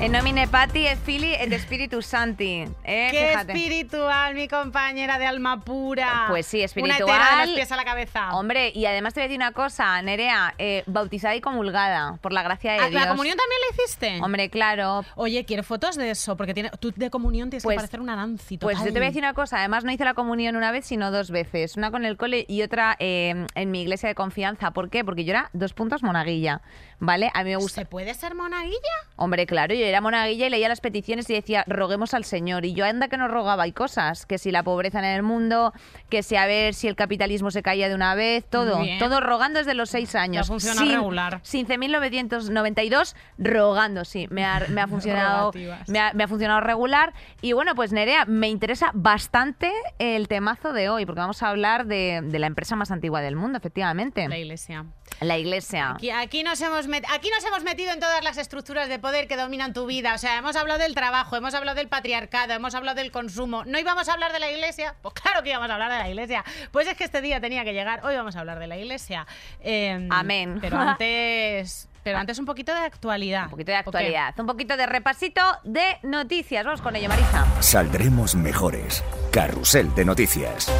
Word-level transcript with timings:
En 0.00 0.12
nomine 0.12 0.46
Patti 0.48 0.86
e 0.86 0.96
Fili 0.96 1.32
et 1.34 1.50
Spiritus 1.58 2.04
Santi. 2.04 2.66
Eh, 2.84 3.08
¡Qué 3.10 3.28
fíjate. 3.30 3.52
espiritual, 3.52 4.34
mi 4.34 4.48
compañera 4.48 5.18
de 5.18 5.24
alma 5.24 5.64
pura! 5.64 6.26
Pues 6.28 6.44
sí, 6.46 6.58
Una 6.58 6.64
espiritual. 6.66 7.00
entera 7.00 7.40
de 7.40 7.46
los 7.46 7.54
pies 7.54 7.72
a 7.72 7.76
la 7.76 7.84
cabeza. 7.86 8.34
Hombre, 8.34 8.70
y 8.74 8.84
además 8.84 9.14
te 9.14 9.20
voy 9.20 9.24
a 9.24 9.28
decir 9.28 9.38
una 9.38 9.52
cosa, 9.52 10.02
Nerea, 10.02 10.54
eh, 10.58 10.82
bautizada 10.86 11.34
y 11.36 11.40
comulgada, 11.40 12.18
por 12.20 12.32
la 12.34 12.42
gracia 12.42 12.72
de 12.72 12.78
¿A 12.80 12.88
Dios. 12.90 13.00
¿La 13.00 13.08
comunión 13.08 13.38
también 13.38 13.58
la 13.62 13.74
hiciste? 13.82 14.18
Hombre, 14.22 14.50
claro. 14.50 15.04
Oye, 15.14 15.46
quiero 15.46 15.62
fotos 15.62 15.96
de 15.96 16.10
eso, 16.10 16.36
porque 16.36 16.52
tiene, 16.52 16.70
tú 16.80 16.92
de 16.94 17.08
comunión 17.08 17.48
tienes 17.48 17.62
Pues- 17.62 17.74
que 17.76 17.78
parecer 17.80 18.00
una 18.00 18.14
Pues 18.36 18.58
total. 18.58 18.76
yo 18.76 18.84
te 18.84 18.90
voy 18.98 19.02
a 19.04 19.06
decir 19.08 19.22
una 19.22 19.32
cosa, 19.32 19.58
además 19.58 19.84
no 19.84 19.92
hice 19.92 20.04
la 20.04 20.14
comunión 20.14 20.56
una 20.56 20.70
vez, 20.70 20.84
sino 20.84 21.10
dos 21.12 21.30
veces. 21.30 21.78
Una 21.78 21.90
con 21.90 22.04
el 22.04 22.18
cole 22.18 22.44
y 22.46 22.60
otra 22.62 22.94
eh, 22.98 23.46
en 23.54 23.70
mi 23.70 23.80
iglesia 23.80 24.08
de 24.10 24.14
confianza. 24.14 24.72
¿Por 24.72 24.90
qué? 24.90 25.02
Porque 25.02 25.24
yo 25.24 25.30
era 25.30 25.48
dos 25.54 25.72
puntos 25.72 26.02
monaguilla, 26.02 26.60
¿vale? 27.04 27.30
A 27.34 27.44
mí 27.44 27.50
me 27.50 27.56
gusta... 27.56 27.82
¿Se 27.82 27.86
puede 27.86 28.14
ser 28.14 28.34
monaguilla? 28.34 28.78
Hombre, 29.16 29.46
claro, 29.46 29.74
yo 29.74 29.84
era 29.84 30.00
monaguilla 30.00 30.46
y 30.46 30.50
leía 30.50 30.68
las 30.68 30.80
peticiones 30.80 31.28
y 31.30 31.34
decía, 31.34 31.64
roguemos 31.66 32.14
al 32.14 32.24
Señor. 32.24 32.64
Y 32.64 32.74
yo 32.74 32.84
anda 32.84 33.08
que 33.08 33.16
no 33.16 33.28
rogaba 33.28 33.66
y 33.66 33.72
cosas, 33.72 34.26
que 34.26 34.38
si 34.38 34.50
la 34.50 34.62
pobreza 34.62 34.98
en 34.98 35.04
el 35.04 35.22
mundo, 35.22 35.72
que 36.08 36.22
si 36.22 36.36
a 36.36 36.46
ver 36.46 36.74
si 36.74 36.88
el 36.88 36.96
capitalismo 36.96 37.50
se 37.50 37.62
caía 37.62 37.88
de 37.88 37.94
una 37.94 38.14
vez, 38.14 38.44
todo, 38.48 38.80
todo 38.98 39.20
rogando 39.20 39.58
desde 39.58 39.74
los 39.74 39.90
seis 39.90 40.14
años. 40.14 40.46
funciona 40.48 40.80
Sin- 40.80 40.92
regular. 40.92 41.40
Sin 41.42 41.66
1992 41.78 43.16
rogando, 43.38 44.04
sí, 44.04 44.26
me 44.30 44.44
ha, 44.44 44.60
me 44.68 44.80
ha 44.80 44.86
funcionado, 44.88 45.52
me 45.88 45.98
ha, 46.00 46.12
me 46.12 46.24
ha 46.24 46.28
funcionado 46.28 46.60
regular. 46.60 47.12
Y 47.40 47.52
bueno, 47.52 47.74
pues 47.74 47.92
Nerea, 47.92 48.24
me 48.26 48.48
interesa 48.48 48.90
bastante 48.94 49.72
el 49.98 50.28
temazo 50.28 50.72
de 50.72 50.88
hoy, 50.88 51.06
porque 51.06 51.20
vamos 51.20 51.42
a 51.42 51.48
hablar 51.50 51.86
de, 51.86 52.20
de 52.24 52.38
la 52.38 52.46
empresa 52.46 52.76
más 52.76 52.90
antigua 52.90 53.20
del 53.20 53.36
mundo, 53.36 53.58
efectivamente, 53.58 54.28
La 54.28 54.38
iglesia. 54.38 54.84
La 55.20 55.38
iglesia. 55.38 55.92
Aquí, 55.92 56.10
aquí 56.10 56.42
nos 56.42 56.60
hemos 56.60 56.88
met- 56.88 57.06
aquí 57.12 57.30
nos 57.30 57.44
hemos 57.44 57.62
metido 57.62 57.92
en 57.92 58.00
todas 58.00 58.22
las 58.24 58.36
estructuras 58.38 58.88
de 58.88 58.98
poder 58.98 59.28
que 59.28 59.36
dominan 59.36 59.72
tu 59.72 59.86
vida. 59.86 60.14
O 60.14 60.18
sea, 60.18 60.38
hemos 60.38 60.56
hablado 60.56 60.80
del 60.80 60.94
trabajo, 60.94 61.36
hemos 61.36 61.54
hablado 61.54 61.76
del 61.76 61.88
patriarcado, 61.88 62.52
hemos 62.54 62.74
hablado 62.74 62.96
del 62.96 63.10
consumo. 63.10 63.64
¿No 63.64 63.78
íbamos 63.78 64.08
a 64.08 64.12
hablar 64.14 64.32
de 64.32 64.40
la 64.40 64.50
iglesia? 64.50 64.94
Pues 65.02 65.14
claro 65.14 65.42
que 65.42 65.50
íbamos 65.50 65.70
a 65.70 65.74
hablar 65.74 65.90
de 65.92 65.98
la 65.98 66.08
iglesia. 66.08 66.44
Pues 66.70 66.86
es 66.88 66.96
que 66.96 67.04
este 67.04 67.20
día 67.20 67.40
tenía 67.40 67.64
que 67.64 67.72
llegar. 67.72 68.04
Hoy 68.04 68.14
vamos 68.16 68.36
a 68.36 68.40
hablar 68.40 68.58
de 68.58 68.66
la 68.66 68.76
iglesia. 68.76 69.26
Eh, 69.60 70.08
Amén. 70.10 70.58
Pero 70.60 70.78
antes, 70.78 71.88
pero 72.02 72.18
antes 72.18 72.38
un 72.38 72.44
poquito 72.46 72.72
de 72.74 72.80
actualidad. 72.80 73.44
Un 73.44 73.50
poquito 73.50 73.72
de 73.72 73.78
actualidad, 73.78 74.34
un 74.38 74.46
poquito 74.46 74.76
de 74.76 74.86
repasito 74.86 75.40
de 75.64 75.98
noticias. 76.02 76.64
Vamos 76.64 76.82
con 76.82 76.94
ello, 76.96 77.08
Marisa. 77.08 77.46
Saldremos 77.60 78.34
mejores. 78.34 79.02
Carrusel 79.30 79.94
de 79.94 80.04
noticias. 80.04 80.70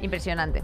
Impresionante. 0.00 0.62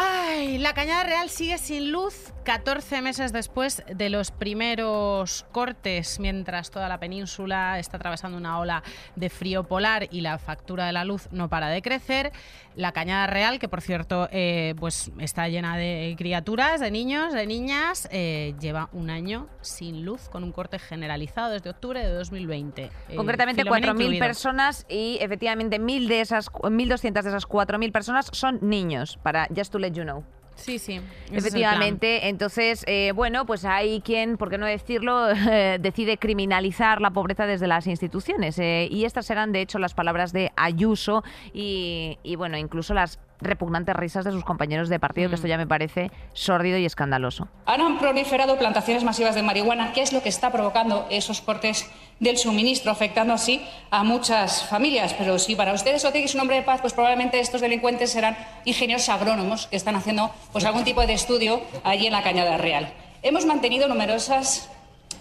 Ay, 0.00 0.58
la 0.58 0.74
Cañada 0.74 1.02
Real 1.02 1.28
sigue 1.28 1.58
sin 1.58 1.90
luz 1.90 2.32
14 2.44 3.02
meses 3.02 3.32
después 3.32 3.82
de 3.92 4.08
los 4.10 4.30
primeros 4.30 5.44
cortes, 5.50 6.20
mientras 6.20 6.70
toda 6.70 6.88
la 6.88 7.00
península 7.00 7.80
está 7.80 7.96
atravesando 7.96 8.38
una 8.38 8.60
ola 8.60 8.84
de 9.16 9.28
frío 9.28 9.64
polar 9.64 10.06
y 10.12 10.20
la 10.20 10.38
factura 10.38 10.86
de 10.86 10.92
la 10.92 11.04
luz 11.04 11.28
no 11.32 11.48
para 11.48 11.68
de 11.68 11.82
crecer. 11.82 12.32
La 12.76 12.92
Cañada 12.92 13.26
Real, 13.26 13.58
que 13.58 13.68
por 13.68 13.80
cierto 13.80 14.28
eh, 14.30 14.76
pues 14.78 15.10
está 15.18 15.48
llena 15.48 15.76
de 15.76 16.14
criaturas, 16.16 16.80
de 16.80 16.92
niños, 16.92 17.34
de 17.34 17.46
niñas, 17.46 18.08
eh, 18.12 18.54
lleva 18.60 18.88
un 18.92 19.10
año 19.10 19.48
sin 19.62 20.04
luz 20.04 20.28
con 20.28 20.44
un 20.44 20.52
corte 20.52 20.78
generalizado 20.78 21.50
desde 21.50 21.70
octubre 21.70 22.00
de 22.00 22.12
2020. 22.12 22.84
Eh, 22.84 23.16
Concretamente 23.16 23.62
Filomena 23.62 23.88
4.000 23.88 24.00
incluido. 24.00 24.24
personas 24.24 24.86
y 24.88 25.18
efectivamente 25.20 25.80
1.000 25.80 26.06
de 26.06 26.20
esas, 26.20 26.52
1.200 26.52 27.22
de 27.22 27.28
esas 27.28 27.48
4.000 27.48 27.90
personas 27.90 28.30
son 28.32 28.60
niños, 28.62 29.18
para 29.24 29.48
just 29.54 29.72
to 29.72 29.78
let 29.88 29.96
you 29.96 30.04
know. 30.04 30.24
Sí, 30.58 30.80
sí. 30.80 31.00
Efectivamente, 31.30 32.28
entonces, 32.28 32.82
eh, 32.88 33.12
bueno, 33.14 33.46
pues 33.46 33.64
hay 33.64 34.00
quien, 34.00 34.36
por 34.36 34.50
qué 34.50 34.58
no 34.58 34.66
decirlo, 34.66 35.26
decide 35.80 36.18
criminalizar 36.18 37.00
la 37.00 37.10
pobreza 37.10 37.46
desde 37.46 37.68
las 37.68 37.86
instituciones. 37.86 38.58
eh, 38.58 38.88
y 38.90 39.04
estas 39.04 39.26
serán, 39.26 39.52
de 39.52 39.60
hecho, 39.60 39.78
las 39.78 39.94
palabras 39.94 40.32
de 40.32 40.50
Ayuso 40.56 41.22
y, 41.52 42.18
y, 42.24 42.34
bueno, 42.34 42.58
incluso 42.58 42.92
las 42.92 43.20
repugnantes 43.40 43.94
risas 43.96 44.24
de 44.24 44.32
sus 44.32 44.44
compañeros 44.44 44.88
de 44.88 44.98
partido, 44.98 45.28
que 45.28 45.36
esto 45.36 45.46
ya 45.46 45.56
me 45.56 45.66
parece 45.66 46.10
sórdido 46.32 46.78
y 46.78 46.84
escandaloso. 46.84 47.48
Han 47.66 47.98
proliferado 47.98 48.58
plantaciones 48.58 49.04
masivas 49.04 49.34
de 49.34 49.42
marihuana, 49.42 49.92
que 49.92 50.02
es 50.02 50.12
lo 50.12 50.22
que 50.22 50.28
está 50.28 50.50
provocando 50.50 51.06
esos 51.10 51.40
cortes 51.40 51.90
del 52.20 52.36
suministro, 52.36 52.90
afectando 52.90 53.34
así 53.34 53.64
a 53.90 54.04
muchas 54.04 54.64
familias. 54.64 55.14
Pero 55.14 55.38
si 55.38 55.54
para 55.54 55.72
ustedes 55.72 56.04
Otegi 56.04 56.24
es 56.24 56.34
un 56.34 56.40
hombre 56.40 56.56
de 56.56 56.62
paz, 56.62 56.80
pues 56.80 56.92
probablemente 56.92 57.40
estos 57.40 57.60
delincuentes 57.60 58.10
serán 58.10 58.36
ingenieros 58.64 59.08
agrónomos 59.08 59.66
que 59.68 59.76
están 59.76 59.96
haciendo 59.96 60.30
pues, 60.52 60.64
algún 60.64 60.84
tipo 60.84 61.06
de 61.06 61.12
estudio 61.12 61.60
allí 61.84 62.06
en 62.06 62.12
la 62.12 62.22
Cañada 62.22 62.56
Real. 62.56 62.92
Hemos 63.22 63.46
mantenido 63.46 63.88
numerosas 63.88 64.70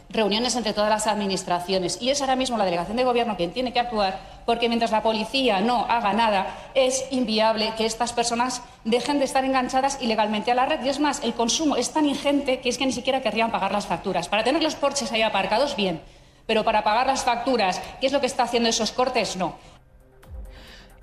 reuniones 0.10 0.56
entre 0.56 0.74
todas 0.74 0.90
las 0.90 1.08
administraciones. 1.08 1.98
Y 2.02 2.10
es 2.10 2.22
ahora 2.22 2.36
mismo 2.36 2.58
la 2.58 2.66
delegación 2.66 2.98
de 2.98 3.04
gobierno 3.04 3.36
quien 3.36 3.52
tiene 3.52 3.74
que 3.74 3.80
actuar 3.80 4.20
porque 4.46 4.70
mientras 4.70 4.92
la 4.92 5.04
policía 5.04 5.60
no 5.60 5.86
haga 5.90 6.14
nada 6.14 6.48
es 6.74 7.06
inviable 7.12 7.74
que 7.78 7.86
estas 7.86 8.14
personas 8.14 8.62
dejen 8.86 9.20
de 9.20 9.26
estar 9.26 9.44
enganchadas 9.44 9.98
ilegalmente 10.02 10.52
a 10.52 10.56
la 10.56 10.66
red. 10.66 10.84
Y 10.84 10.90
es 10.90 11.00
más 11.00 11.24
el 11.24 11.34
consumo 11.34 11.76
es 11.76 11.92
tan 11.92 12.06
ingente 12.06 12.60
que 12.60 12.70
es 12.70 12.78
que 12.78 12.86
ni 12.86 12.94
siquiera 12.94 13.22
querrían 13.22 13.52
pagar 13.52 13.72
las 13.72 13.88
facturas. 13.88 14.30
Para 14.30 14.44
tener 14.44 14.64
los 14.64 14.76
porches 14.76 15.12
ahí 15.12 15.22
aparcados 15.22 15.76
bien 15.76 16.02
pero 16.48 16.64
para 16.64 16.84
pagar 16.84 17.06
las 17.06 17.24
facturas 17.24 17.82
qué 18.00 18.08
es 18.08 18.14
lo 18.14 18.22
que 18.22 18.26
está 18.26 18.44
haciendo 18.44 18.70
esos 18.70 18.92
cortes 18.92 19.36
no 19.36 19.56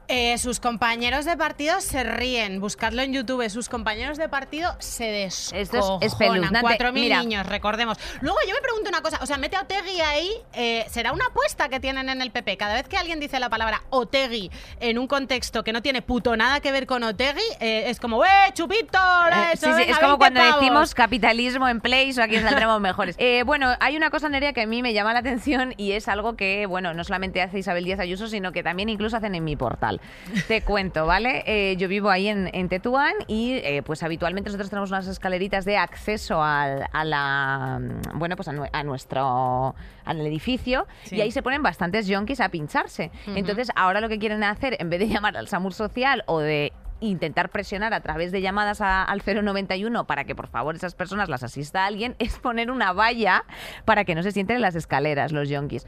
Eh, 0.08 0.36
sus 0.38 0.60
compañeros 0.60 1.24
de 1.24 1.36
partido 1.36 1.80
se 1.80 2.04
ríen. 2.04 2.60
Buscadlo 2.60 3.00
en 3.02 3.12
YouTube. 3.12 3.48
Sus 3.48 3.68
compañeros 3.70 4.18
de 4.18 4.28
partido 4.28 4.76
se 4.78 5.04
descojonan. 5.04 5.62
Esto 5.62 5.98
es. 6.00 6.14
4.000 6.18 6.92
Mira. 6.92 7.20
niños, 7.20 7.46
recordemos. 7.46 7.96
Luego 8.20 8.38
yo 8.46 8.54
me 8.54 8.60
pregunto 8.60 8.88
una 8.90 9.00
cosa. 9.00 9.18
O 9.22 9.26
sea, 9.26 9.38
mete 9.38 9.56
a 9.56 9.62
Otegui 9.62 10.00
ahí. 10.00 10.30
eh, 10.52 10.84
¿Será 10.90 11.12
una 11.12 11.26
apuesta 11.26 11.68
que 11.68 11.80
tienen 11.80 12.08
en 12.08 12.20
el 12.20 12.30
PP? 12.30 12.56
Cada 12.58 12.74
vez 12.74 12.86
que 12.88 12.96
alguien 12.98 13.18
dice 13.18 13.38
la 13.40 13.48
palabra 13.48 13.82
Otegui 13.90 14.50
en 14.80 14.98
un 14.98 15.06
contexto 15.06 15.64
que 15.64 15.72
no 15.72 15.80
tiene 15.80 16.02
puto 16.02 16.36
nada 16.36 16.60
que 16.60 16.70
ver 16.70 16.86
con 16.86 17.02
Otegui, 17.02 17.40
eh, 17.60 17.84
es 17.86 17.98
como, 17.98 18.24
¡eh, 18.24 18.28
chupito! 18.52 18.98
Eh, 19.32 19.52
eso, 19.54 19.66
sí, 19.66 19.72
sí, 19.72 19.78
venga, 19.78 19.92
es 19.92 19.98
como 19.98 20.16
20 20.16 20.18
cuando 20.18 20.40
pavos". 20.40 20.60
decimos 20.60 20.94
capitalismo 20.94 21.68
en 21.68 21.80
place 21.80 22.20
o 22.20 22.22
aquí 22.22 22.38
saldremos 22.38 22.80
mejores. 22.82 23.16
Bueno, 23.46 23.74
hay 23.80 23.96
una 23.96 24.10
cosa, 24.10 24.28
Nerea, 24.28 24.52
que 24.52 24.62
a 24.62 24.66
mí 24.66 24.82
me 24.82 24.92
llama 24.92 25.12
la 25.14 25.20
atención 25.20 25.72
y 25.78 25.92
es 25.92 26.08
algo 26.08 26.36
que, 26.36 26.66
bueno, 26.66 26.92
no 26.92 27.04
solamente 27.04 27.40
hace 27.40 27.58
Isabel 27.58 27.84
Díaz 27.84 28.00
Ayuso, 28.00 28.28
sino 28.28 28.52
que 28.52 28.62
también 28.62 28.88
incluso 28.90 29.16
hacen 29.16 29.34
en 29.34 29.44
mi 29.44 29.56
portal. 29.56 29.93
Te 30.48 30.62
cuento, 30.62 31.06
¿vale? 31.06 31.42
Eh, 31.46 31.76
yo 31.76 31.88
vivo 31.88 32.10
ahí 32.10 32.28
en, 32.28 32.50
en 32.52 32.68
Tetuán 32.68 33.14
y 33.26 33.54
eh, 33.64 33.82
pues 33.84 34.02
habitualmente 34.02 34.48
nosotros 34.48 34.70
tenemos 34.70 34.90
unas 34.90 35.06
escaleritas 35.06 35.64
de 35.64 35.76
acceso 35.76 36.42
al, 36.42 36.86
a 36.92 37.04
la, 37.04 37.80
mm, 37.80 38.18
bueno, 38.18 38.36
pues 38.36 38.48
a, 38.48 38.52
a 38.72 38.82
nuestro, 38.82 39.74
al 40.04 40.20
edificio 40.20 40.86
Sí. 41.04 41.16
y 41.16 41.20
ahí 41.20 41.30
se 41.30 41.42
ponen 41.42 41.62
bastantes 41.62 42.06
yonkis 42.06 42.40
a 42.40 42.48
pincharse. 42.48 43.10
Entonces, 43.26 43.68
ahora 43.76 44.00
lo 44.00 44.08
que 44.08 44.18
quieren 44.18 44.42
hacer, 44.44 44.76
en 44.80 44.90
vez 44.90 45.00
de 45.00 45.08
llamar 45.08 45.36
al 45.36 45.48
SAMUR 45.48 45.72
social 45.74 46.22
o 46.26 46.40
de 46.40 46.72
intentar 47.00 47.50
presionar 47.50 47.92
a 47.92 48.00
través 48.00 48.32
de 48.32 48.40
llamadas 48.40 48.80
a- 48.80 49.02
al 49.02 49.20
091 49.20 50.06
para 50.06 50.24
que 50.24 50.34
por 50.34 50.46
favor 50.46 50.74
esas 50.74 50.94
personas 50.94 51.28
las 51.28 51.42
asista 51.42 51.82
a 51.82 51.86
alguien 51.86 52.14
es 52.18 52.38
poner 52.38 52.70
una 52.70 52.92
valla 52.92 53.44
para 53.84 54.04
que 54.04 54.14
no 54.14 54.22
se 54.22 54.32
sienten 54.32 54.56
en 54.56 54.62
las 54.62 54.74
escaleras 54.74 55.32
los 55.32 55.48
yonkis. 55.48 55.86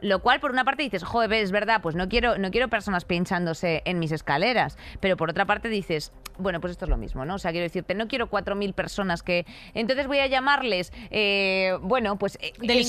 Lo 0.00 0.20
cual, 0.20 0.40
por 0.40 0.50
una 0.50 0.64
parte, 0.64 0.82
dices, 0.82 1.02
joder, 1.04 1.32
es 1.34 1.50
verdad, 1.52 1.80
pues 1.82 1.94
no 1.94 2.08
quiero, 2.08 2.36
no 2.38 2.50
quiero 2.50 2.68
personas 2.68 3.04
pinchándose 3.04 3.82
en 3.84 3.98
mis 3.98 4.12
escaleras. 4.12 4.76
Pero 5.00 5.16
por 5.16 5.30
otra 5.30 5.46
parte 5.46 5.68
dices, 5.68 6.12
bueno, 6.38 6.60
pues 6.60 6.72
esto 6.72 6.84
es 6.84 6.90
lo 6.90 6.96
mismo, 6.98 7.24
¿no? 7.24 7.36
O 7.36 7.38
sea, 7.38 7.50
quiero 7.50 7.64
decirte, 7.64 7.94
no 7.94 8.08
quiero 8.08 8.28
4.000 8.28 8.74
personas 8.74 9.22
que... 9.22 9.46
Entonces 9.72 10.06
voy 10.06 10.18
a 10.18 10.26
llamarles, 10.26 10.92
eh, 11.10 11.78
bueno, 11.80 12.18
pues... 12.18 12.36
eh, 12.42 12.52
Delincuentes, 12.58 12.88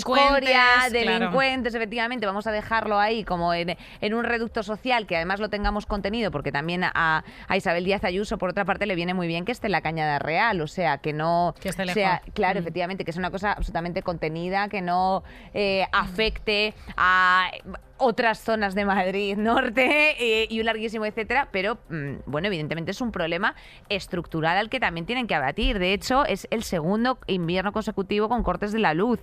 escoria, 0.49 0.63
claro. 0.89 0.91
delincuentes, 1.19 1.73
efectivamente, 1.75 2.25
vamos 2.25 2.45
a 2.45 2.51
dejarlo 2.51 2.99
ahí 2.99 3.23
como 3.23 3.53
en, 3.53 3.77
en 4.01 4.13
un 4.13 4.25
reducto 4.25 4.63
social 4.63 5.07
que 5.07 5.15
además 5.15 5.39
lo 5.39 5.49
tengamos 5.49 5.85
contenido, 5.85 6.29
porque 6.31 6.51
también 6.51 6.83
a, 6.83 7.23
a 7.47 7.57
Isabel 7.57 7.85
Díaz 7.85 8.03
Ayuso, 8.03 8.37
por 8.37 8.49
otra 8.49 8.65
parte, 8.65 8.85
le 8.85 8.95
viene 8.95 9.13
muy 9.13 9.27
bien 9.27 9.45
que 9.45 9.53
esté 9.53 9.67
en 9.67 9.71
la 9.71 9.81
cañada 9.81 10.19
real, 10.19 10.59
o 10.59 10.67
sea, 10.67 10.97
que 10.97 11.13
no 11.13 11.55
Que 11.61 11.69
esté 11.69 11.87
sea, 11.93 12.21
claro, 12.33 12.59
Mm. 12.59 12.63
efectivamente, 12.63 13.05
que 13.05 13.11
es 13.11 13.17
una 13.17 13.31
cosa 13.31 13.53
absolutamente 13.53 14.01
contenida, 14.03 14.67
que 14.67 14.81
no 14.81 15.23
eh, 15.53 15.85
afecte 15.93 16.73
a 16.97 17.51
otras 17.97 18.39
zonas 18.39 18.75
de 18.75 18.85
Madrid 18.85 19.35
norte 19.37 20.15
eh, 20.19 20.47
y 20.49 20.59
un 20.59 20.65
larguísimo 20.65 21.05
etcétera, 21.05 21.49
pero 21.51 21.77
mm, 21.89 22.13
bueno, 22.25 22.47
evidentemente 22.47 22.91
es 22.91 23.01
un 23.01 23.11
problema 23.11 23.55
estructural 23.89 24.57
al 24.57 24.69
que 24.69 24.79
también 24.79 25.05
tienen 25.05 25.27
que 25.27 25.35
abatir. 25.35 25.79
De 25.79 25.93
hecho, 25.93 26.25
es 26.25 26.47
el 26.51 26.63
segundo 26.63 27.17
invierno 27.27 27.71
consecutivo 27.71 28.29
con 28.29 28.43
cortes 28.43 28.71
de 28.71 28.79
la 28.79 28.93
luz. 28.93 29.19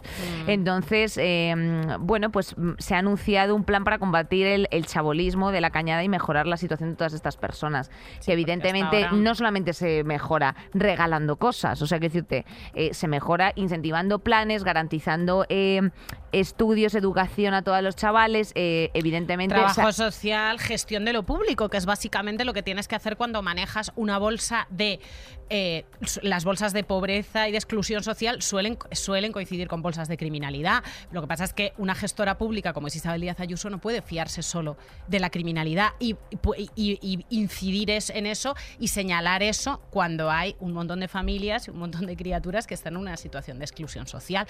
Entonces, 0.47 1.19
eh, 1.21 1.55
mm, 1.56 2.06
bueno, 2.06 2.31
pues 2.31 2.56
mm, 2.56 2.73
se 2.79 2.94
ha 2.94 2.99
anunciado 2.99 3.55
un 3.55 3.65
plan 3.65 3.85
para 3.85 3.99
combatir 3.99 4.47
el, 4.47 4.69
el 4.71 4.87
chabolismo 4.87 5.50
de 5.53 5.61
la 5.61 5.71
cañada 5.71 6.03
y 6.05 6.09
mejorar 6.09 6.47
la 6.47 6.56
situación 6.56 6.91
de 6.91 6.97
todas 6.97 7.12
estas 7.15 7.37
personas. 7.37 7.91
que 8.25 8.32
evidentemente 8.32 9.05
ahora- 9.05 9.12
no 9.17 9.35
solamente 9.35 9.73
se 9.73 10.05
mejora 10.05 10.55
regalando 10.73 11.37
cosas, 11.37 11.81
o 11.82 11.87
sea, 11.87 11.99
que 11.99 12.09
decirte, 12.09 12.44
eh, 12.75 12.93
se 12.94 13.09
mejora 13.09 13.53
incentivando 13.55 14.19
planes, 14.19 14.65
garantizando 14.65 15.47
eh, 15.49 15.91
estudios, 16.32 16.94
educación 16.94 17.55
a 17.55 17.62
todos 17.62 17.82
los 17.82 17.97
chavales, 17.97 18.53
eh, 18.64 18.90
evidentemente... 18.94 19.55
Trabajo 19.55 19.93
social, 19.93 20.58
gestión 20.58 21.05
de 21.05 21.12
lo 21.12 21.25
público, 21.25 21.69
que 21.69 21.76
es 21.76 21.84
básicamente 21.84 22.46
lo 22.46 22.55
que 22.55 22.62
tienes 22.62 22.88
que 22.88 22.94
hacer 22.96 23.16
cuando 23.16 23.43
manejas 23.43 23.93
una 23.94 24.19
bolsa 24.19 24.66
de... 24.70 25.00
Eh, 25.50 25.84
las 26.22 26.46
bolsas 26.46 26.72
de 26.72 26.84
pobreza 26.84 27.46
y 27.46 27.52
de 27.52 27.58
exclusión 27.58 28.02
social 28.02 28.40
suelen, 28.40 28.78
suelen 28.93 29.31
coincidir 29.31 29.69
con 29.69 29.82
bolsas 29.82 30.08
de 30.08 30.16
criminalidad. 30.16 30.82
Lo 31.12 31.20
que 31.20 31.28
pasa 31.28 31.44
es 31.44 31.52
que 31.52 31.75
una 31.76 31.94
gestora 31.94 32.38
pública 32.38 32.72
como 32.72 32.87
es 32.87 32.96
Isabel 32.96 33.20
Díaz 33.20 33.40
Ayuso 33.40 33.69
no 33.69 33.78
puede 33.78 34.00
fiarse 34.00 34.43
solo 34.43 34.78
de 35.06 35.20
la 35.20 35.28
criminalidad 35.28 35.90
y, 36.00 36.16
incidir 37.28 37.90
en 37.90 38.26
eso 38.26 38.55
y 38.78 38.88
señalar 38.88 39.43
eso 39.43 39.82
cuando 39.90 40.31
hay 40.31 40.56
un 40.61 40.72
montón 40.72 41.00
de 41.00 41.08
familias 41.08 41.69
y 41.69 41.70
un 41.70 41.78
montón 41.78 42.06
de 42.06 42.16
criaturas 42.16 42.66
que 42.66 42.72
están 42.72 42.94
en 42.94 43.00
una 43.00 43.19
situación 43.19 43.58
de 43.58 43.66
exclusión 43.66 44.06
social. 44.06 44.46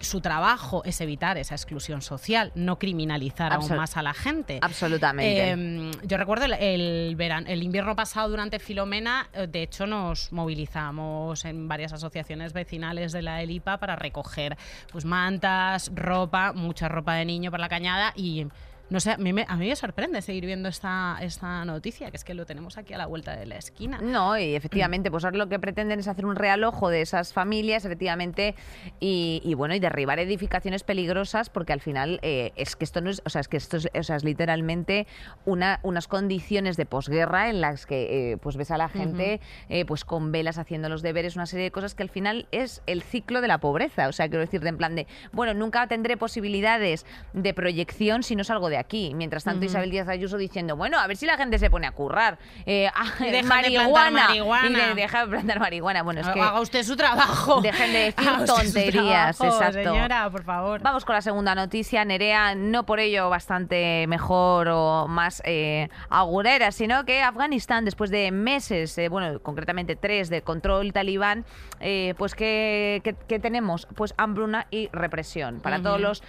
Su 0.00 0.20
trabajo 0.20 0.82
es 0.84 1.00
evitar 1.00 1.38
esa 1.38 1.54
exclusión 1.54 2.02
social, 2.02 2.50
no 2.56 2.80
criminalizar 2.80 3.51
aún 3.54 3.76
más 3.76 3.96
a 3.96 4.02
la 4.02 4.14
gente. 4.14 4.58
Absolutamente. 4.60 5.50
Em, 5.50 5.90
yo 6.02 6.16
recuerdo 6.16 6.46
el, 6.46 7.16
verano, 7.16 7.46
el 7.48 7.62
invierno 7.62 7.96
pasado 7.96 8.28
durante 8.28 8.58
Filomena, 8.58 9.28
eh, 9.32 9.46
de 9.46 9.62
hecho 9.62 9.86
nos 9.86 10.32
movilizamos 10.32 11.44
en 11.44 11.68
varias 11.68 11.92
asociaciones 11.92 12.52
vecinales 12.52 13.12
de 13.12 13.22
la 13.22 13.42
ELIPA 13.42 13.78
para 13.78 13.96
recoger 13.96 14.56
pues 14.90 15.04
mantas, 15.04 15.90
ropa, 15.94 16.52
mucha 16.52 16.88
ropa 16.88 17.14
de 17.14 17.24
niño 17.24 17.50
para 17.50 17.62
la 17.62 17.68
cañada 17.68 18.12
y 18.16 18.46
no 18.92 19.00
sé, 19.00 19.12
a 19.12 19.16
mí, 19.16 19.32
me, 19.32 19.46
a 19.48 19.56
mí 19.56 19.68
me 19.68 19.74
sorprende 19.74 20.20
seguir 20.20 20.44
viendo 20.44 20.68
esta, 20.68 21.16
esta 21.22 21.64
noticia, 21.64 22.10
que 22.10 22.16
es 22.18 22.24
que 22.24 22.34
lo 22.34 22.44
tenemos 22.44 22.76
aquí 22.76 22.92
a 22.92 22.98
la 22.98 23.06
vuelta 23.06 23.34
de 23.34 23.46
la 23.46 23.56
esquina. 23.56 23.98
No, 24.02 24.38
y 24.38 24.54
efectivamente, 24.54 25.10
pues 25.10 25.24
ahora 25.24 25.38
lo 25.38 25.48
que 25.48 25.58
pretenden 25.58 25.98
es 25.98 26.08
hacer 26.08 26.26
un 26.26 26.36
realojo 26.36 26.90
de 26.90 27.00
esas 27.00 27.32
familias, 27.32 27.86
efectivamente, 27.86 28.54
y, 29.00 29.54
bueno, 29.54 29.74
y 29.74 29.80
derribar 29.80 30.18
edificaciones 30.18 30.82
peligrosas, 30.82 31.48
porque 31.48 31.72
al 31.72 31.80
final 31.80 32.20
eh, 32.22 32.52
es 32.56 32.76
que 32.76 32.84
esto 32.84 33.00
no 33.00 33.08
es, 33.08 33.22
o 33.24 33.30
sea, 33.30 33.40
es 33.40 33.48
que 33.48 33.56
esto 33.56 33.78
es, 33.78 33.88
o 33.98 34.02
sea, 34.02 34.16
es 34.16 34.24
literalmente 34.24 35.06
una, 35.46 35.80
unas 35.82 36.06
condiciones 36.06 36.76
de 36.76 36.84
posguerra 36.84 37.48
en 37.48 37.62
las 37.62 37.86
que 37.86 38.32
eh, 38.32 38.36
pues 38.36 38.58
ves 38.58 38.70
a 38.70 38.76
la 38.76 38.90
gente 38.90 39.40
eh, 39.70 39.86
pues 39.86 40.04
con 40.04 40.32
velas 40.32 40.58
haciendo 40.58 40.90
los 40.90 41.00
deberes, 41.00 41.34
una 41.34 41.46
serie 41.46 41.64
de 41.64 41.70
cosas 41.70 41.94
que 41.94 42.02
al 42.02 42.10
final 42.10 42.46
es 42.52 42.82
el 42.86 43.02
ciclo 43.02 43.40
de 43.40 43.48
la 43.48 43.56
pobreza. 43.56 44.08
O 44.08 44.12
sea, 44.12 44.28
quiero 44.28 44.40
decir, 44.40 44.60
de 44.60 44.68
en 44.68 44.76
plan 44.76 44.94
de, 44.94 45.06
bueno, 45.32 45.54
nunca 45.54 45.86
tendré 45.86 46.18
posibilidades 46.18 47.06
de 47.32 47.54
proyección 47.54 48.22
si 48.22 48.36
no 48.36 48.44
salgo 48.44 48.68
de 48.68 48.76
aquí. 48.76 48.81
Mientras 49.14 49.44
tanto, 49.44 49.64
Isabel 49.64 49.90
Díaz 49.90 50.08
Ayuso 50.08 50.36
diciendo, 50.36 50.76
bueno, 50.76 50.98
a 50.98 51.06
ver 51.06 51.16
si 51.16 51.26
la 51.26 51.36
gente 51.36 51.58
se 51.58 51.70
pone 51.70 51.86
a 51.86 51.92
currar. 51.92 52.38
Eh, 52.66 52.90
de 53.20 53.42
marihuana, 53.42 54.28
Y 54.34 54.72
de, 54.72 54.94
deja 54.94 55.24
de 55.24 55.30
plantar 55.30 55.60
marihuana. 55.60 56.02
Bueno, 56.02 56.20
es 56.20 56.28
que... 56.28 56.40
Haga 56.40 56.60
usted 56.60 56.82
su 56.82 56.96
trabajo. 56.96 57.60
Dejen 57.60 57.92
de 57.92 57.98
decir 57.98 58.44
tonterías, 58.46 59.40
exacto. 59.40 59.72
Señora, 59.72 60.28
por 60.30 60.44
favor. 60.44 60.80
Vamos 60.82 61.04
con 61.04 61.14
la 61.14 61.22
segunda 61.22 61.54
noticia. 61.54 62.04
Nerea, 62.04 62.54
no 62.54 62.84
por 62.84 63.00
ello 63.00 63.30
bastante 63.30 64.06
mejor 64.08 64.68
o 64.68 65.06
más 65.08 65.42
eh, 65.44 65.88
agurera, 66.08 66.72
sino 66.72 67.04
que 67.04 67.22
Afganistán, 67.22 67.84
después 67.84 68.10
de 68.10 68.30
meses, 68.30 68.96
eh, 68.98 69.08
bueno, 69.08 69.40
concretamente 69.40 69.96
tres, 69.96 70.28
de 70.28 70.42
control 70.42 70.92
talibán, 70.92 71.44
eh, 71.80 72.14
pues 72.18 72.34
¿qué, 72.34 73.16
tenemos? 73.40 73.86
Pues 73.94 74.14
hambruna 74.16 74.66
y 74.70 74.88
represión. 74.92 75.60
Para 75.60 75.82
todos 75.82 76.00
los 76.00 76.22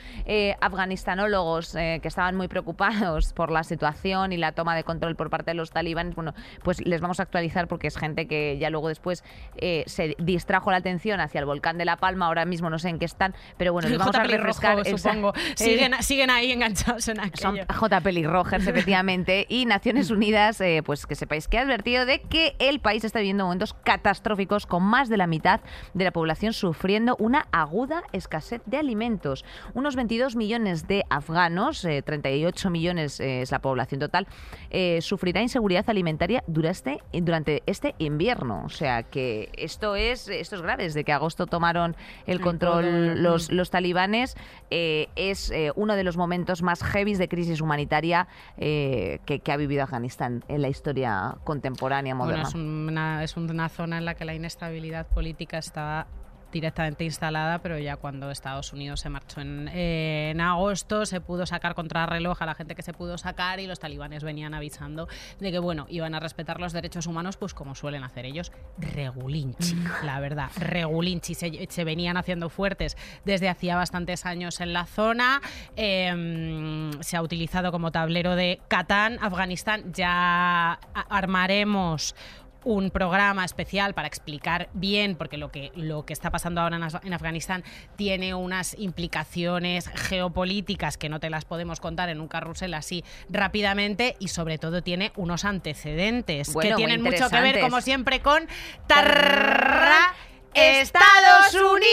afganistanólogos 0.61 1.73
que 1.73 2.07
estaban 2.07 2.32
muy 2.35 2.47
preocupados 2.47 3.33
por 3.33 3.51
la 3.51 3.63
situación 3.63 4.33
y 4.33 4.37
la 4.37 4.51
toma 4.51 4.75
de 4.75 4.83
control 4.83 5.15
por 5.15 5.29
parte 5.29 5.51
de 5.51 5.55
los 5.55 5.71
talibanes, 5.71 6.15
bueno, 6.15 6.33
pues 6.63 6.85
les 6.85 7.01
vamos 7.01 7.19
a 7.19 7.23
actualizar 7.23 7.67
porque 7.67 7.87
es 7.87 7.97
gente 7.97 8.27
que 8.27 8.57
ya 8.59 8.69
luego 8.69 8.89
después 8.89 9.23
eh, 9.57 9.83
se 9.87 10.15
distrajo 10.19 10.71
la 10.71 10.77
atención 10.77 11.19
hacia 11.19 11.39
el 11.39 11.45
volcán 11.45 11.77
de 11.77 11.85
La 11.85 11.97
Palma, 11.97 12.27
ahora 12.27 12.45
mismo 12.45 12.69
no 12.69 12.79
sé 12.79 12.89
en 12.89 12.99
qué 12.99 13.05
están, 13.05 13.33
pero 13.57 13.73
bueno, 13.73 13.89
les 13.89 13.97
vamos 13.99 14.15
a 14.15 14.23
refrescar. 14.23 14.85
supongo. 14.85 15.33
siguen, 15.55 15.93
siguen, 16.01 16.29
ahí 16.29 16.51
enganchados 16.51 17.07
en 17.07 17.19
aquello. 17.19 17.35
Son 17.41 17.57
J. 17.67 17.99
Rogers, 18.23 18.67
efectivamente, 18.67 19.45
y 19.49 19.65
Naciones 19.65 20.11
Unidas, 20.11 20.59
eh, 20.61 20.81
pues 20.85 21.05
que 21.05 21.15
sepáis 21.15 21.47
que 21.47 21.57
ha 21.57 21.61
advertido 21.61 22.05
de 22.05 22.21
que 22.21 22.55
el 22.59 22.79
país 22.79 23.03
está 23.03 23.19
viviendo 23.19 23.45
momentos 23.45 23.73
catastróficos 23.73 24.65
con 24.65 24.83
más 24.83 25.09
de 25.09 25.17
la 25.17 25.27
mitad 25.27 25.61
de 25.93 26.03
la 26.03 26.11
población 26.11 26.53
sufriendo 26.53 27.15
una 27.19 27.47
aguda 27.51 28.03
escasez 28.11 28.61
de 28.65 28.77
alimentos. 28.77 29.45
Unos 29.73 29.95
22 29.95 30.35
millones 30.35 30.87
de 30.87 31.03
afganos, 31.09 31.83
eh, 31.85 32.01
38 32.23 32.69
millones 32.69 33.19
eh, 33.19 33.41
es 33.41 33.51
la 33.51 33.59
población 33.59 33.99
total, 33.99 34.27
eh, 34.69 35.01
sufrirá 35.01 35.41
inseguridad 35.41 35.89
alimentaria 35.89 36.43
durante, 36.47 36.99
durante 37.11 37.63
este 37.65 37.95
invierno. 37.99 38.63
O 38.65 38.69
sea 38.69 39.03
que 39.03 39.49
esto 39.53 39.95
es, 39.95 40.27
esto 40.27 40.55
es 40.55 40.61
grave. 40.61 40.83
Desde 40.83 41.03
que 41.03 41.11
agosto 41.11 41.45
tomaron 41.45 41.95
el 42.25 42.39
control 42.41 43.21
los, 43.21 43.51
los 43.51 43.69
talibanes, 43.69 44.35
eh, 44.71 45.09
es 45.15 45.51
uno 45.75 45.95
de 45.95 46.03
los 46.03 46.17
momentos 46.17 46.61
más 46.61 46.83
heavy 46.83 47.15
de 47.15 47.27
crisis 47.27 47.61
humanitaria 47.61 48.27
que, 48.57 49.19
que, 49.43 49.51
ha 49.51 49.57
vivido 49.57 49.83
Afganistán 49.83 50.43
en 50.47 50.61
la 50.61 50.69
historia 50.69 51.35
contemporánea 51.43 52.15
moderna. 52.15 52.43
es, 52.43 52.55
una, 52.55 53.23
es 53.23 53.37
una 53.37 53.69
zona 53.69 53.97
en 53.97 54.05
la 54.05 54.15
que 54.15 54.25
la 54.25 54.33
inestabilidad 54.33 55.07
política 55.07 55.57
está 55.57 56.07
directamente 56.53 57.03
instalada, 57.03 57.59
pero 57.59 57.77
ya 57.79 57.97
cuando 57.97 58.31
Estados 58.31 58.71
Unidos 58.71 59.01
se 59.01 59.09
marchó 59.09 59.41
en, 59.41 60.39
agosto 60.39 61.05
se 61.05 61.19
pudo 61.19 61.45
sacar 61.45 61.73
contra 61.73 62.05
reloj 62.05 62.41
a 62.41 62.45
la 62.45 62.55
gente 62.55 62.75
que 62.75 62.83
se 62.83 62.93
pudo 62.93 63.17
sacar 63.17 63.59
y 63.59 63.67
los 63.67 63.79
talibanes 63.79 64.23
venían 64.23 64.53
avisando 64.53 65.07
de 65.39 65.51
que, 65.51 65.59
bueno, 65.59 65.87
iban 65.89 66.15
a 66.15 66.19
respetar 66.19 66.59
los 66.59 66.71
derechos 66.71 67.07
humanos, 67.07 67.37
pues 67.37 67.53
como 67.53 67.75
suelen 67.75 68.03
hacer 68.03 68.25
ellos, 68.25 68.51
regulinchi, 68.77 69.75
mm. 69.75 70.05
la 70.05 70.19
verdad, 70.19 70.49
regulinchi. 70.55 71.33
Se, 71.33 71.83
venían 71.83 72.17
haciendo 72.17 72.49
fuertes 72.49 72.95
desde 73.25 73.49
hacía 73.49 73.75
bastantes 73.75 74.25
años 74.25 74.61
en 74.61 74.73
la 74.73 74.85
zona. 74.85 75.41
Em, 75.75 76.91
se 77.01 77.17
ha 77.17 77.21
utilizado 77.21 77.71
como 77.71 77.91
tablero 77.91 78.35
de 78.35 78.61
Catán, 78.67 79.17
Afganistán. 79.21 79.91
Ya 79.93 80.79
armaremos 81.09 82.15
un 82.63 82.91
programa 82.91 83.45
especial 83.45 83.93
para 83.93 84.07
explicar 84.07 84.69
bien, 84.73 85.15
porque 85.15 85.37
lo 85.37 85.51
que, 85.51 85.71
lo 85.75 86.05
que 86.05 86.13
está 86.13 86.31
pasando 86.31 86.61
ahora 86.61 86.77
en, 87.03 87.13
Afganistán 87.13 87.63
tiene 87.95 88.33
unas 88.33 88.75
implicaciones 88.77 89.87
geopolíticas 89.87 90.97
que 90.97 91.09
no 91.09 91.19
te 91.19 91.29
las 91.29 91.45
podemos 91.45 91.79
contar 91.79 92.09
en 92.09 92.19
un 92.21 92.27
carrusel 92.27 92.73
así 92.73 93.03
rápidamente 93.29 94.15
y 94.19 94.29
sobre 94.29 94.57
todo 94.57 94.81
tiene 94.81 95.11
unos 95.15 95.45
antecedentes 95.45 96.53
que 96.55 96.73
tienen 96.75 97.01
mucho 97.01 97.29
que 97.29 97.41
ver, 97.41 97.59
como 97.59 97.81
siempre, 97.81 98.21
con 98.21 98.47
Tarra 98.87 100.13
Estados 100.53 101.53
Unidos. 101.53 101.83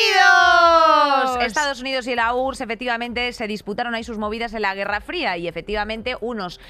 Estados 1.40 1.80
Unidos 1.80 2.06
y 2.06 2.14
la 2.14 2.34
URSS 2.34 2.60
efectivamente 2.60 3.32
se 3.32 3.46
disputaron 3.46 3.94
ahí 3.94 4.04
sus 4.04 4.18
movidas 4.18 4.52
en 4.54 4.62
la 4.62 4.75
Guerra 4.75 5.00
Fría 5.00 5.37
y 5.37 5.49
efectivamente 5.49 6.16
unos 6.20 6.61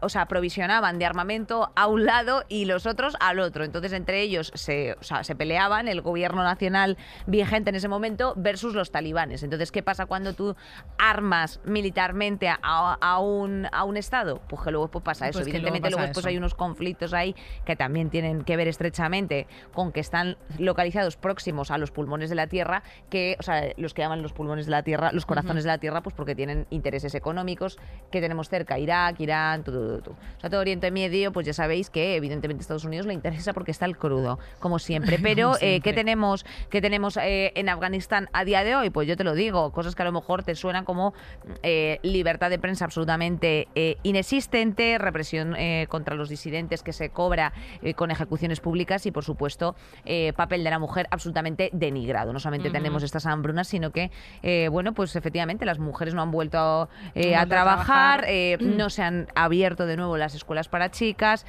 o 0.00 0.08
sea, 0.08 0.26
provisionaban 0.26 0.98
de 0.98 1.04
armamento 1.04 1.70
a 1.76 1.86
un 1.86 2.04
lado 2.06 2.44
y 2.48 2.64
los 2.64 2.86
otros 2.86 3.16
al 3.20 3.40
otro. 3.40 3.64
Entonces 3.64 3.92
entre 3.92 4.20
ellos 4.22 4.52
se, 4.54 4.96
se 5.22 5.34
peleaban 5.36 5.88
el 5.88 6.00
gobierno 6.00 6.42
nacional 6.42 6.96
vigente 7.26 7.70
en 7.70 7.76
ese 7.76 7.88
momento 7.88 8.34
versus 8.36 8.74
los 8.74 8.90
talibanes. 8.90 9.42
Entonces, 9.42 9.72
¿qué 9.72 9.82
pasa 9.82 10.06
cuando 10.06 10.34
tú 10.34 10.56
armas 10.98 11.60
militarmente 11.64 12.48
a, 12.50 13.18
un, 13.18 13.68
a 13.72 13.84
un 13.84 13.96
Estado? 13.96 14.40
Pues 14.48 14.62
que 14.62 14.70
luego 14.70 14.88
pues 14.88 15.04
pasa 15.04 15.28
eso. 15.28 15.40
Evidentemente 15.40 15.90
luego, 15.90 16.04
después 16.04 16.26
hay 16.26 16.36
unos 16.36 16.54
conflictos 16.54 17.12
ahí 17.12 17.34
que 17.64 17.76
también 17.76 18.10
tienen 18.10 18.44
que 18.44 18.56
ver 18.56 18.68
estrechamente 18.68 19.46
con 19.72 19.92
que 19.92 20.00
están 20.00 20.36
localizados 20.58 21.01
próximos 21.16 21.70
a 21.70 21.78
los 21.78 21.90
pulmones 21.90 22.30
de 22.30 22.36
la 22.36 22.46
Tierra, 22.46 22.82
que, 23.10 23.36
o 23.38 23.42
sea, 23.42 23.72
los 23.76 23.94
que 23.94 24.02
llaman 24.02 24.22
los 24.22 24.32
pulmones 24.32 24.66
de 24.66 24.70
la 24.70 24.82
Tierra, 24.82 25.12
los 25.12 25.26
corazones 25.26 25.64
de 25.64 25.68
la 25.68 25.78
Tierra, 25.78 26.02
pues 26.02 26.14
porque 26.14 26.34
tienen 26.34 26.66
intereses 26.70 27.14
económicos 27.14 27.78
que 28.10 28.20
tenemos 28.20 28.48
cerca, 28.48 28.78
Irak, 28.78 29.20
Irán, 29.20 29.64
todo, 29.64 30.00
todo, 30.00 30.14
O 30.14 30.40
sea, 30.40 30.50
todo 30.50 30.60
Oriente 30.60 30.90
Medio, 30.90 31.32
pues 31.32 31.46
ya 31.46 31.52
sabéis 31.52 31.90
que 31.90 32.16
evidentemente 32.16 32.60
a 32.60 32.62
Estados 32.62 32.84
Unidos 32.84 33.06
le 33.06 33.14
interesa 33.14 33.52
porque 33.52 33.70
está 33.70 33.86
el 33.86 33.96
crudo, 33.96 34.38
como 34.60 34.78
siempre. 34.78 35.18
Pero, 35.22 35.54
eh, 35.60 35.80
¿qué 35.80 35.92
tenemos, 35.92 36.44
qué 36.70 36.80
tenemos 36.80 37.16
eh, 37.16 37.52
en 37.54 37.68
Afganistán 37.68 38.28
a 38.32 38.44
día 38.44 38.64
de 38.64 38.76
hoy? 38.76 38.90
Pues 38.90 39.08
yo 39.08 39.16
te 39.16 39.24
lo 39.24 39.34
digo, 39.34 39.72
cosas 39.72 39.94
que 39.94 40.02
a 40.02 40.04
lo 40.04 40.12
mejor 40.12 40.42
te 40.42 40.54
suenan 40.54 40.84
como 40.84 41.14
eh, 41.62 41.98
libertad 42.02 42.50
de 42.50 42.58
prensa 42.58 42.84
absolutamente 42.84 43.68
inexistente, 44.02 44.98
represión 44.98 45.56
contra 45.88 46.14
los 46.14 46.28
disidentes 46.28 46.82
que 46.82 46.92
se 46.92 47.10
cobra 47.10 47.52
con 47.96 48.10
ejecuciones 48.10 48.60
públicas 48.60 49.06
y, 49.06 49.10
por 49.10 49.24
supuesto, 49.24 49.74
papel 50.36 50.64
de 50.64 50.70
la 50.70 50.78
mujer 50.78 50.91
absolutamente 51.10 51.70
denigrado. 51.72 52.32
No 52.32 52.40
solamente 52.40 52.70
tenemos 52.70 53.02
estas 53.02 53.26
hambrunas, 53.26 53.68
sino 53.68 53.90
que, 53.90 54.10
eh, 54.42 54.68
bueno, 54.70 54.92
pues 54.92 55.16
efectivamente 55.16 55.64
las 55.64 55.78
mujeres 55.78 56.14
no 56.14 56.22
han 56.22 56.30
vuelto 56.30 56.88
eh, 57.14 57.36
a, 57.36 57.46
trabajar, 57.46 58.24
eh, 58.28 58.58
no 58.60 58.90
se 58.90 59.02
han 59.02 59.28
abierto 59.34 59.86
de 59.86 59.96
nuevo 59.96 60.16
las 60.16 60.34
escuelas 60.34 60.68
para 60.68 60.90
chicas. 60.90 61.46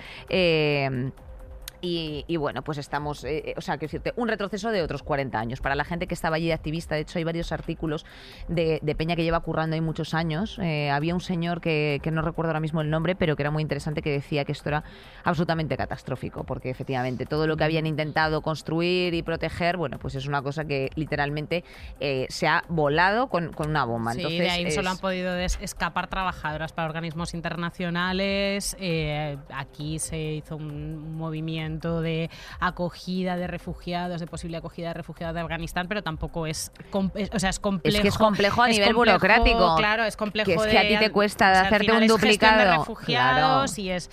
Y, 1.83 2.23
y 2.29 2.37
bueno, 2.37 2.61
pues 2.61 2.77
estamos, 2.77 3.25
eh, 3.25 3.43
eh, 3.45 3.53
o 3.57 3.61
sea, 3.61 3.77
quiero 3.77 3.91
decirte, 3.91 4.13
un 4.15 4.29
retroceso 4.29 4.71
de 4.71 4.81
otros 4.81 5.03
40 5.03 5.37
años. 5.37 5.59
Para 5.59 5.75
la 5.75 5.83
gente 5.83 6.07
que 6.07 6.13
estaba 6.13 6.37
allí 6.37 6.47
de 6.47 6.53
activista, 6.53 6.95
de 6.95 7.01
hecho 7.01 7.19
hay 7.19 7.25
varios 7.25 7.51
artículos 7.51 8.05
de, 8.47 8.79
de 8.81 8.95
Peña 8.95 9.17
que 9.17 9.23
lleva 9.25 9.41
currando 9.41 9.73
ahí 9.73 9.81
muchos 9.81 10.13
años. 10.13 10.57
Eh, 10.59 10.89
había 10.89 11.13
un 11.13 11.19
señor 11.19 11.59
que, 11.59 11.99
que 12.01 12.09
no 12.09 12.21
recuerdo 12.21 12.51
ahora 12.51 12.61
mismo 12.61 12.79
el 12.79 12.89
nombre, 12.89 13.17
pero 13.17 13.35
que 13.35 13.43
era 13.43 13.51
muy 13.51 13.61
interesante, 13.61 14.01
que 14.01 14.11
decía 14.11 14.45
que 14.45 14.53
esto 14.53 14.69
era 14.69 14.85
absolutamente 15.25 15.75
catastrófico, 15.75 16.45
porque 16.45 16.69
efectivamente 16.69 17.25
todo 17.25 17.47
lo 17.47 17.57
que 17.57 17.65
habían 17.65 17.85
intentado 17.85 18.41
construir 18.41 19.13
y 19.13 19.21
proteger, 19.21 19.75
bueno, 19.75 19.99
pues 19.99 20.15
es 20.15 20.25
una 20.25 20.41
cosa 20.41 20.63
que 20.63 20.89
literalmente 20.95 21.65
eh, 21.99 22.27
se 22.29 22.47
ha 22.47 22.63
volado 22.69 23.27
con, 23.27 23.51
con 23.51 23.69
una 23.69 23.83
bomba. 23.83 24.13
Sí, 24.13 24.19
Entonces, 24.21 24.39
de 24.39 24.49
ahí 24.49 24.71
solo 24.71 24.89
han 24.89 24.99
podido 24.99 25.35
escapar 25.35 26.07
trabajadoras 26.07 26.71
para 26.71 26.87
organismos 26.87 27.33
internacionales. 27.33 28.73
eh, 28.79 29.35
aquí 29.53 29.99
se 29.99 30.17
hizo 30.17 30.55
un 30.55 31.17
movimiento 31.17 31.72
de 31.79 32.29
acogida 32.59 33.35
de 33.35 33.47
refugiados, 33.47 34.19
de 34.19 34.27
posible 34.27 34.57
acogida 34.57 34.89
de 34.89 34.93
refugiados 34.95 35.35
de 35.35 35.41
Afganistán, 35.41 35.87
pero 35.87 36.01
tampoco 36.03 36.47
es, 36.47 36.71
es- 37.15 37.29
o 37.33 37.39
sea, 37.39 37.49
es 37.49 37.59
complejo. 37.59 37.95
Es 37.97 38.01
que 38.01 38.07
es 38.07 38.17
complejo 38.17 38.61
a 38.63 38.69
es 38.69 38.77
nivel 38.77 38.93
complejo, 38.93 39.17
burocrático. 39.17 39.75
Claro, 39.75 40.03
es 40.05 40.17
complejo. 40.17 40.45
Que 40.49 40.55
es 40.55 40.61
que 40.63 40.69
de- 40.69 40.77
a 40.77 40.87
ti 40.87 40.97
te 40.97 41.11
cuesta 41.11 41.51
o 41.51 41.53
sea, 41.53 41.61
hacerte 41.63 41.91
un 41.91 42.03
es 42.03 42.11
gestión 42.11 42.21
de 42.21 42.27
duplicado. 42.27 42.79
refugiados 42.79 43.73
Claro. 43.75 43.81
y 43.81 43.89
es 43.91 44.09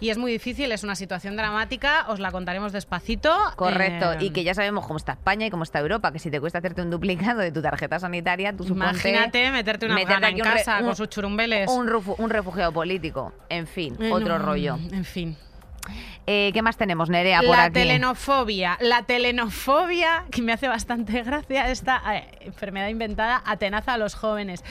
y 0.00 0.10
es 0.10 0.18
muy 0.18 0.32
difícil, 0.32 0.70
es 0.72 0.82
una 0.84 0.96
situación 0.96 1.34
dramática, 1.36 2.04
os 2.08 2.20
la 2.20 2.30
contaremos 2.30 2.72
despacito. 2.72 3.32
Correcto, 3.56 4.12
eh, 4.14 4.18
y 4.24 4.30
que 4.30 4.44
ya 4.44 4.52
sabemos 4.52 4.86
cómo 4.86 4.98
está 4.98 5.12
España 5.12 5.46
y 5.46 5.50
cómo 5.50 5.62
está 5.62 5.78
Europa, 5.78 6.12
que 6.12 6.18
si 6.18 6.30
te 6.30 6.40
cuesta 6.40 6.58
hacerte 6.58 6.82
un 6.82 6.90
duplicado 6.90 7.40
de 7.40 7.50
tu 7.52 7.62
tarjeta 7.62 7.98
sanitaria, 7.98 8.52
tú 8.54 8.64
suponte 8.64 8.90
Imagínate 9.08 9.50
meterte 9.50 9.86
una 9.86 9.94
meterte 9.94 10.26
en 10.26 10.34
un 10.34 10.40
casa 10.40 10.78
un- 10.80 10.86
con 10.86 10.96
sus 10.96 11.08
churumbeles. 11.08 11.70
un, 11.70 11.88
un 12.18 12.28
refugiado 12.30 12.72
político. 12.72 13.32
En 13.48 13.66
fin, 13.66 13.96
Eh, 13.98 14.10
otro 14.12 14.38
no, 14.38 14.44
rollo. 14.44 14.76
En 14.92 15.04
fin. 15.06 15.36
Eh, 16.26 16.50
¿Qué 16.54 16.62
más 16.62 16.76
tenemos, 16.76 17.10
Nerea, 17.10 17.40
por 17.40 17.56
la 17.56 17.64
aquí? 17.64 17.74
telenofobia. 17.74 18.78
La 18.80 19.02
telenofobia, 19.02 20.24
que 20.30 20.42
me 20.42 20.52
hace 20.52 20.68
bastante 20.68 21.22
gracia, 21.24 21.70
esta 21.70 22.02
eh, 22.16 22.28
enfermedad 22.40 22.88
inventada 22.88 23.42
atenaza 23.44 23.94
a 23.94 23.98
los 23.98 24.14
jóvenes. 24.14 24.64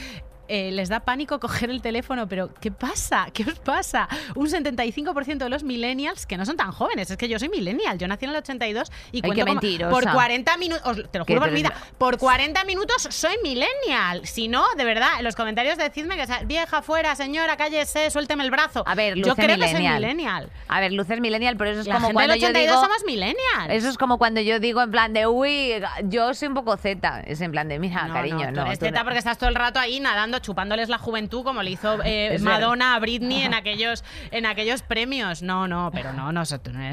Eh, 0.48 0.70
les 0.72 0.88
da 0.88 1.00
pánico 1.00 1.40
coger 1.40 1.70
el 1.70 1.80
teléfono, 1.80 2.28
pero 2.28 2.52
¿qué 2.60 2.70
pasa? 2.70 3.28
¿Qué 3.32 3.44
os 3.44 3.58
pasa? 3.58 4.08
Un 4.34 4.48
75% 4.48 5.38
de 5.38 5.48
los 5.48 5.62
millennials, 5.64 6.26
que 6.26 6.36
no 6.36 6.44
son 6.44 6.56
tan 6.56 6.70
jóvenes, 6.72 7.10
es 7.10 7.16
que 7.16 7.28
yo 7.28 7.38
soy 7.38 7.48
millennial, 7.48 7.98
yo 7.98 8.06
nací 8.08 8.24
en 8.26 8.30
el 8.32 8.36
82 8.36 8.90
y 9.12 9.16
Ay, 9.18 9.22
cuento 9.22 9.46
como- 9.46 9.60
mentirosa. 9.60 9.90
por 9.90 10.12
40 10.12 10.56
minutos, 10.58 11.02
te 11.10 11.18
lo 11.18 11.24
juro 11.24 11.40
por 11.40 11.50
mi 11.50 11.56
vida, 11.62 11.72
por 11.98 12.18
40 12.18 12.64
minutos 12.64 13.08
soy 13.10 13.36
millennial. 13.42 14.26
Si 14.26 14.48
no, 14.48 14.64
de 14.76 14.84
verdad, 14.84 15.08
en 15.18 15.24
los 15.24 15.34
comentarios 15.36 15.78
decidme 15.78 16.16
que 16.16 16.26
sea 16.26 16.40
vieja 16.44 16.82
fuera, 16.82 17.14
señora, 17.16 17.56
cállese, 17.56 18.10
suélteme 18.10 18.44
el 18.44 18.50
brazo. 18.50 18.84
A 18.86 18.94
ver, 18.94 19.14
yo 19.16 19.26
luce 19.28 19.42
creo 19.42 19.56
que 19.56 19.62
soy 19.62 19.72
millennial. 19.74 20.00
millennial. 20.00 20.50
A 20.68 20.80
ver, 20.80 20.92
luces 20.92 21.20
millennial, 21.20 21.56
pero 21.56 21.70
eso 21.70 21.80
es 21.80 21.86
La 21.86 21.94
como 21.94 22.08
gente 22.08 22.14
cuando 22.14 22.32
del 22.34 22.40
yo 22.42 22.48
82 22.48 22.70
digo... 22.76 22.82
somos 22.84 23.04
millennials. 23.04 23.70
Eso 23.70 23.88
es 23.88 23.96
como 23.98 24.18
cuando 24.18 24.40
yo 24.40 24.60
digo 24.60 24.82
en 24.82 24.90
plan 24.90 25.12
de, 25.12 25.26
uy, 25.26 25.72
yo 26.04 26.34
soy 26.34 26.48
un 26.48 26.54
poco 26.54 26.76
Z. 26.76 27.20
Es 27.26 27.40
en 27.40 27.50
plan 27.52 27.68
de, 27.68 27.78
mira, 27.78 28.08
cariño, 28.12 28.50
no. 28.52 28.66
eres 28.66 28.78
tú 28.78 28.86
teta 28.86 28.98
no. 29.00 29.04
porque 29.04 29.18
estás 29.18 29.38
todo 29.38 29.48
el 29.48 29.54
rato 29.54 29.78
ahí 29.78 30.00
nadando, 30.00 30.33
chupándoles 30.38 30.88
la 30.88 30.98
juventud 30.98 31.44
como 31.44 31.62
le 31.62 31.70
hizo 31.70 31.98
eh, 32.04 32.38
Madonna 32.40 32.94
a 32.94 32.98
Britney 32.98 33.42
en 33.42 33.54
aquellos, 33.54 34.04
en 34.30 34.46
aquellos 34.46 34.82
premios. 34.82 35.42
No, 35.42 35.68
no, 35.68 35.90
pero 35.92 36.12
no, 36.12 36.32
no, 36.32 36.42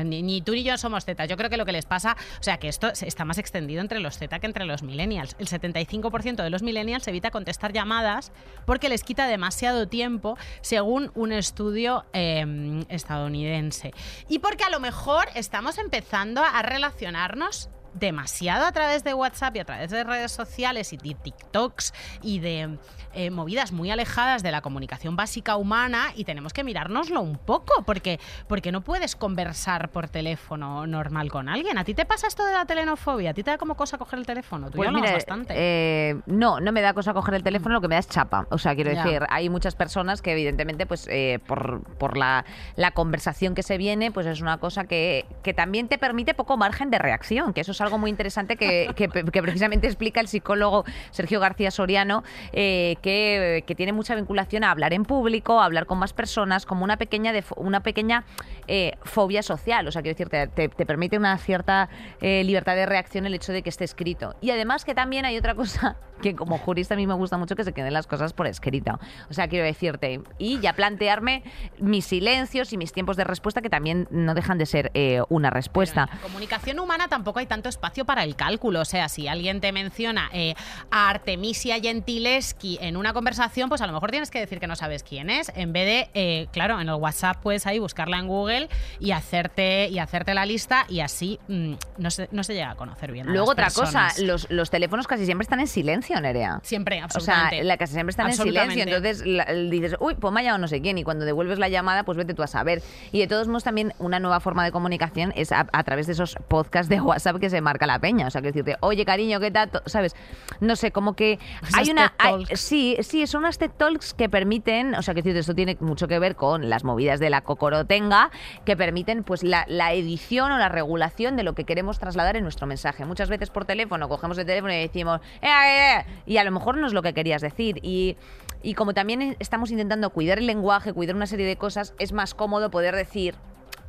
ni, 0.03 0.21
ni 0.21 0.41
tú 0.41 0.53
ni 0.53 0.63
yo 0.63 0.77
somos 0.77 1.05
zetas. 1.05 1.29
Yo 1.29 1.37
creo 1.37 1.49
que 1.49 1.57
lo 1.57 1.65
que 1.65 1.71
les 1.71 1.85
pasa, 1.85 2.15
o 2.39 2.43
sea, 2.43 2.57
que 2.57 2.67
esto 2.67 2.91
está 3.01 3.25
más 3.25 3.37
extendido 3.37 3.81
entre 3.81 3.99
los 3.99 4.17
Z 4.17 4.39
que 4.39 4.47
entre 4.47 4.65
los 4.65 4.83
millennials. 4.83 5.35
El 5.39 5.47
75% 5.47 6.43
de 6.43 6.49
los 6.49 6.61
millennials 6.61 7.07
evita 7.07 7.31
contestar 7.31 7.73
llamadas 7.73 8.31
porque 8.65 8.89
les 8.89 9.03
quita 9.03 9.27
demasiado 9.27 9.87
tiempo, 9.87 10.37
según 10.61 11.11
un 11.15 11.31
estudio 11.31 12.05
eh, 12.13 12.83
estadounidense. 12.89 13.93
Y 14.27 14.39
porque 14.39 14.63
a 14.63 14.69
lo 14.69 14.79
mejor 14.79 15.27
estamos 15.35 15.77
empezando 15.77 16.43
a 16.43 16.61
relacionarnos 16.61 17.69
demasiado 17.93 18.65
a 18.65 18.71
través 18.71 19.03
de 19.03 19.13
WhatsApp 19.13 19.55
y 19.55 19.59
a 19.59 19.65
través 19.65 19.89
de 19.91 20.03
redes 20.03 20.31
sociales 20.31 20.93
y 20.93 20.97
de 20.97 21.13
TikToks 21.15 21.93
y 22.21 22.39
de 22.39 22.77
eh, 23.13 23.29
movidas 23.29 23.71
muy 23.71 23.91
alejadas 23.91 24.43
de 24.43 24.51
la 24.51 24.61
comunicación 24.61 25.15
básica 25.15 25.55
humana 25.57 26.07
y 26.15 26.23
tenemos 26.23 26.53
que 26.53 26.63
mirárnoslo 26.63 27.21
un 27.21 27.37
poco 27.37 27.83
porque, 27.85 28.19
porque 28.47 28.71
no 28.71 28.81
puedes 28.81 29.15
conversar 29.15 29.89
por 29.89 30.07
teléfono 30.09 30.87
normal 30.87 31.29
con 31.31 31.49
alguien. 31.49 31.77
¿A 31.77 31.83
ti 31.83 31.93
te 31.93 32.05
pasa 32.05 32.27
esto 32.27 32.45
de 32.45 32.53
la 32.53 32.65
telenofobia? 32.65 33.31
¿A 33.31 33.33
ti 33.33 33.43
te 33.43 33.51
da 33.51 33.57
como 33.57 33.75
cosa 33.75 33.97
coger 33.97 34.19
el 34.19 34.25
teléfono? 34.25 34.69
Tú 34.69 34.77
Pues 34.77 34.85
ya 34.85 34.89
hablamos 34.89 35.01
mira, 35.09 35.17
bastante. 35.17 35.53
eh, 35.57 36.15
no, 36.25 36.59
no 36.59 36.71
me 36.71 36.81
da 36.81 36.93
cosa 36.93 37.13
coger 37.13 37.35
el 37.35 37.43
teléfono, 37.43 37.73
lo 37.75 37.81
que 37.81 37.87
me 37.87 37.95
da 37.95 37.99
es 37.99 38.07
chapa. 38.07 38.47
O 38.49 38.57
sea, 38.57 38.75
quiero 38.75 38.91
Ya. 38.91 39.03
decir, 39.03 39.23
hay 39.29 39.49
muchas 39.49 39.75
personas 39.75 40.21
que 40.21 40.31
evidentemente, 40.31 40.85
pues 40.85 41.07
eh, 41.09 41.39
por, 41.47 41.83
por 41.97 42.17
la, 42.17 42.45
la 42.75 42.91
conversación 42.91 43.55
que 43.55 43.63
se 43.63 43.77
viene, 43.77 44.11
pues 44.11 44.25
es 44.27 44.41
una 44.41 44.57
cosa 44.57 44.85
que, 44.85 45.25
que 45.43 45.53
también 45.53 45.87
te 45.87 45.97
permite 45.97 46.33
poco 46.33 46.57
margen 46.57 46.89
de 46.91 46.99
reacción, 46.99 47.53
que 47.53 47.61
eso 47.61 47.71
es 47.71 47.81
algo 47.81 47.97
muy 47.97 48.09
interesante 48.09 48.55
que, 48.57 48.91
que- 48.95 49.07
que 49.09 49.41
precisamente 49.41 49.87
explica 49.87 50.19
el 50.21 50.27
psicólogo 50.27 50.85
Sergio 51.11 51.39
García 51.39 51.71
Soriano, 51.71 52.23
eh, 52.53 52.97
que, 53.01 53.63
que 53.67 53.75
tiene 53.75 53.93
mucha 53.93 54.15
vinculación 54.15 54.63
a 54.63 54.71
hablar 54.71 54.93
en 54.93 55.03
público, 55.05 55.59
a 55.61 55.65
hablar 55.65 55.85
con 55.85 55.97
más 55.99 56.13
personas, 56.13 56.65
como 56.65 56.83
una 56.83 56.97
pequeña, 56.97 57.33
defo- 57.33 57.55
una 57.57 57.81
pequeña 57.81 58.23
eh, 58.67 58.93
fobia 59.03 59.43
social. 59.43 59.87
O 59.87 59.91
sea, 59.91 60.01
quiero 60.01 60.17
decir, 60.17 60.29
te 60.69 60.85
permite 60.85 61.17
una 61.17 61.37
cierta 61.37 61.89
eh, 62.21 62.43
libertad 62.43 62.75
de 62.75 62.85
reacción 62.85 63.25
el 63.25 63.33
hecho 63.33 63.51
de 63.51 63.61
que 63.61 63.69
esté 63.69 63.83
escrito. 63.83 64.35
Y 64.41 64.51
además 64.51 64.85
que 64.85 64.93
también 64.95 65.25
hay 65.25 65.37
otra 65.37 65.55
cosa 65.55 65.97
que 66.21 66.35
como 66.35 66.57
jurista 66.57 66.93
a 66.93 66.97
mí 66.97 67.07
me 67.07 67.13
gusta 67.13 67.37
mucho 67.37 67.55
que 67.55 67.63
se 67.63 67.73
queden 67.73 67.93
las 67.93 68.07
cosas 68.07 68.33
por 68.33 68.47
escrito. 68.47 68.99
O 69.29 69.33
sea, 69.33 69.47
quiero 69.47 69.65
decirte, 69.65 70.21
y 70.37 70.59
ya 70.59 70.73
plantearme 70.73 71.43
mis 71.79 72.05
silencios 72.05 72.73
y 72.73 72.77
mis 72.77 72.93
tiempos 72.93 73.17
de 73.17 73.23
respuesta 73.23 73.61
que 73.61 73.69
también 73.69 74.07
no 74.11 74.33
dejan 74.33 74.57
de 74.57 74.65
ser 74.65 74.91
eh, 74.93 75.21
una 75.29 75.49
respuesta. 75.49 76.07
En 76.11 76.17
la 76.17 76.21
comunicación 76.23 76.79
humana 76.79 77.07
tampoco 77.07 77.39
hay 77.39 77.45
tanto 77.45 77.69
espacio 77.69 78.05
para 78.05 78.23
el 78.23 78.35
cálculo. 78.35 78.81
O 78.81 78.85
sea, 78.85 79.09
si 79.09 79.27
alguien 79.27 79.61
te 79.61 79.71
menciona 79.71 80.29
eh, 80.33 80.55
a 80.89 81.09
Artemisia 81.09 81.79
Gentileschi 81.79 82.77
en 82.81 82.97
una 82.97 83.13
conversación, 83.13 83.69
pues 83.69 83.81
a 83.81 83.87
lo 83.87 83.93
mejor 83.93 84.11
tienes 84.11 84.31
que 84.31 84.39
decir 84.39 84.59
que 84.59 84.67
no 84.67 84.75
sabes 84.75 85.03
quién 85.03 85.29
es. 85.29 85.51
En 85.55 85.73
vez 85.73 85.85
de, 85.85 86.09
eh, 86.13 86.47
claro, 86.51 86.79
en 86.79 86.89
el 86.89 86.95
WhatsApp 86.95 87.37
puedes 87.41 87.65
ahí 87.65 87.79
buscarla 87.79 88.19
en 88.19 88.27
Google 88.27 88.69
y 88.99 89.11
hacerte, 89.11 89.89
y 89.89 89.99
hacerte 89.99 90.33
la 90.33 90.45
lista 90.45 90.85
y 90.87 90.99
así 90.99 91.39
mm, 91.47 91.73
no, 91.97 92.11
se, 92.11 92.29
no 92.31 92.43
se 92.43 92.53
llega 92.53 92.71
a 92.71 92.75
conocer 92.75 93.11
bien. 93.11 93.29
a 93.29 93.31
Luego 93.31 93.53
las 93.53 93.77
otra 93.77 93.85
cosa, 93.85 94.09
los, 94.21 94.49
los 94.49 94.69
teléfonos 94.69 95.07
casi 95.07 95.25
siempre 95.25 95.43
están 95.43 95.59
en 95.59 95.67
silencio, 95.67 96.10
Nerea. 96.19 96.59
Siempre, 96.63 96.95
O 96.97 96.97
sea, 96.97 97.05
absolutamente. 97.05 97.63
la 97.63 97.77
casi 97.77 97.93
siempre 97.93 98.09
están 98.11 98.25
en 98.25 98.31
Absolutamente. 98.31 98.73
silencio. 98.83 98.97
Entonces 98.97 99.25
la- 99.25 99.45
dices, 99.69 99.95
uy, 99.99 100.15
pues 100.15 100.33
me 100.33 100.47
ha 100.49 100.57
no 100.57 100.67
sé 100.67 100.81
quién. 100.81 100.97
Y 100.97 101.03
cuando 101.03 101.23
devuelves 101.25 101.59
la 101.59 101.69
llamada, 101.69 102.03
pues 102.03 102.17
vete 102.17 102.33
tú 102.33 102.43
a 102.43 102.47
saber. 102.47 102.81
Y 103.11 103.19
de 103.19 103.27
todos 103.27 103.47
modos, 103.47 103.63
también 103.63 103.93
una 103.99 104.19
nueva 104.19 104.39
forma 104.39 104.65
de 104.65 104.71
comunicación 104.71 105.31
es 105.35 105.51
a, 105.51 105.67
a 105.71 105.83
través 105.83 106.07
de 106.07 106.13
esos 106.13 106.35
podcasts 106.47 106.89
de 106.89 106.99
WhatsApp 106.99 107.37
que 107.39 107.49
se 107.49 107.61
marca 107.61 107.85
la 107.85 107.99
peña. 107.99 108.27
O 108.27 108.31
sea, 108.31 108.41
que 108.41 108.47
decirte, 108.47 108.75
oye, 108.81 109.05
cariño, 109.05 109.39
¿qué 109.39 109.51
tal? 109.51 109.69
¿Sabes? 109.85 110.15
No 110.59 110.75
sé, 110.75 110.91
como 110.91 111.13
que 111.15 111.39
Esas 111.61 111.75
hay 111.75 111.89
una. 111.91 112.13
Hay- 112.17 112.45
sí, 112.55 112.97
sí, 113.01 113.27
son 113.27 113.39
unas 113.43 113.57
TED 113.57 113.71
Talks 113.77 114.13
que 114.13 114.27
permiten, 114.29 114.95
o 114.95 115.01
sea, 115.01 115.13
que 115.13 115.21
decirte, 115.21 115.39
esto 115.39 115.55
tiene 115.55 115.77
mucho 115.79 116.07
que 116.07 116.19
ver 116.19 116.35
con 116.35 116.69
las 116.69 116.83
movidas 116.83 117.19
de 117.19 117.29
la 117.29 117.41
cocorotenga, 117.41 118.31
que 118.65 118.75
permiten, 118.75 119.23
pues, 119.23 119.43
la, 119.43 119.65
la 119.67 119.93
edición 119.93 120.51
o 120.51 120.57
la 120.57 120.69
regulación 120.69 121.35
de 121.35 121.43
lo 121.43 121.53
que 121.53 121.63
queremos 121.63 121.99
trasladar 121.99 122.35
en 122.35 122.43
nuestro 122.43 122.67
mensaje. 122.67 123.05
Muchas 123.05 123.29
veces 123.29 123.49
por 123.49 123.65
teléfono 123.65 124.09
cogemos 124.09 124.37
el 124.37 124.45
teléfono 124.45 124.73
y 124.73 124.77
decimos, 124.77 125.21
"Eh, 125.41 125.47
eh, 125.47 126.00
eh", 126.01 126.21
y 126.25 126.37
a 126.37 126.43
lo 126.43 126.51
mejor 126.51 126.77
no 126.77 126.87
es 126.87 126.93
lo 126.93 127.01
que 127.01 127.13
querías 127.13 127.41
decir. 127.41 127.79
Y, 127.81 128.17
y 128.61 128.73
como 128.73 128.93
también 128.93 129.35
estamos 129.39 129.71
intentando 129.71 130.09
cuidar 130.11 130.37
el 130.37 130.47
lenguaje, 130.47 130.93
cuidar 130.93 131.15
una 131.15 131.27
serie 131.27 131.45
de 131.45 131.55
cosas, 131.55 131.93
es 131.99 132.13
más 132.13 132.33
cómodo 132.33 132.69
poder 132.69 132.95
decir. 132.95 133.35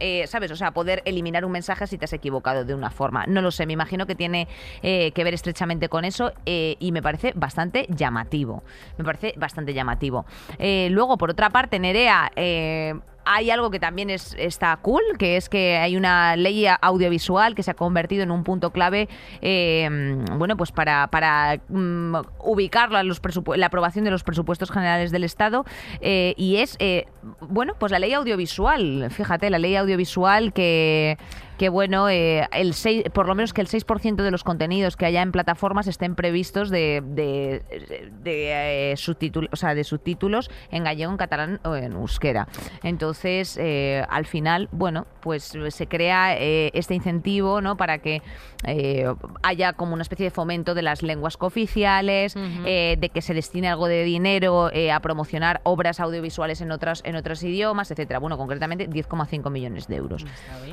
eh, 0.05 0.27
¿Sabes? 0.27 0.51
O 0.51 0.57
sea, 0.57 0.73
poder 0.73 1.01
eliminar 1.05 1.45
un 1.45 1.53
mensaje 1.53 1.87
si 1.87 1.97
te 1.97 2.07
has 2.07 2.13
equivocado 2.13 2.65
de 2.65 2.75
una 2.75 2.91
forma. 2.91 3.25
No 3.29 3.41
lo 3.41 3.53
sé, 3.53 3.67
me 3.67 3.75
imagino 3.75 4.05
que 4.05 4.17
tiene 4.17 4.49
eh, 4.83 5.13
que 5.13 5.23
ver 5.23 5.33
estrechamente 5.33 5.89
con 5.89 6.05
eso 6.05 6.33
eh, 6.45 6.75
y 6.81 6.91
me 6.91 7.03
parece 7.03 7.33
bastante 7.37 7.87
llamativo. 7.89 8.65
Me 8.99 9.05
parece 9.05 9.35
bastante 9.37 9.75
llamativo. 9.75 10.27
Luego, 10.59 11.19
por 11.19 11.31
otra 11.31 11.51
parte, 11.51 11.79
Nerea, 11.79 12.33
hay 13.25 13.51
algo 13.51 13.71
que 13.71 13.81
también 13.81 14.11
es, 14.11 14.35
está 14.39 14.77
cool, 14.79 15.03
que 15.19 15.37
es 15.37 15.49
que 15.49 15.77
hay 15.77 15.97
una 15.97 16.37
ley 16.37 16.67
audiovisual 16.81 17.55
que 17.55 17.63
se 17.63 17.71
ha 17.71 17.75
convertido 17.75 18.23
en 18.23 18.31
un 18.31 18.45
punto 18.45 18.71
clave, 18.71 19.09
eh, 19.41 19.89
bueno, 20.37 20.57
pues 20.57 20.73
para, 20.73 21.07
para 21.09 21.61
mm, 21.69 22.17
ubicarlo 22.41 22.99
en 22.99 23.09
los 23.09 23.21
la 23.57 23.67
aprobación 23.67 24.05
de 24.05 24.11
los 24.11 24.23
presupuestos 24.25 24.71
generales 24.71 25.11
del 25.11 25.25
Estado, 25.25 25.65
eh, 26.01 26.35
y 26.37 26.57
es, 26.57 26.77
eh, 26.79 27.07
bueno, 27.41 27.75
pues 27.79 27.93
la 27.93 27.99
ley 27.99 28.13
audiovisual, 28.13 29.09
fíjate, 29.11 29.51
la 29.51 29.59
ley 29.59 29.77
audiovisual 29.77 30.53
que 30.53 31.19
que 31.63 31.69
bueno, 31.69 32.09
eh, 32.09 32.49
el 32.51 32.75
6, 32.75 33.05
por 33.13 33.29
lo 33.29 33.37
menos 33.37 33.53
que 33.53 33.61
el 33.61 33.69
6% 33.69 34.17
de 34.17 34.33
los 34.33 34.43
contenidos 34.43 34.97
que 34.97 35.07
haya 35.07 35.23
en 35.23 35.31
plataformas 35.31 35.87
estén 35.87 36.17
previstos 36.17 36.71
de, 36.71 37.05
de, 37.07 37.63
de, 38.21 38.91
eh, 38.91 38.97
subtítulos, 38.97 39.49
o 39.53 39.55
sea, 39.55 39.73
de 39.77 39.85
subtítulos 39.85 40.51
en 40.73 40.83
gallego, 40.83 41.13
en 41.13 41.19
catalán 41.19 41.61
o 41.63 41.77
en 41.77 41.93
euskera. 41.93 42.49
Entonces, 42.83 43.57
eh, 43.61 44.05
al 44.09 44.27
final, 44.27 44.71
bueno, 44.73 45.07
pues 45.21 45.57
se 45.69 45.87
crea 45.87 46.37
eh, 46.37 46.73
este 46.75 46.97
incentivo, 46.97 47.61
¿no? 47.61 47.77
Para 47.77 47.99
que 47.99 48.23
eh, 48.65 49.13
haya 49.43 49.73
como 49.73 49.95
una 49.95 50.03
especie 50.03 50.25
de 50.25 50.31
fomento 50.31 50.75
de 50.75 50.83
las 50.83 51.03
lenguas 51.03 51.37
cooficiales, 51.37 52.35
eh, 52.65 52.97
de 52.99 53.09
que 53.09 53.23
se 53.23 53.35
destine 53.35 53.69
algo 53.69 53.89
de 53.89 54.05
dinero 54.05 54.71
eh, 54.73 54.93
a 54.93 55.01
promocionar 55.01 55.61
obras 55.65 56.01
audiovisuales 56.01 56.61
en 56.61 56.71
otras 56.71 57.03
en 57.05 57.17
otros 57.17 57.43
idiomas, 57.43 57.91
etcétera. 57.91 58.19
Bueno, 58.21 58.37
concretamente 58.37 58.89
10,5 58.89 59.51
millones 59.51 59.89
de 59.89 59.97
euros. 59.97 60.25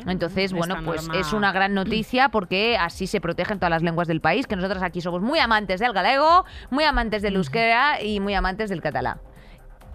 Entonces, 0.05 0.53
bueno, 0.53 0.78
pues 0.85 1.03
normal. 1.03 1.21
es 1.21 1.33
una 1.33 1.51
gran 1.51 1.73
noticia 1.73 2.29
porque 2.29 2.77
así 2.77 3.07
se 3.07 3.21
protegen 3.21 3.59
todas 3.59 3.71
las 3.71 3.81
lenguas 3.83 4.07
del 4.07 4.21
país, 4.21 4.47
que 4.47 4.55
nosotros 4.55 4.81
aquí 4.83 5.01
somos 5.01 5.21
muy 5.21 5.39
amantes 5.39 5.79
del 5.79 5.93
galego, 5.93 6.45
muy 6.69 6.83
amantes 6.83 7.21
del 7.21 7.35
euskera 7.35 8.01
y 8.01 8.19
muy 8.19 8.33
amantes 8.33 8.69
del 8.69 8.81
catalán. 8.81 9.19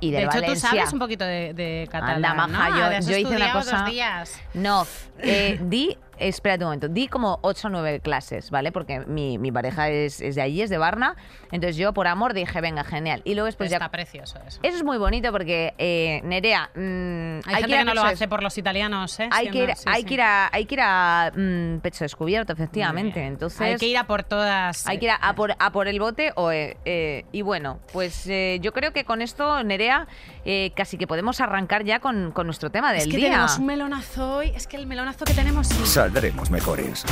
Y 0.00 0.10
De 0.10 0.24
hecho, 0.24 0.42
tú 0.42 0.56
sabes 0.56 0.92
un 0.92 0.98
poquito 0.98 1.24
de, 1.24 1.54
de 1.54 1.88
catalán, 1.90 2.16
Anda, 2.16 2.34
maja, 2.34 2.68
¿no? 2.68 3.00
yo- 3.00 3.08
yo 3.10 3.16
hice 3.16 3.36
una 3.36 3.52
cosa- 3.52 3.78
dos 3.78 3.90
días. 3.90 4.38
No, 4.52 4.86
eh, 5.20 5.58
di, 5.62 5.96
espérate 6.18 6.64
un 6.64 6.68
momento, 6.68 6.88
di 6.88 7.08
como 7.08 7.38
8 7.42 7.68
o 7.68 7.70
9 7.70 8.00
clases, 8.00 8.50
¿vale? 8.50 8.72
Porque 8.72 9.00
mi, 9.00 9.38
mi 9.38 9.50
pareja 9.52 9.88
es, 9.88 10.20
es 10.20 10.34
de 10.34 10.42
allí, 10.42 10.62
es 10.62 10.70
de 10.70 10.78
Varna, 10.78 11.16
entonces 11.52 11.76
yo 11.76 11.92
por 11.92 12.06
amor 12.06 12.34
dije, 12.34 12.60
venga, 12.60 12.84
genial. 12.84 13.22
Y 13.24 13.34
luego 13.34 13.46
después 13.46 13.70
Está 13.72 13.86
ya... 13.86 13.90
precioso 13.90 14.38
eso. 14.46 14.60
Eso 14.62 14.76
es 14.76 14.84
muy 14.84 14.98
bonito 14.98 15.30
porque, 15.32 15.74
eh, 15.78 16.20
Nerea, 16.24 16.70
mm, 16.74 17.48
Hay, 17.48 17.54
gente 17.56 17.68
ir 17.70 17.74
a 17.74 17.78
que 17.78 17.84
no 17.84 17.94
lo 17.94 18.02
hace 18.02 18.28
por 18.28 18.42
los 18.42 18.56
italianos, 18.58 19.18
¿eh? 19.20 19.28
hay 19.30 19.48
que, 19.50 19.64
ir, 19.64 19.76
sí, 19.76 19.84
hay, 19.86 20.02
sí. 20.02 20.06
que 20.08 20.14
ir 20.14 20.20
a, 20.22 20.48
hay 20.52 20.64
que 20.66 20.74
ir 20.74 20.80
a 20.82 21.32
mm, 21.34 21.78
pecho 21.78 22.04
descubierto, 22.04 22.52
efectivamente. 22.52 23.24
Entonces, 23.24 23.60
Hay 23.60 23.76
que 23.76 23.86
ir 23.86 23.96
a 23.98 24.06
por 24.06 24.22
todas. 24.24 24.86
hay 24.86 24.98
que 24.98 25.06
ir 25.06 25.10
a, 25.10 25.16
a 25.16 25.34
por, 25.34 25.54
a 25.58 25.72
por 25.72 25.88
el 25.88 26.00
bote. 26.00 26.32
O, 26.36 26.50
eh, 26.50 26.76
eh, 26.84 27.24
y 27.32 27.42
bueno, 27.42 27.78
pues 27.92 28.26
eh, 28.26 28.58
yo 28.60 28.72
creo 28.72 28.92
que 28.92 29.04
con 29.04 29.22
esto, 29.22 29.62
Nerea, 29.62 30.06
eh, 30.44 30.72
casi 30.76 30.98
que 30.98 31.06
podemos 31.06 31.40
arrancar 31.40 31.84
ya 31.84 32.00
con, 32.00 32.32
con 32.32 32.46
nuestro 32.46 32.70
tema 32.70 32.92
del 32.92 33.02
Es 33.02 33.08
que 33.08 33.16
día. 33.16 33.30
tenemos 33.30 33.58
un 33.58 33.66
melonazo 33.66 34.36
hoy. 34.36 34.52
Es 34.54 34.66
que 34.66 34.76
el 34.76 34.86
melonazo 34.86 35.24
que 35.24 35.34
tenemos 35.34 35.66
sí. 35.68 35.74
Saldremos 36.04 36.50
mejores. 36.50 37.02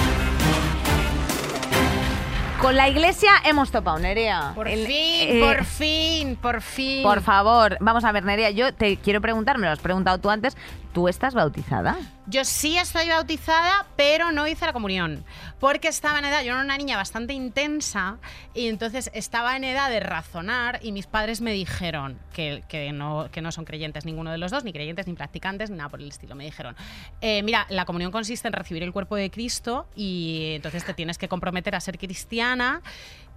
Con 2.60 2.76
la 2.76 2.90
iglesia 2.90 3.30
hemos 3.46 3.70
topado, 3.70 3.98
Nerea. 3.98 4.52
Por 4.54 4.68
El- 4.68 4.86
fin, 4.86 4.96
eh, 5.30 5.40
por 5.40 5.64
fin, 5.64 6.36
por 6.36 6.60
fin. 6.60 7.02
Por 7.02 7.22
favor, 7.22 7.78
vamos 7.80 8.04
a 8.04 8.12
ver, 8.12 8.22
Nerea, 8.22 8.50
yo 8.50 8.74
te 8.74 8.98
quiero 8.98 9.22
preguntar, 9.22 9.56
me 9.56 9.66
lo 9.66 9.72
has 9.72 9.78
preguntado 9.78 10.18
tú 10.18 10.28
antes, 10.28 10.58
¿tú 10.92 11.08
estás 11.08 11.34
bautizada? 11.34 11.96
Yo 12.26 12.44
sí 12.44 12.76
estoy 12.76 13.08
bautizada, 13.08 13.86
pero 13.96 14.30
no 14.30 14.46
hice 14.46 14.66
la 14.66 14.72
comunión. 14.72 15.24
Porque 15.58 15.88
estaba 15.88 16.18
en 16.18 16.26
edad, 16.26 16.42
yo 16.42 16.52
era 16.52 16.60
una 16.60 16.76
niña 16.76 16.96
bastante 16.96 17.32
intensa, 17.32 18.18
y 18.54 18.68
entonces 18.68 19.10
estaba 19.14 19.56
en 19.56 19.64
edad 19.64 19.90
de 19.90 20.00
razonar, 20.00 20.78
y 20.82 20.92
mis 20.92 21.06
padres 21.06 21.40
me 21.40 21.52
dijeron 21.52 22.18
que, 22.32 22.62
que 22.68 22.92
no, 22.92 23.28
que 23.32 23.42
no 23.42 23.50
son 23.52 23.64
creyentes 23.64 24.04
ninguno 24.04 24.30
de 24.30 24.38
los 24.38 24.50
dos, 24.50 24.64
ni 24.64 24.72
creyentes, 24.72 25.06
ni 25.06 25.14
practicantes, 25.14 25.70
ni 25.70 25.76
nada 25.76 25.88
por 25.88 26.00
el 26.00 26.08
estilo. 26.08 26.34
Me 26.34 26.44
dijeron, 26.44 26.76
eh, 27.20 27.42
mira, 27.42 27.66
la 27.70 27.84
comunión 27.84 28.12
consiste 28.12 28.48
en 28.48 28.54
recibir 28.54 28.82
el 28.82 28.92
cuerpo 28.92 29.16
de 29.16 29.30
Cristo, 29.30 29.86
y 29.96 30.52
entonces 30.56 30.84
te 30.84 30.94
tienes 30.94 31.18
que 31.18 31.28
comprometer 31.28 31.74
a 31.74 31.80
ser 31.80 31.98
cristiana 31.98 32.82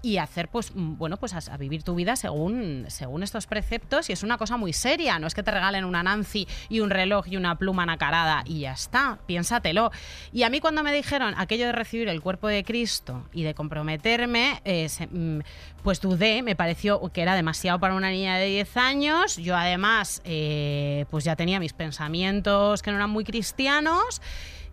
y 0.06 0.20
hacer 0.20 0.50
pues 0.50 0.76
mm, 0.76 0.98
bueno 0.98 1.18
pues 1.18 1.34
a, 1.34 1.58
vivir 1.58 1.82
tu 1.82 1.96
vida 1.96 2.16
según 2.16 2.86
según 2.90 3.24
estos 3.24 3.48
preceptos 3.48 4.08
y 4.10 4.14
es 4.14 4.22
una 4.22 4.38
cosa 4.38 4.56
muy 4.56 4.72
seria 4.72 5.18
no 5.18 5.26
es 5.26 5.34
que 5.34 5.42
te 5.42 5.50
regalen 5.50 5.84
una 5.84 6.04
Nancy 6.04 6.48
y 6.70 6.80
un 6.82 6.92
reloj 6.92 7.28
y 7.28 7.38
una 7.38 7.58
pluma 7.58 7.88
nacarada 7.88 8.44
y 8.46 8.60
ya 8.62 8.74
está 8.74 9.18
piénsatelo. 9.26 9.92
Y 10.32 10.44
a 10.44 10.50
mí 10.52 10.60
cuando 10.60 10.84
me 10.84 10.94
dijeron 10.94 11.34
aquello 11.38 11.66
de 11.66 11.72
recibir 11.72 12.08
el 12.08 12.22
cuerpo 12.22 12.48
de 12.48 12.64
Cristo 12.64 13.26
y 13.34 13.42
de 13.42 13.56
comprometerme 13.56 14.62
eh, 14.64 14.88
mm, 15.10 15.40
pues 15.82 16.02
dudé 16.02 16.44
me 16.44 16.56
pareció 16.56 17.02
que 17.12 17.22
era 17.22 17.36
demasiado 17.36 17.80
para 17.80 17.96
una 17.96 18.12
niña 18.12 18.38
de 18.38 18.46
10 18.46 18.78
años. 18.78 19.38
Yo 19.38 19.56
además 19.56 20.22
eh, 20.24 21.06
pues 21.10 21.24
ya 21.24 21.36
tenía 21.36 21.60
mis 21.60 21.74
pensamientos 21.74 22.84
que 22.84 22.92
no 22.92 22.98
eran 22.98 23.10
muy 23.10 23.24
cristianos 23.24 24.22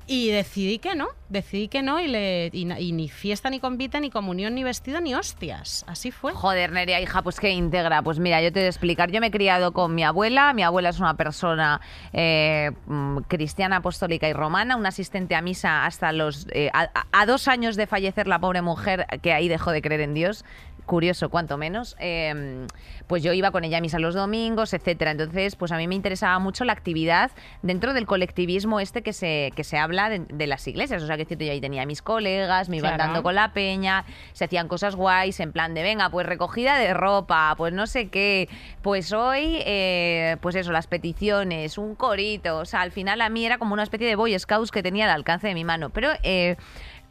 y 0.07 0.31
decidí 0.31 0.79
que 0.79 0.95
no, 0.95 1.09
decidí 1.29 1.69
que 1.69 1.83
no 1.83 2.01
y, 2.01 2.09
le, 2.09 2.51
y, 2.53 2.93
ni 2.93 3.09
fiesta, 3.09 3.51
ni 3.51 3.61
convite, 3.61 4.01
ni 4.01 4.11
comunión, 4.11 4.55
ni 4.55 4.65
vestido, 4.65 5.01
ni 5.01 5.15
hostias. 5.15 5.85
Así 5.87 6.11
fue. 6.11 6.33
Joder, 6.33 6.73
Nerea, 6.73 7.01
hija, 7.01 7.23
pues 7.23 7.41
que 7.41 7.51
íntegra. 7.51 8.03
Pues 8.03 8.19
mira, 8.19 8.43
yo 8.43 8.53
te 8.53 8.61
voy 8.61 8.67
a 8.67 8.69
explicar. 8.69 9.11
Yo 9.11 9.21
me 9.21 9.29
he 9.29 9.31
criado 9.31 9.73
con 9.73 9.95
mi 9.95 10.05
abuela. 10.05 10.53
Mi 10.53 10.63
abuela 10.63 10.91
es 10.91 11.01
una 11.01 11.17
persona 11.17 11.81
eh, 12.13 12.71
mm, 12.87 13.19
cristiana, 13.29 13.77
apostólica 13.77 14.29
y 14.29 14.33
romana, 14.33 14.77
una 14.77 14.91
asistente 14.91 15.35
a 15.35 15.43
misa 15.43 15.87
hasta 15.87 16.13
los... 16.13 16.47
eh, 16.53 16.71
a 16.73 17.27
dos 17.27 17.49
años 17.49 17.77
de 17.77 17.87
fallecer 17.87 18.27
la 18.27 18.39
pobre 18.39 18.63
mujer, 18.63 19.07
que 19.23 19.33
ahí 19.33 19.49
dejó 19.49 19.71
de 19.71 19.83
creer 19.83 20.01
en 20.03 20.15
Dios. 20.15 20.45
Curioso, 20.87 21.31
cuanto 21.31 21.57
menos. 21.59 21.97
eh, 22.01 22.67
pues 23.07 23.23
yo 23.23 23.33
iba 23.35 23.51
con 23.51 23.63
ella 23.65 23.79
a 23.79 23.81
misa 23.81 23.99
los 23.99 24.15
domingos, 24.15 24.73
etcétera. 24.73 25.11
Entonces, 25.11 25.55
pues 25.57 25.71
a 25.71 25.77
mí 25.77 25.87
me 25.87 25.95
interesaba 25.95 26.39
mucho 26.39 26.65
la 26.65 26.73
actividad 26.73 27.31
dentro 27.63 27.93
del 27.93 28.07
colectivismo 28.07 28.81
este 28.81 29.03
que 29.03 29.13
se, 29.13 29.53
que 29.55 29.65
se 29.65 29.77
habla 29.79 30.09
de, 30.09 30.21
de 30.21 30.47
las 30.47 30.67
iglesias. 30.67 31.03
O 31.03 31.07
sea, 31.07 31.17
que 31.17 31.25
decirte, 31.25 31.45
yo 31.47 31.53
ahí 31.53 31.61
tenía 31.61 31.83
a 31.83 31.87
mis 31.87 32.01
colegas, 32.03 32.69
me 32.69 32.79
iban 32.79 32.95
Claro. 32.95 33.05
dando 33.13 33.23
con 33.23 33.35
la 33.35 33.53
peña, 33.53 34.05
se 34.33 34.45
hacían 34.47 34.67
cosas 34.69 34.97
guays, 34.97 35.41
en 35.41 35.53
plan 35.53 35.75
de, 35.75 35.83
venga, 35.83 36.09
pues 36.11 36.27
recogida 36.27 36.79
de 36.79 36.95
ropa, 36.95 37.55
pues 37.57 37.73
no 37.73 37.87
sé 37.87 38.09
qué, 38.09 38.49
pues 38.83 39.13
hoy, 39.13 39.59
eh, 39.67 40.37
pues 40.41 40.55
eso, 40.57 40.73
las 40.73 40.87
peticiones, 40.87 41.77
un 41.79 41.95
corito, 41.95 42.59
o 42.59 42.65
sea, 42.65 42.81
al 42.81 42.93
final 42.93 43.21
a 43.21 43.29
mí 43.29 43.45
era 43.45 43.59
como 43.59 43.75
una 43.75 43.83
especie 43.83 44.07
de 44.07 44.17
Boy 44.17 44.39
Scouts 44.39 44.71
que 44.71 44.83
tenía 44.83 45.05
al 45.05 45.11
alcance 45.13 45.47
de 45.49 45.55
mi 45.55 45.65
mano, 45.65 45.91
pero... 45.91 46.11
Eh, 46.23 46.57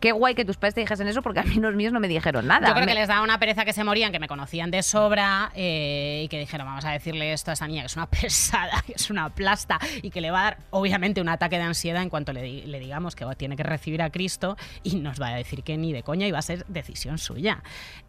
Qué 0.02 0.12
guay 0.12 0.36
que 0.36 0.44
tus 0.44 0.58
padres 0.58 0.74
te 0.76 0.82
dijesen 0.82 1.08
eso 1.08 1.22
porque 1.22 1.40
a 1.40 1.44
mí 1.44 1.56
los 1.56 1.74
míos 1.76 1.94
no 1.94 2.00
me 2.02 2.08
dijeron 2.10 2.48
nada. 2.48 2.68
Yo 2.68 2.74
creo 2.74 2.86
Me- 2.86 2.92
que 2.92 3.00
les 3.00 3.08
daba 3.08 3.22
una 3.22 3.40
pereza 3.40 3.64
que 3.64 3.72
se 3.72 3.84
morían, 3.86 4.12
que 4.12 4.20
me 4.20 4.28
conocían 4.28 4.72
de 4.72 4.84
sobra 4.84 5.52
eh, 5.56 6.24
y 6.26 6.28
que 6.28 6.40
dijeron, 6.40 6.68
vamos 6.68 6.84
a 6.86 6.92
decirle 6.92 7.32
esto 7.32 7.52
a 7.52 7.54
esta 7.54 7.68
niña, 7.68 7.82
que 7.84 7.86
es 7.88 7.96
una 7.96 8.06
pesada, 8.10 8.84
que 8.86 8.94
es 8.94 9.10
una 9.10 9.30
plasta 9.30 9.80
y 10.02 10.10
que 10.10 10.20
le 10.20 10.32
va 10.32 10.40
a 10.40 10.44
dar, 10.44 10.58
obviamente, 10.72 11.22
un 11.22 11.30
ataque 11.30 11.58
de 11.58 11.64
ansiedad 11.64 12.02
en 12.02 12.10
cuanto 12.10 12.34
le, 12.34 12.42
di- 12.42 12.64
le 12.64 12.80
digamos 12.80 13.16
que 13.16 13.26
tiene 13.38 13.56
que 13.56 13.64
recibir 13.64 14.02
a 14.02 14.10
Cristo 14.10 14.58
y 14.84 14.96
nos 14.96 15.22
va 15.22 15.28
a 15.28 15.36
decir 15.36 15.64
que 15.64 15.78
ni 15.78 15.94
de 15.94 16.04
coña 16.04 16.26
y 16.28 16.32
va 16.32 16.40
a 16.40 16.42
ser 16.42 16.66
decisión 16.68 17.18
suya. 17.20 17.62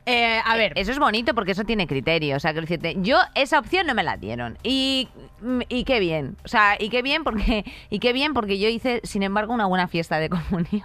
Eh, 0.06 0.40
a 0.44 0.56
ver, 0.56 0.72
Eso 0.76 0.90
es 0.92 0.98
bonito 0.98 1.34
porque 1.34 1.52
eso 1.52 1.64
tiene 1.64 1.86
criterio. 1.86 2.36
O 2.36 2.40
sea, 2.40 2.52
que 2.54 2.60
decirte, 2.62 2.96
yo 3.02 3.18
esa 3.34 3.58
opción 3.58 3.86
no 3.86 3.94
me 3.94 4.02
la 4.02 4.16
dieron. 4.16 4.58
Y, 4.62 5.08
y 5.68 5.84
qué 5.84 6.00
bien. 6.00 6.36
O 6.44 6.48
sea, 6.48 6.76
y 6.80 6.88
qué 6.88 7.02
bien 7.02 7.22
porque, 7.22 7.64
y 7.90 7.98
qué 7.98 8.12
bien 8.12 8.32
porque 8.34 8.58
yo 8.58 8.68
hice, 8.68 9.00
sin 9.04 9.22
embargo, 9.22 9.52
una 9.52 9.66
buena 9.66 9.88
fiesta 9.88 10.18
de 10.18 10.28
comunión. 10.30 10.82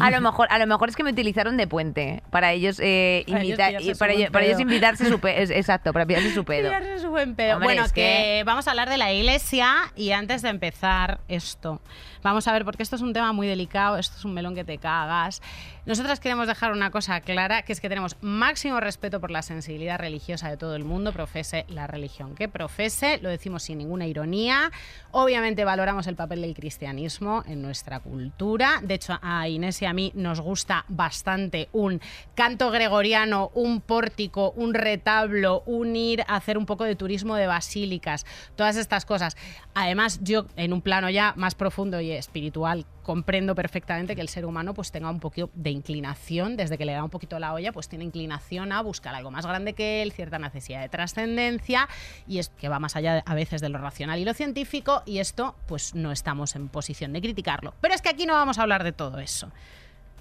A 0.00 0.10
lo 0.10 0.20
mejor, 0.20 0.29
a 0.48 0.58
lo 0.58 0.66
mejor 0.66 0.88
es 0.88 0.96
que 0.96 1.02
me 1.02 1.10
utilizaron 1.10 1.56
de 1.56 1.66
puente 1.66 2.22
para 2.30 2.52
ellos 2.52 2.78
eh, 2.82 3.24
Para 3.28 3.42
ellos 3.42 3.58
para, 3.58 3.70
su 3.80 3.84
ellos, 4.20 4.30
para 4.30 4.44
ellos 4.44 4.56
pedo. 4.56 4.62
invitarse 4.62 5.08
su 5.08 5.18
pe- 5.20 5.42
es- 5.42 5.50
exacto, 5.50 5.92
para 5.92 6.06
pillarse 6.06 6.32
su 6.32 6.44
pedo. 6.44 6.68
Pillarse 6.68 6.98
su 6.98 7.10
buen 7.10 7.34
pedo. 7.34 7.54
Hombre, 7.54 7.66
bueno, 7.66 7.84
es 7.84 7.92
que... 7.92 8.00
que- 8.02 8.42
vamos 8.44 8.66
a 8.66 8.70
hablar 8.70 8.88
de 8.88 8.96
la 8.98 9.12
iglesia 9.12 9.74
y 9.96 10.12
antes 10.12 10.42
de 10.42 10.48
empezar 10.50 11.20
esto, 11.28 11.80
vamos 12.22 12.46
a 12.48 12.52
ver, 12.52 12.64
porque 12.64 12.82
esto 12.82 12.96
es 12.96 13.02
un 13.02 13.12
tema 13.12 13.32
muy 13.32 13.46
delicado, 13.46 13.96
esto 13.98 14.16
es 14.16 14.24
un 14.24 14.34
melón 14.34 14.54
que 14.54 14.64
te 14.64 14.78
cagas. 14.78 15.42
Nosotras 15.86 16.20
queremos 16.20 16.46
dejar 16.46 16.72
una 16.72 16.90
cosa 16.90 17.20
clara, 17.20 17.62
que 17.62 17.72
es 17.72 17.80
que 17.80 17.88
tenemos 17.88 18.16
máximo 18.20 18.80
respeto 18.80 19.20
por 19.20 19.30
la 19.30 19.42
sensibilidad 19.42 19.98
religiosa 19.98 20.48
de 20.48 20.56
todo 20.56 20.76
el 20.76 20.84
mundo, 20.84 21.12
profese 21.12 21.64
la 21.68 21.86
religión 21.86 22.34
que 22.34 22.48
profese, 22.48 23.18
lo 23.18 23.28
decimos 23.28 23.62
sin 23.62 23.78
ninguna 23.78 24.06
ironía. 24.06 24.70
Obviamente 25.10 25.64
valoramos 25.64 26.06
el 26.06 26.16
papel 26.16 26.42
del 26.42 26.54
cristianismo 26.54 27.42
en 27.46 27.62
nuestra 27.62 28.00
cultura. 28.00 28.80
De 28.82 28.94
hecho, 28.94 29.18
a 29.22 29.48
Inés 29.48 29.82
y 29.82 29.86
a 29.86 29.92
mí 29.92 30.12
nos 30.14 30.40
gusta 30.40 30.84
bastante 30.88 31.68
un 31.72 32.00
canto 32.34 32.70
gregoriano, 32.70 33.50
un 33.54 33.80
pórtico, 33.80 34.52
un 34.52 34.74
retablo, 34.74 35.62
un 35.66 35.96
ir 35.96 36.22
a 36.28 36.36
hacer 36.36 36.58
un 36.58 36.66
poco 36.66 36.84
de 36.84 36.96
turismo 36.96 37.36
de 37.36 37.46
basílicas, 37.46 38.26
todas 38.56 38.76
estas 38.76 39.04
cosas. 39.04 39.36
Además, 39.74 40.20
yo 40.22 40.46
en 40.56 40.72
un 40.72 40.82
plano 40.82 41.10
ya 41.10 41.32
más 41.36 41.54
profundo 41.54 42.00
y 42.00 42.09
espiritual 42.18 42.86
comprendo 43.02 43.54
perfectamente 43.54 44.14
que 44.14 44.20
el 44.20 44.28
ser 44.28 44.46
humano 44.46 44.74
pues 44.74 44.92
tenga 44.92 45.10
un 45.10 45.20
poquito 45.20 45.50
de 45.54 45.70
inclinación, 45.70 46.56
desde 46.56 46.78
que 46.78 46.84
le 46.84 46.92
da 46.92 47.02
un 47.04 47.10
poquito 47.10 47.38
la 47.38 47.52
olla, 47.52 47.72
pues 47.72 47.88
tiene 47.88 48.04
inclinación 48.04 48.72
a 48.72 48.82
buscar 48.82 49.14
algo 49.14 49.30
más 49.30 49.46
grande 49.46 49.72
que 49.72 50.02
él, 50.02 50.12
cierta 50.12 50.38
necesidad 50.38 50.80
de 50.80 50.88
trascendencia 50.88 51.88
y 52.26 52.38
es 52.38 52.48
que 52.50 52.68
va 52.68 52.78
más 52.78 52.96
allá 52.96 53.14
de- 53.14 53.22
a 53.26 53.34
veces 53.34 53.60
de 53.60 53.68
lo 53.68 53.78
racional 53.78 54.18
y 54.18 54.24
lo 54.24 54.34
científico 54.34 55.02
y 55.06 55.18
esto 55.18 55.56
pues 55.66 55.94
no 55.94 56.12
estamos 56.12 56.54
en 56.56 56.68
posición 56.68 57.12
de 57.12 57.20
criticarlo. 57.20 57.74
Pero 57.80 57.94
es 57.94 58.02
que 58.02 58.08
aquí 58.10 58.26
no 58.26 58.34
vamos 58.34 58.58
a 58.58 58.62
hablar 58.62 58.84
de 58.84 58.92
todo 58.92 59.18
eso. 59.18 59.50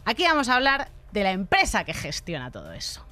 Aquí 0.05 0.23
vamos 0.23 0.49
a 0.49 0.55
hablar 0.55 0.89
de 1.11 1.23
la 1.23 1.31
empresa 1.31 1.83
que 1.83 1.93
gestiona 1.93 2.51
todo 2.51 2.71
eso. 2.73 3.05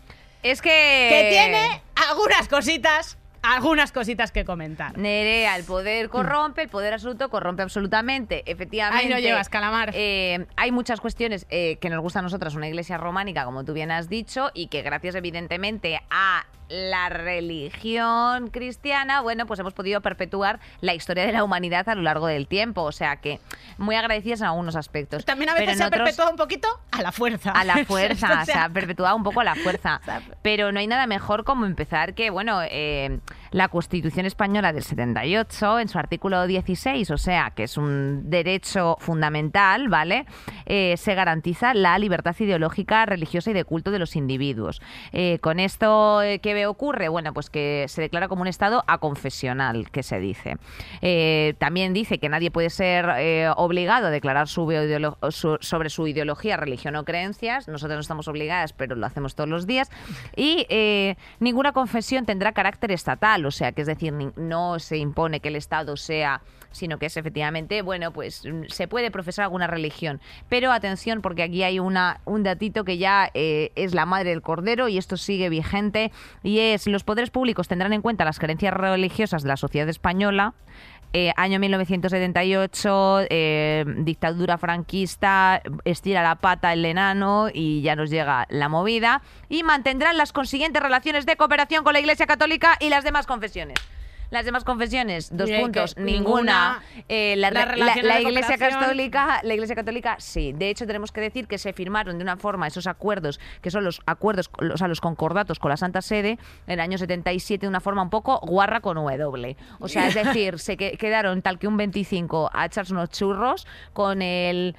Es 0.44 0.62
que... 0.62 1.08
Que 1.10 1.28
tiene 1.32 1.82
algunas 2.10 2.48
cositas, 2.48 3.18
algunas 3.42 3.92
cositas 3.92 4.32
que 4.32 4.46
comentar. 4.46 4.98
Nerea, 4.98 5.56
el 5.56 5.64
poder 5.64 6.10
corrompe, 6.10 6.64
el 6.64 6.70
poder 6.70 6.94
absoluto 6.94 7.30
corrompe 7.30 7.64
absolutamente. 7.64 8.44
Efectivamente. 8.50 9.06
Ahí 9.06 9.12
lo 9.12 9.20
llevas, 9.20 9.50
calamar. 9.50 9.92
eh, 9.94 10.46
hay 10.56 10.72
muchas 10.72 11.00
cuestiones 11.02 11.46
eh, 11.50 11.78
que 11.82 11.90
nos 11.90 12.02
gusta 12.02 12.20
a 12.20 12.22
nosotras, 12.22 12.56
una 12.56 12.68
iglesia 12.68 12.98
románica, 12.98 13.46
como 13.46 13.64
tú 13.66 13.74
bien 13.74 13.92
has 13.92 14.10
dicho, 14.10 14.52
y 14.54 14.68
que 14.68 14.82
gracias 14.82 15.16
evidentemente 15.16 16.00
a 16.10 16.46
la 16.70 17.08
religión 17.08 18.50
cristiana, 18.50 19.22
bueno, 19.22 19.46
pues 19.46 19.60
hemos 19.60 19.74
podido 19.74 20.02
perpetuar 20.02 20.60
la 20.82 20.94
historia 20.94 21.26
de 21.26 21.32
la 21.32 21.44
humanidad 21.46 21.88
a 21.88 21.96
lo 21.96 22.02
largo 22.02 22.28
del 22.28 22.48
tiempo. 22.48 22.82
O 22.84 22.92
sea 22.92 23.18
que 23.18 23.40
muy 23.78 23.96
agradecidas 23.96 24.42
en 24.42 24.48
algunos 24.48 24.76
aspectos. 24.76 25.24
También 25.24 25.50
a 25.50 25.54
veces 25.54 25.78
se 25.78 25.84
ha 25.84 25.88
otros- 25.88 26.02
perpetuado 26.04 26.32
un 26.32 26.38
poquito 26.38 26.68
a 26.92 27.02
la 27.02 27.12
fuerza. 27.14 27.52
a 27.52 27.64
la 27.64 27.78
fuerza, 27.86 28.42
O 28.42 28.46
se 28.46 28.54
ha 28.54 28.68
perpetuado 28.70 29.16
un 29.16 29.24
poco 29.24 29.40
a 29.42 29.44
la 29.46 29.56
fuerza. 29.56 30.02
Pero 30.42 30.72
no 30.74 30.80
hay 30.80 30.88
nada 30.88 31.08
mejor 31.08 31.46
como 31.46 31.66
empezar 31.66 32.14
que, 32.16 32.30
bueno, 32.32 32.60
eh, 32.70 33.20
la 33.52 33.70
Constitución 33.70 34.26
española 34.26 34.74
del 34.74 34.84
78, 34.84 35.80
en 35.80 35.88
su 35.88 35.98
artículo 35.98 36.48
16, 36.48 37.12
o 37.12 37.18
sea, 37.18 37.52
que 37.56 37.64
es 37.64 37.78
un 37.78 38.30
derecho 38.30 38.98
fundamental, 39.00 39.90
¿vale? 39.90 40.26
Eh, 40.66 40.96
se 40.98 41.16
garantiza 41.16 41.74
la 41.74 41.98
libertad 42.00 42.36
ideológica, 42.40 43.06
religiosa 43.06 43.52
y 43.52 43.54
de 43.54 43.64
culto 43.64 43.92
de 43.92 44.00
los 44.00 44.16
individuos. 44.16 44.82
Eh, 45.12 45.40
con 45.40 45.60
esto, 45.60 46.22
eh, 46.22 46.40
¿qué 46.40 46.66
ocurre? 46.66 47.08
Bueno, 47.10 47.34
pues 47.34 47.50
que 47.50 47.86
se 47.88 48.02
declara 48.02 48.28
como 48.28 48.42
un 48.42 48.48
Estado 48.48 48.84
aconfesional, 48.88 49.90
que 49.92 50.04
se 50.04 50.20
dice. 50.20 50.58
También 51.60 51.94
dice 51.94 52.20
que 52.20 52.30
nadie 52.30 52.52
puede 52.52 52.70
ser 52.70 53.08
obligado 53.56 54.08
a 54.08 54.10
declarar 54.10 54.48
sobre 54.48 55.90
su 55.90 56.08
ideología, 56.08 56.58
religión 56.58 56.96
o 56.96 57.06
creencias. 57.06 57.68
Nosotros 57.68 57.96
no 57.96 58.02
estamos 58.02 58.28
obligadas, 58.28 58.74
pero 58.74 58.96
lo 58.96 59.06
hacemos 59.06 59.36
todos 59.36 59.50
los 59.50 59.68
días. 59.68 59.90
Y 60.36 60.66
ninguna 61.40 61.72
confesión 61.74 62.26
tendrá 62.26 62.54
carácter 62.54 62.92
estatal, 62.92 63.17
o 63.46 63.52
sea, 63.52 63.72
que 63.72 63.82
es 63.82 63.88
decir, 63.88 64.14
no 64.36 64.80
se 64.80 64.98
impone 64.98 65.40
que 65.40 65.50
el 65.50 65.56
Estado 65.56 65.98
sea 65.98 66.42
sino 66.72 67.00
que 67.00 67.08
es 67.08 67.18
efectivamente, 67.18 67.82
bueno, 67.82 68.12
pues 68.12 68.44
mm, 68.46 68.66
se 68.68 68.88
puede 68.88 69.12
profesar 69.12 69.44
alguna 69.44 69.68
religión. 69.68 70.22
Pero 70.50 70.72
atención, 70.72 71.22
porque 71.22 71.44
aquí 71.44 71.64
hay 71.64 71.80
una, 71.80 72.22
un 72.26 72.44
datito 72.44 72.84
que 72.84 72.98
ya 72.98 73.30
eh, 73.34 73.72
es 73.76 73.94
la 73.94 74.06
madre 74.06 74.30
del 74.30 74.42
cordero 74.42 74.88
y 74.88 74.98
esto 74.98 75.18
sigue 75.18 75.50
vigente, 75.50 76.12
y 76.44 76.60
es 76.60 76.88
los 76.88 77.04
poderes 77.04 77.30
públicos 77.30 77.68
tendrán 77.68 77.94
en 77.94 78.02
cuenta 78.02 78.26
las 78.26 78.40
creencias 78.40 78.74
religiosas 78.74 79.44
de 79.44 79.50
la 79.50 79.58
sociedad 79.58 79.90
española. 79.90 80.54
Eh, 81.14 81.32
año 81.36 81.60
1978, 81.60 83.28
eh, 83.30 83.86
dictadura 84.00 84.58
franquista, 84.58 85.62
estira 85.86 86.22
la 86.22 86.36
pata 86.36 86.74
el 86.74 86.86
enano 86.86 87.48
y 87.54 87.82
ya 87.82 87.96
nos 87.96 88.10
llega 88.10 88.46
la 88.50 88.70
movida. 88.70 89.22
Y 89.50 89.64
mantendrán 89.64 90.18
las 90.18 90.34
consiguientes 90.34 90.82
relaciones 90.82 91.26
de 91.26 91.38
cooperación 91.38 91.84
con 91.84 91.94
la 91.94 92.00
Iglesia 92.00 92.28
Católica 92.28 92.78
y 92.80 92.90
las 92.90 93.04
demás 93.04 93.26
confesiones. 93.26 93.78
Las 94.30 94.44
demás 94.46 94.64
confesiones, 94.66 95.30
dos 95.36 95.50
puntos, 95.62 95.96
que 95.96 96.02
ninguna. 96.02 96.82
Eh, 97.08 97.36
la, 97.38 97.50
la- 97.52 97.62
Iglesia. 98.22 98.58
Católica, 98.58 99.40
la 99.44 99.54
Iglesia 99.54 99.76
Católica 99.76 100.16
sí. 100.20 100.54
De 100.54 100.70
hecho, 100.70 100.86
tenemos 100.86 101.12
que 101.12 101.22
decir 101.22 101.48
que 101.48 101.58
se 101.58 101.72
firmaron 101.74 102.18
de 102.18 102.24
una 102.24 102.36
forma 102.38 102.68
esos 102.68 102.88
acuerdos, 102.88 103.40
que 103.62 103.72
son 103.72 103.84
los 103.86 104.02
acuerdos, 104.06 104.50
o 104.74 104.78
sea, 104.78 104.88
los 104.90 105.00
concordatos 105.00 105.60
con 105.60 105.70
la 105.70 105.78
Santa 105.78 106.02
Sede, 106.02 106.32
en 106.68 106.74
el 106.74 106.80
año 106.82 106.98
77 106.98 107.62
de 107.66 107.70
una 107.70 107.80
forma 107.80 108.02
un 108.02 108.10
poco 108.10 108.40
guarra 108.42 108.82
con 108.82 108.96
W. 108.98 109.56
O 109.80 109.88
sea, 109.88 110.08
es 110.08 110.14
decir, 110.34 110.60
se 110.60 110.76
que- 110.78 110.98
quedaron 110.98 111.42
tal 111.42 111.58
que 111.58 111.68
un 111.68 111.78
25 111.78 112.50
a 112.54 112.66
echarse 112.66 112.92
unos 112.94 113.10
churros 113.12 113.66
con 113.94 114.22
el 114.22 114.76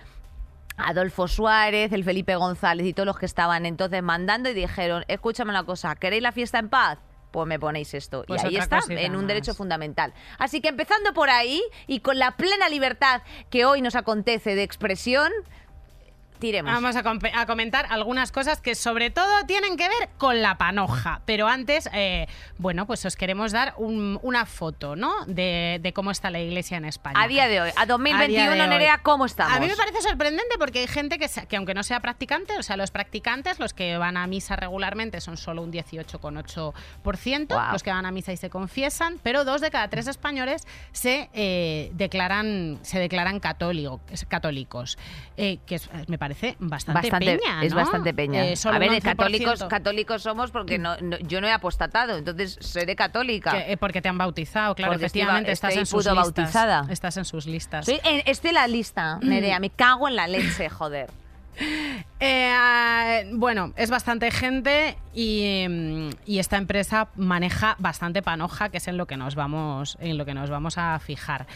Adolfo 0.77 1.27
Suárez, 1.27 1.93
el 1.93 2.05
Felipe 2.05 2.37
González 2.37 2.87
y 2.87 2.93
todos 2.93 3.07
los 3.07 3.19
que 3.19 3.27
estaban 3.27 3.67
entonces 3.67 4.03
mandando 4.03 4.49
y 4.49 4.55
dijeron, 4.55 5.05
escúchame 5.09 5.51
una 5.51 5.65
cosa, 5.65 5.97
¿queréis 5.97 6.23
la 6.23 6.33
fiesta 6.33 6.59
en 6.59 6.69
paz? 6.69 6.99
Pues 7.31 7.47
me 7.47 7.59
ponéis 7.59 7.95
esto. 7.95 8.25
Pues 8.27 8.43
y 8.43 8.47
ahí 8.47 8.57
otra 8.59 8.79
está, 8.79 8.93
en 8.93 9.13
un 9.13 9.19
más. 9.23 9.29
derecho 9.29 9.55
fundamental. 9.55 10.15
Así 10.39 10.61
que 10.61 10.69
empezando 10.69 11.13
por 11.13 11.31
ahí 11.31 11.63
y 11.87 12.01
con 12.01 12.19
la 12.19 12.37
plena 12.37 12.69
libertad 12.69 13.23
que 13.51 13.65
hoy 13.65 13.83
nos 13.83 13.95
acontece 13.95 14.55
de 14.55 14.63
expresión, 14.63 15.31
tiremos. 16.39 16.73
Vamos 16.73 16.97
a, 16.97 17.03
comentar 17.47 17.87
algunas 17.91 18.33
cosas 18.33 18.61
que 18.61 18.75
sobre 18.75 19.11
todo 19.11 19.45
tienen 19.47 19.77
que 19.77 19.89
ver 19.89 20.09
con 20.19 20.41
la 20.43 20.57
panoja. 20.59 21.21
Pero 21.25 21.49
antes, 21.49 21.89
eh, 21.93 22.27
bueno, 22.59 22.87
pues 22.87 23.05
os 23.05 23.17
queremos 23.17 23.53
dar 23.53 23.75
un- 23.77 24.19
una 24.23 24.47
foto, 24.47 24.97
¿no? 24.97 25.25
De, 25.27 25.79
de 25.83 25.93
cómo 25.93 26.11
está 26.11 26.31
la 26.31 26.41
iglesia 26.41 26.77
en 26.77 26.85
España. 26.85 27.21
a 27.23 27.29
día 27.29 27.49
de 27.49 27.61
hoy, 27.61 27.71
a 27.77 27.83
A 27.83 27.87
2021, 27.87 28.29
día 28.29 28.51
de 28.51 28.61
hoy. 28.63 28.69
Nerea, 28.69 28.99
¿cómo 28.99 29.27
estamos? 29.27 29.57
A 29.57 29.61
mí 29.61 29.67
me 29.67 29.77
parece 29.77 30.01
sorprendente 30.03 30.57
porque 30.59 30.81
hay 30.81 30.87
gente 30.87 31.19
que, 31.19 31.57
aunque 31.57 31.75
no 31.75 31.83
sea 31.83 32.01
practicante, 32.01 32.57
o 32.59 32.63
sea, 32.63 32.77
los 32.77 32.91
practicantes, 32.91 33.59
los 33.59 33.75
que 33.75 33.97
van 33.99 34.17
a 34.17 34.27
misa 34.27 34.57
regularmente 34.57 35.21
son 35.21 35.37
solo 35.37 35.63
un 35.63 35.73
18,8%, 35.73 37.47
Guau. 37.49 37.73
los 37.73 37.83
que 37.83 37.91
van 37.91 38.07
a 38.07 38.11
misa 38.13 38.33
y 38.33 38.37
se 38.37 38.51
confiesan, 38.51 39.19
pero 39.23 39.45
dos 39.45 39.61
de 39.61 39.71
cada 39.71 39.89
tres 39.89 40.07
españoles 40.07 40.67
se 40.93 41.31
eh, 41.35 41.91
declaran 41.95 42.79
se 42.83 42.99
declaran 42.99 43.41
católico- 43.41 44.01
católicos, 44.29 44.99
eh, 45.37 45.59
que 45.67 45.77
es- 45.77 45.89
me 46.07 46.19
parece 46.19 46.28
bastante, 46.59 47.01
Bastante, 47.03 47.39
peña, 47.39 47.63
es 47.63 47.75
bastante 47.75 48.15
peña. 48.15 48.45
Eh, 48.47 48.55
a 48.65 48.79
ver, 48.79 48.91
de 48.91 49.01
católicos, 49.01 49.61
11%. 49.63 49.69
católicos 49.69 50.23
somos 50.23 50.51
porque 50.51 50.79
no, 50.79 50.97
no- 51.01 51.19
yo 51.19 51.41
no 51.41 51.47
he 51.47 51.53
apostatado, 51.53 52.17
entonces 52.17 52.59
seré 52.61 52.97
católica. 52.97 53.51
Que, 53.53 53.73
eh, 53.73 53.77
porque 53.77 54.03
te 54.03 54.09
han 54.09 54.19
bautizado, 54.19 54.75
claro, 54.75 54.93
Porque 54.93 55.07
efectivamente 55.07 55.53
estás 55.53 55.77
en 55.77 55.87
sus 55.87 56.05
listas. 56.07 56.55
Estás 56.91 57.17
en 57.17 57.25
sus 57.25 57.47
listas. 57.47 57.87
Soy 57.87 58.01
en- 58.05 58.23
estoy 58.27 58.49
en 58.51 58.55
la 58.55 58.67
lista, 58.67 59.19
Nerea, 59.23 59.61
me 59.61 59.71
cago 59.71 60.09
en 60.09 60.17
la 60.17 60.27
leche, 60.27 60.69
joder. 60.69 61.11
Eh, 62.21 63.31
bueno, 63.33 63.73
es 63.77 63.91
bastante 63.91 64.31
gente 64.31 64.97
y, 65.15 65.67
mm, 65.69 66.11
y 66.27 66.39
esta 66.41 66.57
empresa 66.57 67.09
maneja 67.17 67.77
bastante 67.79 68.23
panoja, 68.23 68.71
que 68.71 68.79
es 68.79 68.89
en 68.89 68.97
lo 68.97 69.07
que 69.07 69.17
nos 69.17 69.35
vamos, 69.35 69.97
en 70.01 70.19
lo 70.19 70.25
que 70.25 70.35
nos 70.35 70.51
vamos 70.51 70.79
a 70.79 70.99
fijar. 70.99 71.47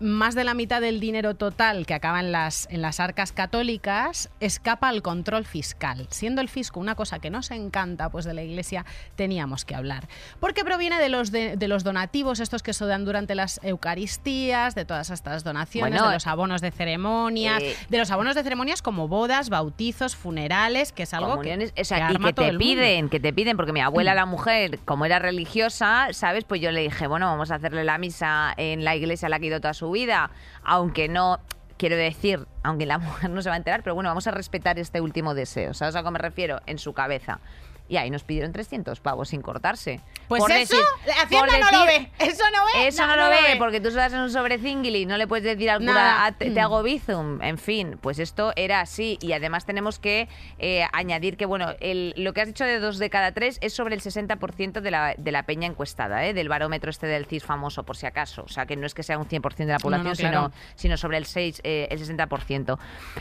Más 0.00 0.34
de 0.34 0.44
la 0.44 0.54
mitad 0.54 0.80
del 0.80 1.00
dinero 1.00 1.34
total 1.34 1.84
que 1.84 1.94
acaba 1.94 2.20
en 2.20 2.30
las, 2.30 2.68
en 2.70 2.82
las 2.82 3.00
arcas 3.00 3.32
católicas 3.32 4.30
escapa 4.38 4.88
al 4.88 5.02
control 5.02 5.44
fiscal. 5.44 6.06
Siendo 6.10 6.40
el 6.40 6.48
fisco 6.48 6.78
una 6.78 6.94
cosa 6.94 7.18
que 7.18 7.30
nos 7.30 7.50
encanta, 7.50 8.08
pues 8.08 8.24
de 8.24 8.34
la 8.34 8.42
Iglesia 8.42 8.84
teníamos 9.16 9.64
que 9.64 9.74
hablar. 9.74 10.08
Porque 10.38 10.64
proviene 10.64 10.98
de 10.98 11.08
los, 11.08 11.32
de, 11.32 11.56
de 11.56 11.68
los 11.68 11.82
donativos, 11.82 12.38
estos 12.40 12.62
que 12.62 12.72
se 12.72 12.86
dan 12.86 13.04
durante 13.04 13.34
las 13.34 13.60
Eucaristías, 13.64 14.74
de 14.74 14.84
todas 14.84 15.10
estas 15.10 15.42
donaciones, 15.42 15.92
Bueno, 15.92 16.08
de 16.08 16.14
los 16.14 16.26
abonos 16.26 16.60
de 16.60 16.70
ceremonias, 16.70 17.62
eh, 17.62 17.76
de 17.88 17.98
los 17.98 18.10
abonos 18.10 18.36
de 18.36 18.42
ceremonias 18.44 18.82
como 18.82 19.08
bodas, 19.08 19.50
bautizos, 19.50 20.14
funerales, 20.14 20.92
que 20.92 21.02
es 21.04 21.14
algo 21.14 21.40
que, 21.40 21.72
o 21.80 21.84
sea, 21.84 21.96
que 21.98 22.12
y 22.12 22.16
arma 22.16 22.28
que 22.28 22.34
todo 22.34 22.44
te 22.44 22.50
el 22.50 22.58
mundo. 22.58 22.74
piden, 22.74 23.08
que 23.08 23.18
te 23.18 23.32
piden, 23.32 23.56
porque 23.56 23.72
mi 23.72 23.80
abuela, 23.80 24.14
la 24.14 24.26
mujer, 24.26 24.78
como 24.84 25.06
era 25.06 25.18
religiosa, 25.18 26.08
¿sabes? 26.12 26.44
Pues 26.44 26.60
yo 26.60 26.70
le 26.70 26.82
dije, 26.82 27.06
bueno, 27.06 27.26
vamos 27.26 27.50
a 27.50 27.56
hacerle 27.56 27.82
la 27.84 27.98
misa 27.98 28.54
en 28.56 28.84
la 28.84 28.94
iglesia 28.94 29.26
a 29.26 29.28
la 29.28 29.38
que 29.38 29.46
ha 29.46 29.48
ido 29.48 29.60
toda 29.60 29.74
su 29.74 29.87
vida, 29.90 30.30
aunque 30.62 31.08
no, 31.08 31.40
quiero 31.78 31.96
decir, 31.96 32.46
aunque 32.62 32.86
la 32.86 32.98
mujer 32.98 33.30
no 33.30 33.42
se 33.42 33.48
va 33.48 33.54
a 33.54 33.58
enterar, 33.58 33.82
pero 33.82 33.94
bueno, 33.94 34.10
vamos 34.10 34.26
a 34.26 34.30
respetar 34.30 34.78
este 34.78 35.00
último 35.00 35.34
deseo, 35.34 35.74
¿sabes 35.74 35.96
a 35.96 36.02
qué 36.02 36.10
me 36.10 36.18
refiero? 36.18 36.60
En 36.66 36.78
su 36.78 36.92
cabeza. 36.92 37.40
Y 37.88 37.96
ahí 37.96 38.10
nos 38.10 38.22
pidieron 38.24 38.52
300 38.52 39.00
pavos 39.00 39.30
sin 39.30 39.40
cortarse. 39.42 40.00
Pues 40.28 40.40
Por 40.42 40.52
eso, 40.52 40.76
decir- 40.76 41.14
Hacienda 41.22 41.46
por 41.48 41.72
no 41.72 41.78
lo 41.80 41.86
ve. 41.86 42.10
Eso 42.18 42.44
no 42.52 42.80
ve. 42.80 42.88
Eso 42.88 43.06
no, 43.06 43.16
lo 43.16 43.28
ve, 43.30 43.56
porque 43.58 43.80
tú 43.80 43.88
estás 43.88 44.12
en 44.12 44.20
un 44.20 44.30
sobre 44.30 44.58
y 44.58 45.06
no 45.06 45.16
le 45.16 45.26
puedes 45.26 45.44
decir 45.44 45.70
al 45.70 45.78
cura. 45.80 46.24
"Ah, 46.26 46.32
te, 46.32 46.50
te 46.50 46.60
hago 46.60 46.82
bizum. 46.82 47.40
En 47.42 47.58
fin, 47.58 47.98
pues 48.00 48.18
esto 48.18 48.52
era 48.56 48.80
así. 48.80 49.18
Y 49.22 49.32
además 49.32 49.64
tenemos 49.64 49.98
que 49.98 50.28
eh, 50.58 50.84
añadir 50.92 51.36
que, 51.36 51.46
bueno, 51.46 51.74
el- 51.80 52.12
lo 52.16 52.32
que 52.34 52.40
has 52.42 52.48
dicho 52.48 52.64
de 52.64 52.78
dos 52.80 52.98
de 52.98 53.08
cada 53.08 53.32
tres 53.32 53.58
es 53.62 53.72
sobre 53.72 53.94
el 53.94 54.00
60% 54.02 54.80
de 54.80 54.90
la, 54.90 55.14
de 55.16 55.32
la 55.32 55.44
peña 55.44 55.66
encuestada, 55.66 56.26
¿eh? 56.26 56.34
del 56.34 56.48
barómetro 56.48 56.90
este 56.90 57.06
del 57.06 57.26
CIS 57.26 57.44
famoso, 57.44 57.84
por 57.84 57.96
si 57.96 58.06
acaso. 58.06 58.42
O 58.42 58.48
sea, 58.48 58.66
que 58.66 58.76
no 58.76 58.84
es 58.86 58.94
que 58.94 59.02
sea 59.02 59.16
un 59.18 59.26
100% 59.26 59.56
de 59.56 59.72
la 59.72 59.78
población, 59.78 60.08
no, 60.08 60.14
claro. 60.14 60.52
sino, 60.52 60.52
sino 60.76 60.96
sobre 60.96 61.16
el, 61.18 61.24
6, 61.26 61.60
eh, 61.64 61.88
el 61.90 61.98
60%. 61.98 62.78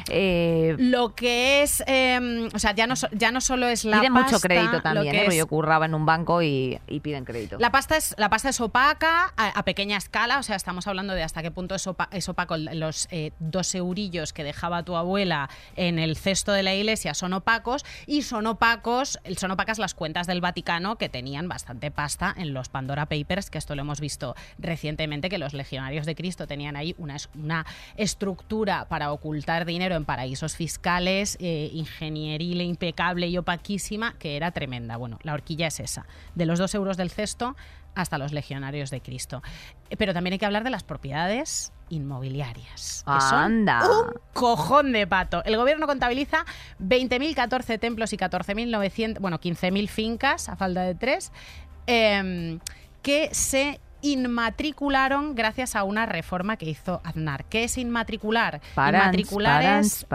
Eh, 0.10 0.76
Lo 0.80 1.16
que 1.16 1.64
es, 1.64 1.84
eh, 1.88 2.50
o 2.54 2.60
sea, 2.60 2.74
ya 2.74 2.88
no, 2.88 2.96
ya 3.12 3.32
no 3.32 3.42
solo 3.42 3.68
es 3.68 3.86
la 3.86 3.98
pasta, 3.98 4.10
mucho 4.10 4.40
crédito 4.60 4.82
también, 4.82 5.16
¿eh? 5.16 5.22
Porque 5.24 5.38
yo 5.38 5.48
curraba 5.48 5.86
en 5.86 5.94
un 5.94 6.06
banco 6.06 6.42
y, 6.42 6.80
y 6.88 7.00
piden 7.00 7.26
crédito. 7.26 7.58
La 7.60 7.72
pasta, 7.72 7.98
es, 7.98 8.16
la 8.18 8.30
pasta 8.30 8.50
es 8.50 8.60
opaca 8.62 9.34
a, 9.38 9.48
a 9.60 9.64
pequeña 9.64 9.98
escala, 9.98 10.40
o 10.40 10.44
sea, 10.44 10.56
estamos 10.56 10.88
hablando 10.88 11.14
de 11.14 11.24
hasta 11.24 11.42
qué 11.42 11.52
punto 11.52 11.76
es, 11.76 11.88
opa- 11.88 12.10
es 12.12 12.28
opaco. 12.30 12.58
Los 12.58 13.08
eh, 13.12 13.32
dos 13.40 13.74
eurillos 13.76 14.34
que 14.34 14.44
dejaba 14.44 14.84
tu 14.84 14.96
abuela 14.96 15.50
en 15.76 16.00
el 16.00 16.16
cesto 16.18 16.52
de 16.52 16.64
la 16.64 16.74
iglesia 16.74 17.14
son 17.14 17.34
opacos 17.34 17.86
y 18.06 18.22
son 18.24 18.48
opacos, 18.48 19.20
son 19.38 19.52
opacas 19.52 19.80
las 19.80 19.94
cuentas 19.94 20.28
del 20.28 20.42
Vaticano 20.42 20.98
que 20.98 21.10
tenían 21.10 21.48
bastante 21.48 21.92
pasta 21.92 22.34
en 22.38 22.54
los 22.54 22.70
Pandora 22.70 23.06
Papers, 23.06 23.50
que 23.50 23.58
esto 23.58 23.76
lo 23.76 23.82
hemos 23.82 24.00
visto 24.00 24.36
recientemente, 24.58 25.30
que 25.30 25.38
los 25.38 25.54
legionarios 25.54 26.06
de 26.06 26.16
Cristo 26.16 26.48
tenían 26.48 26.76
ahí 26.76 26.96
una, 26.98 27.18
una 27.36 27.66
estructura 27.96 28.86
para 28.90 29.12
ocultar 29.12 29.66
dinero 29.66 29.96
en 29.96 30.06
paraísos 30.06 30.56
fiscales, 30.56 31.38
eh, 31.40 31.70
ingenieril, 31.74 32.62
impecable 32.62 33.28
y 33.28 33.38
opaquísima, 33.38 34.14
que 34.20 34.38
era 34.38 34.47
tremenda. 34.52 34.98
Bueno, 34.98 35.20
la 35.24 35.34
horquilla 35.34 35.68
es 35.68 35.80
esa, 35.80 36.06
de 36.36 36.46
los 36.46 36.60
dos 36.60 36.74
euros 36.76 36.98
del 36.98 37.10
cesto 37.10 37.56
hasta 37.96 38.18
los 38.18 38.32
legionarios 38.32 38.92
de 38.92 39.02
Cristo. 39.02 39.42
Eh, 39.90 39.98
Pero 39.98 40.14
también 40.14 40.34
hay 40.34 40.40
que 40.40 40.46
hablar 40.46 40.64
de 40.64 40.70
las 40.70 40.84
propiedades 40.84 41.72
inmobiliarias. 41.90 43.04
Que 43.06 43.22
son 43.22 43.40
Anda. 43.40 43.82
un 43.90 44.14
cojón 44.34 44.92
de 44.92 45.08
pato. 45.08 45.44
El 45.46 45.58
gobierno 45.58 45.88
contabiliza 45.88 46.46
20.014 46.82 47.80
templos 47.80 48.14
y 48.14 48.18
14.900, 48.18 49.20
bueno, 49.20 49.40
15.000 49.40 49.88
fincas, 49.88 50.50
a 50.50 50.56
falta 50.56 50.82
de 50.84 50.96
tres, 50.96 51.32
em, 51.88 52.60
que 53.02 53.30
se 53.34 53.80
inmatricularon 54.02 55.34
gracias 55.34 55.76
a 55.76 55.84
una 55.84 56.06
reforma 56.06 56.58
que 56.58 56.70
hizo 56.70 57.02
Aznar. 57.04 57.46
¿Qué 57.46 57.64
es 57.64 57.78
inmatricular? 57.78 58.62
Parans, 58.76 59.06
inmatricular 59.06 59.64
parans, 59.64 60.04
es. 60.04 60.06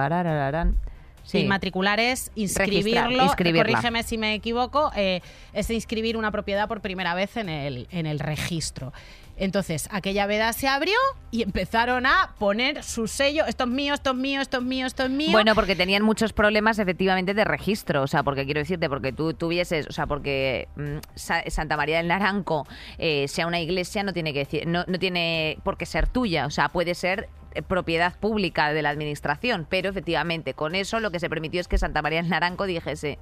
Sí. 1.25 1.39
Inmatricular 1.39 2.01
es 2.01 2.31
inscribirlo, 2.35 3.27
corrígeme 3.37 4.03
si 4.03 4.19
me 4.19 4.35
equivoco, 4.35 4.91
eh, 4.97 5.21
es 5.53 5.71
inscribir 5.71 6.17
una 6.17 6.31
propiedad 6.31 6.67
por 6.69 6.81
primera 6.81 7.15
vez 7.15 7.37
en 7.37 7.49
el, 7.49 7.87
en 7.91 8.07
el 8.07 8.19
registro. 8.19 8.93
Entonces, 9.39 9.89
aquella 9.91 10.27
veda 10.27 10.53
se 10.53 10.69
abrió 10.69 10.95
y 11.31 11.43
empezaron 11.43 12.05
a 12.07 12.35
poner 12.39 12.85
su 12.85 13.09
sello, 13.09 13.45
esto 13.47 13.65
es 13.65 13.71
mío, 13.71 13.95
esto 13.95 14.11
es 14.11 14.17
mío, 14.17 14.41
esto 14.43 14.59
es 14.59 14.63
mío, 14.63 14.87
esto 14.87 15.05
es 15.05 15.11
mío. 15.11 15.31
Bueno, 15.33 15.55
porque 15.55 15.75
tenían 15.75 16.03
muchos 16.03 16.33
problemas 16.35 16.79
efectivamente 16.79 17.33
de 17.33 17.45
registro, 17.45 18.03
o 18.03 18.07
sea, 18.07 18.23
porque 18.23 18.45
quiero 18.45 18.61
decirte, 18.61 18.89
porque 18.91 19.11
tú 19.13 19.33
tuvieses, 19.33 19.87
o 19.89 19.93
sea, 19.93 20.07
porque 20.07 20.69
mm, 20.77 20.99
Sa- 21.15 21.43
Santa 21.49 21.77
María 21.79 21.97
del 21.97 22.09
Naranco 22.09 22.67
eh, 22.99 23.27
sea 23.27 23.47
una 23.47 23.59
iglesia 23.61 24.03
no 24.03 24.13
tiene 24.13 24.33
que 24.35 24.41
decir, 24.41 24.67
no, 24.67 24.85
no 24.87 24.99
tiene 24.99 25.57
por 25.65 25.79
qué 25.79 25.87
ser 25.87 26.09
tuya, 26.09 26.47
o 26.47 26.51
sea, 26.51 26.69
puede 26.69 26.95
ser 26.95 27.29
propiedad 27.69 28.19
pública 28.19 28.73
de 28.73 28.83
la 28.83 28.91
administración, 28.91 29.67
pero 29.69 29.91
efectivamente 29.91 30.55
con 30.55 30.75
eso 30.75 31.01
lo 31.01 31.11
que 31.11 31.21
se 31.21 31.29
permitió 31.29 31.61
es 31.61 31.69
que 31.69 31.79
Santa 31.79 32.03
María 32.03 32.23
del 32.23 32.31
Naranco 32.31 32.67
dijese, 32.67 33.19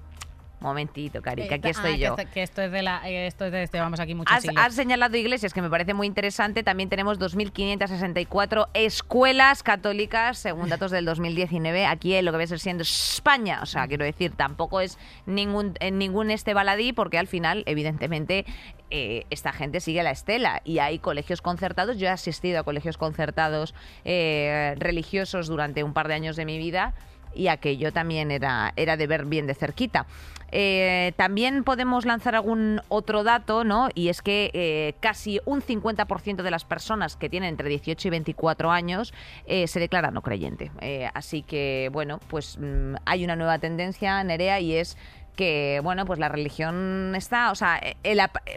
momentito, 0.61 1.23
cari, 1.23 1.49
que 1.49 1.55
aquí 1.55 1.70
estoy 1.70 1.94
ah, 1.94 1.96
yo. 1.96 2.16
Que, 2.16 2.23
esto- 2.23 2.35
que 2.35 2.42
esto 2.42 2.62
es 2.62 2.70
de 2.73 2.83
la, 2.83 3.09
eh, 3.09 3.27
esto 3.27 3.46
es 3.46 3.53
de 3.53 3.62
este, 3.62 3.81
vamos 3.81 3.99
aquí 4.01 4.14
muchos 4.14 4.37
Has, 4.37 4.42
siglos. 4.42 4.64
has 4.64 4.75
señalado 4.75 5.16
iglesias 5.16 5.53
que 5.55 5.62
me 5.62 5.70
parece 5.70 5.94
muy 5.94 6.07
interesante. 6.07 6.62
También 6.62 6.88
tenemos 6.88 7.18
2.564 7.18 8.68
escuelas 8.75 9.62
católicas, 9.62 10.38
según 10.38 10.68
datos 10.68 10.90
del 10.90 11.05
2019, 11.05 11.87
aquí 11.87 12.14
en 12.14 12.25
lo 12.25 12.33
que 12.33 12.38
va 12.38 12.44
a 12.44 12.46
ser 12.46 12.61
siendo 12.61 12.83
España. 12.83 13.61
O 13.62 13.66
sea, 13.66 13.87
quiero 13.88 14.05
decir, 14.05 14.33
tampoco 14.37 14.81
es 14.81 14.99
ningún, 15.27 15.75
en 15.81 15.99
ningún 15.99 16.31
este 16.31 16.55
baladí, 16.55 16.92
porque 16.92 17.18
al 17.18 17.27
final, 17.27 17.62
evidentemente, 17.66 18.44
eh, 18.90 19.25
esta 19.31 19.53
gente 19.53 19.81
sigue 19.81 20.03
la 20.03 20.11
estela 20.11 20.62
y 20.64 20.79
hay 20.81 20.99
colegios 20.99 21.42
concertados. 21.42 21.99
Yo 21.99 22.07
he 22.07 22.11
asistido 22.11 22.61
a 22.61 22.64
colegios 22.64 22.99
concertados 22.99 23.75
eh, 24.05 24.75
religiosos 24.79 25.46
durante 25.49 25.85
un 25.85 25.92
par 25.94 26.09
de 26.09 26.14
años 26.14 26.37
de 26.37 26.44
mi 26.44 26.59
vida 26.59 26.94
y 27.35 27.49
aquello 27.49 27.93
también 27.93 28.31
era, 28.31 28.73
era 28.77 28.97
de 28.97 29.07
ver 29.07 29.25
bien 29.25 29.47
de 29.47 29.55
cerquita. 29.55 30.07
Eh, 30.53 31.12
también 31.16 31.64
podemos 31.64 32.05
lanzar 32.05 32.35
algún 32.35 32.81
otro 32.88 33.23
dato, 33.23 33.64
¿no? 33.64 33.88
Y 33.95 34.09
es 34.09 34.23
que 34.23 34.51
eh, 34.53 34.95
casi 35.01 35.40
un 35.45 35.62
50% 35.62 36.43
de 36.43 36.51
las 36.51 36.64
personas 36.64 37.16
que 37.16 37.29
tienen 37.29 37.51
entre 37.51 37.69
18 37.69 38.09
y 38.09 38.11
24 38.11 38.71
años 38.71 39.14
eh, 39.47 39.66
se 39.69 39.81
declaran 39.81 40.14
no 40.14 40.23
creyente. 40.23 40.71
Así 41.14 41.43
que, 41.43 41.88
bueno, 41.93 42.21
pues 42.29 42.59
mm, 42.59 42.95
hay 43.05 43.25
una 43.25 43.37
nueva 43.37 43.59
tendencia, 43.59 44.23
Nerea, 44.25 44.61
y 44.61 44.75
es 44.75 44.97
que, 45.37 45.81
bueno, 45.83 46.05
pues 46.05 46.19
la 46.19 46.29
religión 46.29 47.14
está, 47.16 47.51
o 47.51 47.55
sea, 47.55 47.81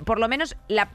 por 0.05 0.19
lo 0.19 0.27
menos 0.27 0.57
la, 0.67 0.89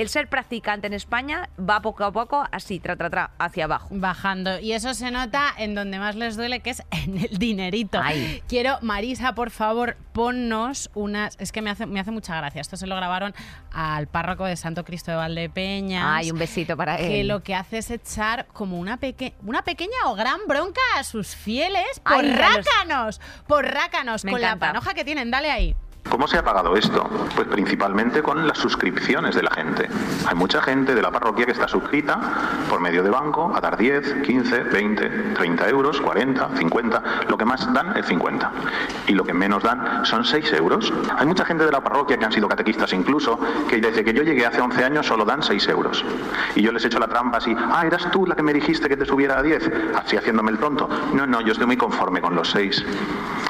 el 0.00 0.08
ser 0.08 0.28
practicante 0.28 0.86
en 0.86 0.92
España 0.94 1.48
va 1.58 1.80
poco 1.80 2.04
a 2.04 2.12
poco 2.12 2.44
así, 2.52 2.80
tra, 2.80 2.96
tra, 2.96 3.10
tra, 3.10 3.30
hacia 3.38 3.64
abajo. 3.64 3.88
Bajando. 3.90 4.58
Y 4.60 4.72
eso 4.72 4.94
se 4.94 5.10
nota 5.10 5.52
en 5.58 5.74
donde 5.74 5.98
más 5.98 6.16
les 6.16 6.36
duele, 6.36 6.60
que 6.60 6.70
es 6.70 6.82
en 6.90 7.18
el 7.18 7.38
dinerito. 7.38 8.00
Ay. 8.02 8.42
Quiero, 8.48 8.78
Marisa, 8.82 9.34
por 9.34 9.50
favor, 9.50 9.96
ponnos 10.12 10.90
unas. 10.94 11.36
Es 11.40 11.52
que 11.52 11.62
me 11.62 11.70
hace, 11.70 11.86
me 11.86 12.00
hace 12.00 12.10
mucha 12.10 12.36
gracia. 12.36 12.60
Esto 12.60 12.76
se 12.76 12.86
lo 12.86 12.96
grabaron 12.96 13.34
al 13.72 14.06
párroco 14.06 14.44
de 14.44 14.56
Santo 14.56 14.84
Cristo 14.84 15.10
de 15.10 15.16
Valdepeñas. 15.18 16.04
Ay, 16.06 16.30
un 16.30 16.38
besito 16.38 16.76
para 16.76 16.96
él. 16.96 17.08
Que 17.08 17.24
lo 17.24 17.42
que 17.42 17.54
hace 17.54 17.78
es 17.78 17.90
echar 17.90 18.46
como 18.52 18.78
una, 18.78 18.96
peque 18.96 19.34
una 19.44 19.62
pequeña 19.62 19.96
o 20.06 20.14
gran 20.14 20.40
bronca 20.48 20.80
a 20.96 21.04
sus 21.04 21.34
fieles 21.36 22.00
por 22.04 22.24
Ay, 22.24 22.28
los- 22.30 22.38
rácanos. 22.38 23.20
Por 23.46 23.64
rácanos. 23.66 24.24
Me 24.24 24.32
con 24.32 24.40
encanta. 24.40 24.66
la 24.66 24.72
panoja 24.72 24.94
que 24.94 25.04
tienen. 25.04 25.30
Dale 25.30 25.50
ahí. 25.50 25.76
¿Cómo 26.08 26.26
se 26.26 26.38
ha 26.38 26.44
pagado 26.44 26.76
esto? 26.76 27.08
Pues 27.36 27.46
principalmente 27.48 28.22
con 28.22 28.46
las 28.46 28.58
suscripciones 28.58 29.34
de 29.34 29.42
la 29.42 29.50
gente. 29.52 29.88
Hay 30.26 30.34
mucha 30.34 30.60
gente 30.60 30.94
de 30.94 31.02
la 31.02 31.10
parroquia 31.10 31.46
que 31.46 31.52
está 31.52 31.68
suscrita 31.68 32.18
por 32.68 32.80
medio 32.80 33.02
de 33.02 33.10
banco 33.10 33.52
a 33.54 33.60
dar 33.60 33.76
10, 33.76 34.22
15, 34.22 34.64
20, 34.64 35.08
30 35.34 35.68
euros, 35.68 36.00
40, 36.00 36.56
50. 36.56 37.02
Lo 37.28 37.38
que 37.38 37.44
más 37.44 37.72
dan 37.72 37.96
es 37.96 38.06
50. 38.06 38.52
Y 39.06 39.12
lo 39.12 39.24
que 39.24 39.32
menos 39.32 39.62
dan 39.62 40.04
son 40.04 40.24
6 40.24 40.52
euros. 40.54 40.92
Hay 41.16 41.26
mucha 41.26 41.44
gente 41.44 41.64
de 41.64 41.72
la 41.72 41.80
parroquia 41.80 42.18
que 42.18 42.24
han 42.24 42.32
sido 42.32 42.48
catequistas 42.48 42.92
incluso, 42.92 43.38
que 43.68 43.80
desde 43.80 44.04
que 44.04 44.12
yo 44.12 44.22
llegué 44.22 44.46
hace 44.46 44.60
11 44.60 44.84
años 44.84 45.06
solo 45.06 45.24
dan 45.24 45.42
6 45.42 45.68
euros. 45.68 46.04
Y 46.56 46.62
yo 46.62 46.72
les 46.72 46.84
he 46.84 46.88
hecho 46.88 46.98
la 46.98 47.08
trampa 47.08 47.38
así, 47.38 47.54
ah, 47.56 47.86
eras 47.86 48.10
tú 48.10 48.26
la 48.26 48.34
que 48.34 48.42
me 48.42 48.52
dijiste 48.52 48.88
que 48.88 48.96
te 48.96 49.06
subiera 49.06 49.38
a 49.38 49.42
10, 49.42 49.70
así 49.94 50.16
haciéndome 50.16 50.50
el 50.50 50.58
tonto. 50.58 50.88
No, 51.14 51.26
no, 51.26 51.40
yo 51.40 51.52
estoy 51.52 51.66
muy 51.66 51.76
conforme 51.76 52.20
con 52.20 52.34
los 52.34 52.50
6. 52.50 52.84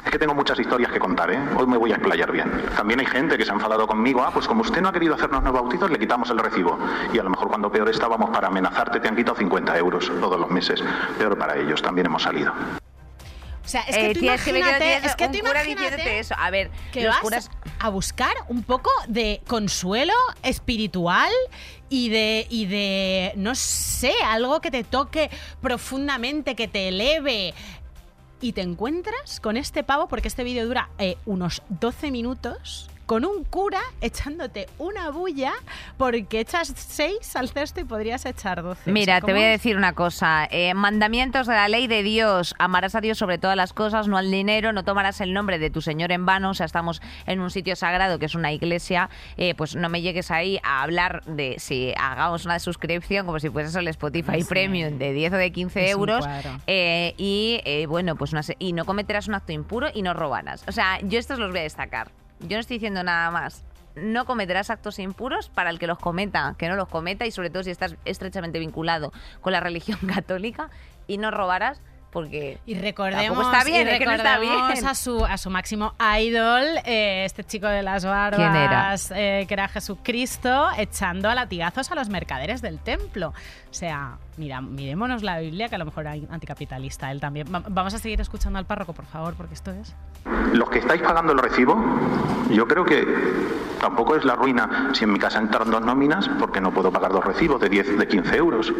Es 0.03 0.11
que 0.11 0.17
tengo 0.17 0.33
muchas 0.33 0.57
historias 0.59 0.91
que 0.91 0.99
contar, 0.99 1.31
¿eh? 1.31 1.39
Hoy 1.55 1.67
me 1.67 1.77
voy 1.77 1.91
a 1.91 1.95
explayar 1.95 2.31
bien. 2.31 2.51
También 2.75 2.99
hay 2.99 3.05
gente 3.05 3.37
que 3.37 3.45
se 3.45 3.51
ha 3.51 3.53
enfadado 3.53 3.85
conmigo, 3.85 4.23
ah, 4.23 4.31
pues 4.33 4.47
como 4.47 4.61
usted 4.61 4.81
no 4.81 4.89
ha 4.89 4.91
querido 4.93 5.13
hacernos 5.13 5.43
los 5.43 5.53
bautizos, 5.53 5.91
le 5.91 5.99
quitamos 5.99 6.29
el 6.31 6.39
recibo. 6.39 6.77
Y 7.13 7.19
a 7.19 7.23
lo 7.23 7.29
mejor 7.29 7.49
cuando 7.49 7.71
peor 7.71 7.87
estábamos 7.89 8.29
para 8.31 8.47
amenazarte 8.47 8.99
te 8.99 9.07
han 9.07 9.15
quitado 9.15 9.37
50 9.37 9.77
euros 9.77 10.11
todos 10.19 10.39
los 10.39 10.49
meses. 10.49 10.83
Peor 11.19 11.37
para 11.37 11.57
ellos, 11.57 11.81
también 11.81 12.07
hemos 12.07 12.23
salido. 12.23 12.51
O 13.63 13.67
sea, 13.67 13.81
es 13.81 13.95
que 13.95 14.07
Eh, 14.07 14.13
tú 14.15 14.21
que 14.21 14.25
que 14.25 14.25
imagínate, 14.25 14.95
es 15.05 15.15
que 15.15 15.25
un 15.27 15.31
tú 15.31 15.39
cura 15.39 15.63
diciéndote 15.63 16.19
eso. 16.19 16.35
A 16.37 16.49
ver, 16.49 16.71
que 16.91 17.03
los 17.03 17.13
vas 17.13 17.21
curas... 17.21 17.51
a 17.79 17.89
buscar 17.89 18.33
un 18.47 18.63
poco 18.63 18.89
de 19.07 19.41
consuelo 19.47 20.13
espiritual 20.41 21.31
y 21.87 22.09
de, 22.09 22.47
y 22.49 22.65
de, 22.65 23.33
no 23.35 23.53
sé, 23.53 24.13
algo 24.25 24.61
que 24.61 24.71
te 24.71 24.83
toque 24.83 25.29
profundamente, 25.61 26.55
que 26.55 26.67
te 26.67 26.87
eleve. 26.87 27.53
Y 28.41 28.53
te 28.53 28.61
encuentras 28.61 29.39
con 29.39 29.55
este 29.55 29.83
pavo, 29.83 30.07
porque 30.07 30.27
este 30.27 30.43
vídeo 30.43 30.65
dura 30.65 30.89
eh, 30.97 31.15
unos 31.25 31.61
12 31.69 32.09
minutos, 32.09 32.89
con 33.11 33.25
un 33.25 33.43
cura 33.43 33.81
echándote 33.99 34.67
una 34.77 35.09
bulla 35.09 35.51
porque 35.97 36.39
echas 36.39 36.71
6 36.73 37.35
al 37.35 37.49
cesto 37.49 37.81
y 37.81 37.83
podrías 37.83 38.25
echar 38.25 38.63
12. 38.63 38.89
O 38.89 38.93
Mira, 38.93 39.15
sea, 39.15 39.19
te 39.19 39.33
voy 39.33 39.41
¿cómo 39.41 39.47
a 39.47 39.49
decir 39.49 39.75
una 39.75 39.91
cosa. 39.91 40.47
Eh, 40.49 40.73
mandamientos 40.75 41.45
de 41.45 41.53
la 41.55 41.67
ley 41.67 41.87
de 41.87 42.03
Dios. 42.03 42.55
Amarás 42.57 42.95
a 42.95 43.01
Dios 43.01 43.17
sobre 43.17 43.37
todas 43.37 43.57
las 43.57 43.73
cosas, 43.73 44.07
no 44.07 44.15
al 44.15 44.31
dinero. 44.31 44.71
No 44.71 44.85
tomarás 44.85 45.19
el 45.19 45.33
nombre 45.33 45.59
de 45.59 45.69
tu 45.69 45.81
Señor 45.81 46.13
en 46.13 46.25
vano. 46.25 46.51
O 46.51 46.53
sea, 46.53 46.65
estamos 46.65 47.01
en 47.25 47.41
un 47.41 47.51
sitio 47.51 47.75
sagrado 47.75 48.17
que 48.17 48.27
es 48.27 48.33
una 48.33 48.53
iglesia. 48.53 49.09
Eh, 49.35 49.55
pues 49.55 49.75
no 49.75 49.89
me 49.89 50.01
llegues 50.01 50.31
ahí 50.31 50.61
a 50.63 50.81
hablar 50.81 51.21
de 51.25 51.57
si 51.59 51.93
hagamos 51.97 52.45
una 52.45 52.59
suscripción 52.59 53.25
como 53.25 53.41
si 53.41 53.49
fuese 53.49 53.77
el 53.77 53.89
Spotify 53.89 54.41
Sí. 54.41 54.47
Premium 54.47 54.97
de 54.97 55.11
10 55.11 55.33
o 55.33 55.35
de 55.35 55.51
15 55.51 55.85
Es 55.89 55.95
un 55.95 55.99
euros. 55.99 56.25
Eh, 56.65 57.13
y 57.17 57.85
bueno, 57.87 58.15
pues 58.15 58.31
una 58.31 58.39
y 58.57 58.71
no 58.71 58.85
cometerás 58.85 59.27
un 59.27 59.35
acto 59.35 59.51
impuro 59.51 59.89
y 59.93 60.01
no 60.01 60.13
robarás. 60.13 60.63
O 60.65 60.71
sea, 60.71 60.97
yo 61.01 61.19
estos 61.19 61.39
los 61.39 61.49
voy 61.51 61.59
a 61.59 61.63
destacar. 61.63 62.09
Yo 62.47 62.57
no 62.57 62.61
estoy 62.61 62.77
diciendo 62.77 63.03
nada 63.03 63.31
más. 63.31 63.63
No 63.95 64.25
cometerás 64.25 64.69
actos 64.69 64.99
impuros 64.99 65.49
para 65.49 65.69
el 65.69 65.77
que 65.77 65.87
los 65.87 65.99
cometa, 65.99 66.55
que 66.57 66.69
no 66.69 66.75
los 66.75 66.87
cometa 66.87 67.25
y 67.25 67.31
sobre 67.31 67.49
todo 67.49 67.63
si 67.63 67.71
estás 67.71 67.95
estrechamente 68.05 68.57
vinculado 68.59 69.11
con 69.41 69.51
la 69.51 69.59
religión 69.59 69.99
católica 70.07 70.69
y 71.07 71.17
no 71.17 71.29
robarás 71.31 71.81
porque 72.11 72.59
Y 72.65 72.75
recordemos, 72.75 73.45
está 73.45 73.63
bien, 73.63 73.87
y 73.87 73.91
es 73.91 73.99
que 73.99 74.05
no 74.05 74.13
está 74.13 74.37
bien. 74.37 74.85
a 74.85 74.95
su 74.95 75.25
a 75.25 75.37
su 75.37 75.49
máximo 75.49 75.95
idol, 76.19 76.63
eh, 76.85 77.23
este 77.25 77.43
chico 77.43 77.67
de 77.67 77.81
las 77.81 78.03
barbas, 78.05 79.11
eh, 79.15 79.45
que 79.47 79.53
era 79.53 79.67
Jesucristo, 79.69 80.67
echando 80.77 81.29
a 81.29 81.35
latigazos 81.35 81.89
a 81.91 81.95
los 81.95 82.09
mercaderes 82.09 82.61
del 82.61 82.79
templo. 82.79 83.29
O 83.29 83.73
sea, 83.73 84.17
mira, 84.37 84.61
mirémonos 84.61 85.23
la 85.23 85.39
Biblia, 85.39 85.69
que 85.69 85.75
a 85.75 85.77
lo 85.77 85.85
mejor 85.85 86.07
hay 86.07 86.27
anticapitalista 86.31 87.11
él 87.11 87.19
también. 87.19 87.47
Va- 87.53 87.63
vamos 87.67 87.93
a 87.93 87.97
seguir 87.99 88.21
escuchando 88.21 88.57
al 88.59 88.65
párroco, 88.65 88.93
por 88.93 89.05
favor, 89.05 89.33
porque 89.35 89.53
esto 89.53 89.71
es... 89.71 89.95
Los 90.53 90.69
que 90.69 90.79
estáis 90.79 91.01
pagando 91.01 91.31
el 91.33 91.39
recibo, 91.39 91.75
yo 92.51 92.67
creo 92.67 92.85
que 92.85 93.05
tampoco 93.79 94.15
es 94.15 94.23
la 94.25 94.35
ruina 94.35 94.89
si 94.93 95.05
en 95.05 95.13
mi 95.13 95.17
casa 95.17 95.39
entran 95.39 95.71
dos 95.71 95.81
nóminas 95.81 96.29
porque 96.39 96.61
no 96.61 96.71
puedo 96.71 96.91
pagar 96.91 97.11
dos 97.11 97.25
recibos 97.25 97.59
de 97.59 97.69
10, 97.69 97.97
de 97.97 98.07
15 98.07 98.35
euros. 98.37 98.71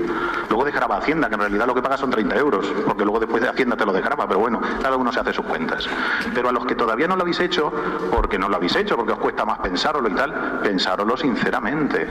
Luego 0.49 0.63
desgraba 0.65 0.97
Hacienda, 0.97 1.27
que 1.29 1.35
en 1.35 1.41
realidad 1.41 1.65
lo 1.65 1.73
que 1.73 1.81
paga 1.81 1.97
son 1.97 2.11
30 2.11 2.35
euros, 2.35 2.67
porque 2.85 3.03
luego 3.03 3.19
después 3.19 3.41
de 3.41 3.49
Hacienda 3.49 3.75
te 3.75 3.85
lo 3.85 3.93
desgraba, 3.93 4.27
pero 4.27 4.39
bueno, 4.39 4.61
cada 4.81 4.95
uno 4.97 5.11
se 5.11 5.19
hace 5.19 5.33
sus 5.33 5.45
cuentas. 5.45 5.87
Pero 6.35 6.49
a 6.49 6.51
los 6.51 6.65
que 6.65 6.75
todavía 6.75 7.07
no 7.07 7.15
lo 7.15 7.21
habéis 7.23 7.39
hecho, 7.39 7.71
porque 8.11 8.37
no 8.37 8.47
lo 8.49 8.57
habéis 8.57 8.75
hecho, 8.75 8.95
porque 8.95 9.13
os 9.13 9.19
cuesta 9.19 9.43
más 9.45 9.57
pensároslo 9.59 10.09
y 10.09 10.13
tal, 10.13 10.59
pensároslo 10.61 11.17
sinceramente, 11.17 12.07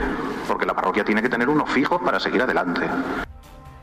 porque 0.47 0.65
la 0.65 0.73
parroquia 0.73 1.05
tiene 1.05 1.21
que 1.21 1.29
tener 1.29 1.47
unos 1.47 1.69
fijos 1.69 2.01
para 2.01 2.19
seguir 2.19 2.41
adelante. 2.41 2.89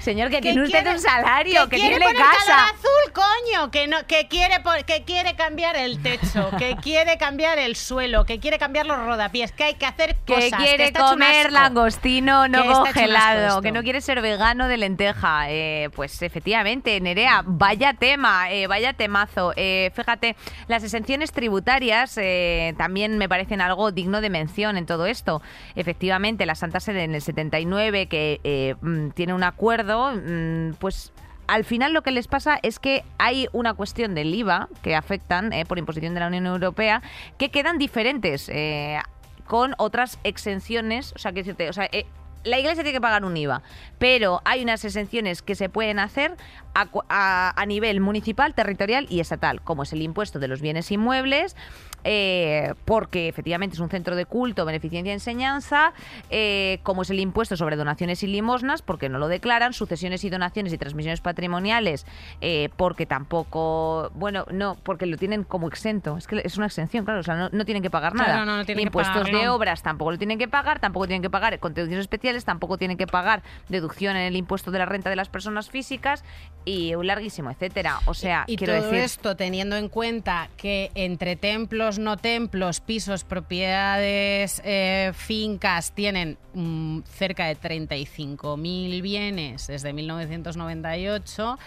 señor 0.00 0.28
que 0.30 0.36
que 0.36 0.42
tiene 0.42 0.62
usted 0.62 0.78
quiere- 0.82 0.90
un 0.96 1.00
salario, 1.00 1.68
que, 1.68 1.76
quiere 1.76 1.96
tiene 1.98 2.14
casa. 2.14 2.64
azul, 2.66 3.12
coño, 3.12 3.70
que 3.70 3.86
no, 3.86 3.98
que 4.06 4.28
quiere 4.28 4.56
que 4.86 5.04
quiere 5.04 5.34
cambiar 5.36 5.76
el 5.76 6.02
techo, 6.02 6.50
que 6.58 6.76
quiere 6.82 7.18
cambiar 7.18 7.58
el 7.58 7.76
suelo, 7.76 8.24
que 8.24 8.38
quiere 8.40 8.58
cambiar 8.58 8.86
los 8.86 8.98
rodapiés, 8.98 9.52
que 9.52 9.64
hay 9.64 9.74
que 9.74 9.86
hacer 9.86 10.16
Que 10.26 10.34
cosas. 10.34 10.52
quiere 10.60 10.88
hecho 10.88 11.02
un 11.04 11.10
comer 11.10 11.52
langostino 11.52 12.48
no 12.48 12.62
Que 12.62 12.68
congelado, 12.68 13.60
que 13.62 13.72
no 13.72 13.82
quiere 13.82 14.00
ser 14.00 14.20
vegano 14.22 14.68
de 14.68 14.76
lenteja. 14.76 15.50
Eh, 15.50 15.90
pues 15.94 16.22
efectivamente, 16.22 17.00
Nerea, 17.00 17.42
vaya 17.44 17.94
tema, 17.94 18.50
eh, 18.50 18.66
vaya 18.66 18.92
temazo. 18.92 19.52
Eh, 19.56 19.90
fíjate, 19.94 20.36
las 20.68 20.84
exenciones 20.84 21.32
tributarias 21.32 22.16
eh, 22.16 22.74
también 22.78 23.18
me 23.18 23.28
parecen 23.28 23.60
algo 23.60 23.90
digno 23.92 24.20
de 24.20 24.30
mención 24.30 24.76
en 24.76 24.86
todo 24.86 25.06
esto. 25.06 25.42
Efectivamente, 25.74 26.46
la 26.46 26.54
Santa 26.54 26.80
Sede 26.80 27.04
en 27.04 27.14
el 27.14 27.22
79, 27.22 28.06
que 28.06 28.40
eh, 28.44 28.74
mm, 28.80 29.10
tiene 29.10 29.34
un 29.34 29.42
acuerdo, 29.42 29.89
mm, 29.96 30.74
pues 30.78 31.12
al 31.50 31.64
final 31.64 31.92
lo 31.92 32.02
que 32.02 32.12
les 32.12 32.28
pasa 32.28 32.60
es 32.62 32.78
que 32.78 33.02
hay 33.18 33.48
una 33.52 33.74
cuestión 33.74 34.14
del 34.14 34.32
IVA 34.32 34.68
que 34.82 34.94
afectan 34.94 35.52
eh, 35.52 35.64
por 35.66 35.78
imposición 35.78 36.14
de 36.14 36.20
la 36.20 36.28
Unión 36.28 36.46
Europea 36.46 37.02
que 37.38 37.50
quedan 37.50 37.76
diferentes 37.76 38.48
eh, 38.48 39.00
con 39.46 39.74
otras 39.78 40.20
exenciones. 40.22 41.12
O 41.16 41.18
sea, 41.18 41.32
que 41.32 41.42
decirte, 41.42 41.68
eh, 41.90 42.06
la 42.44 42.58
iglesia 42.58 42.82
tiene 42.82 42.96
que 42.96 43.00
pagar 43.00 43.24
un 43.24 43.36
IVA, 43.36 43.62
pero 43.98 44.40
hay 44.44 44.62
unas 44.62 44.84
exenciones 44.84 45.42
que 45.42 45.54
se 45.54 45.68
pueden 45.68 45.98
hacer 45.98 46.34
a, 46.74 46.86
cu- 46.86 47.02
a- 47.08 47.52
a 47.60 47.66
nivel 47.66 48.00
municipal, 48.00 48.54
territorial 48.54 49.06
y 49.10 49.20
estatal, 49.20 49.60
como 49.62 49.82
es 49.82 49.92
el 49.92 50.02
impuesto 50.02 50.38
de 50.38 50.48
los 50.48 50.60
bienes 50.60 50.90
inmuebles, 50.90 51.56
eh, 52.04 52.72
porque 52.86 53.28
efectivamente 53.28 53.74
es 53.74 53.80
un 53.80 53.90
centro 53.90 54.16
de 54.16 54.24
culto, 54.24 54.64
beneficencia 54.64 55.10
y 55.10 55.14
enseñanza, 55.14 55.92
eh, 56.30 56.78
como 56.82 57.02
es 57.02 57.10
el 57.10 57.20
impuesto 57.20 57.56
sobre 57.56 57.76
donaciones 57.76 58.22
y 58.22 58.26
limosnas, 58.26 58.80
porque 58.80 59.08
no 59.10 59.18
lo 59.18 59.28
declaran, 59.28 59.72
sucesiones 59.74 60.24
y 60.24 60.30
donaciones 60.30 60.72
y 60.72 60.78
transmisiones 60.78 61.20
patrimoniales, 61.20 62.06
eh, 62.40 62.70
porque 62.76 63.04
tampoco, 63.04 64.10
bueno, 64.14 64.46
no, 64.50 64.76
porque 64.82 65.06
lo 65.06 65.16
tienen 65.18 65.44
como 65.44 65.68
exento, 65.68 66.16
es 66.16 66.26
que 66.26 66.40
es 66.44 66.56
una 66.56 66.66
exención, 66.66 67.04
claro, 67.04 67.20
o 67.20 67.22
sea, 67.24 67.34
no, 67.36 67.48
no 67.52 67.64
tienen 67.64 67.82
que 67.82 67.90
pagar 67.90 68.12
Claro, 68.12 68.32
nada. 68.32 68.44
no, 68.46 68.56
no 68.58 68.64
tienen 68.64 68.84
que 68.84 68.86
Impuestos 68.88 69.26
de 69.30 69.48
obras 69.48 69.82
tampoco 69.82 70.12
lo 70.12 70.18
tienen 70.18 70.38
que 70.38 70.48
pagar, 70.48 70.78
tampoco 70.80 71.06
tienen 71.06 71.22
que 71.22 71.30
pagar 71.30 71.58
contribuciones 71.58 72.04
especiales, 72.04 72.29
tampoco 72.44 72.78
tienen 72.78 72.96
que 72.96 73.06
pagar 73.06 73.42
deducción 73.68 74.16
en 74.16 74.22
el 74.22 74.36
impuesto 74.36 74.70
de 74.70 74.78
la 74.78 74.86
renta 74.86 75.10
de 75.10 75.16
las 75.16 75.28
personas 75.28 75.70
físicas 75.70 76.24
y 76.64 76.94
un 76.94 77.06
larguísimo, 77.06 77.50
etcétera. 77.50 78.00
O 78.06 78.14
sea, 78.14 78.44
Y 78.46 78.56
quiero 78.56 78.74
todo 78.74 78.84
decir, 78.84 79.02
esto 79.02 79.36
teniendo 79.36 79.76
en 79.76 79.88
cuenta 79.88 80.48
que 80.56 80.90
entre 80.94 81.36
templos, 81.36 81.98
no 81.98 82.16
templos, 82.16 82.80
pisos, 82.80 83.24
propiedades, 83.24 84.60
eh, 84.64 85.12
fincas 85.14 85.92
tienen 85.92 86.38
mm, 86.54 87.00
cerca 87.02 87.46
de 87.46 87.56
35.000 87.56 89.02
bienes 89.02 89.66
desde 89.66 89.92
1998, 89.92 91.58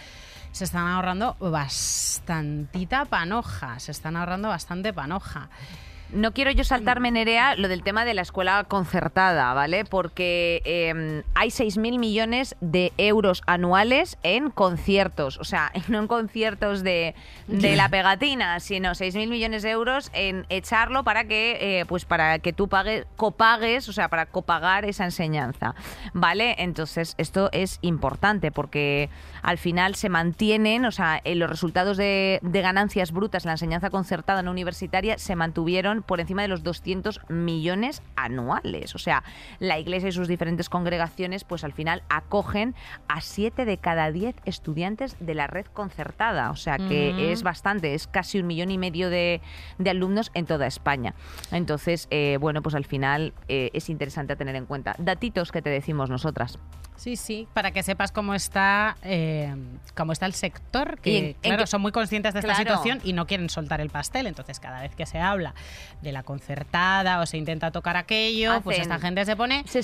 se 0.52 0.64
están 0.64 0.86
ahorrando 0.86 1.36
bastantita 1.40 3.04
panoja, 3.06 3.78
se 3.80 3.90
están 3.90 4.16
ahorrando 4.16 4.48
bastante 4.48 4.92
panoja. 4.92 5.50
No 6.14 6.32
quiero 6.32 6.52
yo 6.52 6.62
saltarme, 6.62 7.10
Nerea, 7.10 7.56
lo 7.56 7.66
del 7.66 7.82
tema 7.82 8.04
de 8.04 8.14
la 8.14 8.22
escuela 8.22 8.62
concertada, 8.64 9.52
¿vale? 9.52 9.84
Porque 9.84 10.62
eh, 10.64 11.24
hay 11.34 11.48
6.000 11.48 11.98
millones 11.98 12.54
de 12.60 12.92
euros 12.98 13.42
anuales 13.46 14.16
en 14.22 14.50
conciertos. 14.50 15.38
O 15.38 15.44
sea, 15.44 15.72
no 15.88 15.98
en 15.98 16.06
conciertos 16.06 16.84
de, 16.84 17.16
de 17.48 17.74
la 17.74 17.88
pegatina, 17.88 18.60
sino 18.60 18.90
6.000 18.90 19.28
millones 19.28 19.64
de 19.64 19.70
euros 19.70 20.10
en 20.12 20.46
echarlo 20.50 21.02
para 21.02 21.24
que, 21.24 21.80
eh, 21.80 21.84
pues 21.86 22.04
para 22.04 22.38
que 22.38 22.52
tú 22.52 22.68
pagues, 22.68 23.06
copagues, 23.16 23.88
o 23.88 23.92
sea, 23.92 24.08
para 24.08 24.26
copagar 24.26 24.84
esa 24.84 25.04
enseñanza, 25.04 25.74
¿vale? 26.12 26.54
Entonces, 26.58 27.16
esto 27.18 27.48
es 27.50 27.80
importante 27.82 28.52
porque 28.52 29.10
al 29.42 29.58
final 29.58 29.96
se 29.96 30.08
mantienen, 30.08 30.84
o 30.84 30.92
sea, 30.92 31.20
eh, 31.24 31.34
los 31.34 31.50
resultados 31.50 31.96
de, 31.96 32.38
de 32.42 32.60
ganancias 32.62 33.10
brutas 33.10 33.44
en 33.44 33.48
la 33.48 33.54
enseñanza 33.54 33.90
concertada 33.90 34.42
no 34.42 34.52
universitaria 34.52 35.18
se 35.18 35.34
mantuvieron 35.34 36.03
por 36.06 36.20
encima 36.20 36.42
de 36.42 36.48
los 36.48 36.62
200 36.62 37.20
millones 37.28 38.02
anuales. 38.16 38.94
O 38.94 38.98
sea, 38.98 39.22
la 39.58 39.78
Iglesia 39.78 40.08
y 40.08 40.12
sus 40.12 40.28
diferentes 40.28 40.68
congregaciones, 40.68 41.44
pues 41.44 41.64
al 41.64 41.72
final 41.72 42.02
acogen 42.08 42.74
a 43.08 43.20
7 43.20 43.64
de 43.64 43.78
cada 43.78 44.10
10 44.10 44.36
estudiantes 44.44 45.16
de 45.20 45.34
la 45.34 45.46
red 45.46 45.66
concertada. 45.66 46.50
O 46.50 46.56
sea, 46.56 46.78
que 46.78 47.32
es 47.32 47.42
bastante, 47.42 47.94
es 47.94 48.06
casi 48.06 48.38
un 48.38 48.46
millón 48.46 48.70
y 48.70 48.78
medio 48.78 49.10
de, 49.10 49.40
de 49.78 49.90
alumnos 49.90 50.30
en 50.34 50.46
toda 50.46 50.66
España. 50.66 51.14
Entonces, 51.50 52.08
eh, 52.10 52.38
bueno, 52.40 52.62
pues 52.62 52.74
al 52.74 52.84
final 52.84 53.32
eh, 53.48 53.70
es 53.72 53.88
interesante 53.90 54.32
a 54.32 54.36
tener 54.36 54.56
en 54.56 54.66
cuenta. 54.66 54.94
Datitos 54.98 55.52
que 55.52 55.62
te 55.62 55.70
decimos 55.70 56.10
nosotras. 56.10 56.58
Sí, 56.96 57.16
sí, 57.16 57.48
para 57.52 57.72
que 57.72 57.82
sepas 57.82 58.12
cómo 58.12 58.34
está, 58.34 58.96
eh, 59.02 59.54
cómo 59.94 60.12
está 60.12 60.26
el 60.26 60.34
sector, 60.34 60.98
que 61.00 61.18
en- 61.18 61.32
claro, 61.34 61.66
son 61.66 61.82
muy 61.82 61.92
conscientes 61.92 62.34
de 62.34 62.40
esta 62.40 62.54
situación 62.56 63.00
y 63.04 63.12
no 63.12 63.26
quieren 63.26 63.48
soltar 63.48 63.80
el 63.80 63.90
pastel. 63.90 64.26
Entonces, 64.26 64.60
cada 64.60 64.80
vez 64.82 64.94
que 64.94 65.06
se 65.06 65.18
habla 65.18 65.54
de 66.02 66.12
la 66.12 66.22
concertada 66.22 67.20
o 67.20 67.26
se 67.26 67.36
intenta 67.36 67.70
tocar 67.70 67.96
aquello, 67.96 68.60
pues 68.62 68.78
esta 68.78 68.98
gente 68.98 69.24
se 69.24 69.36
pone 69.36 69.64
Se 69.66 69.82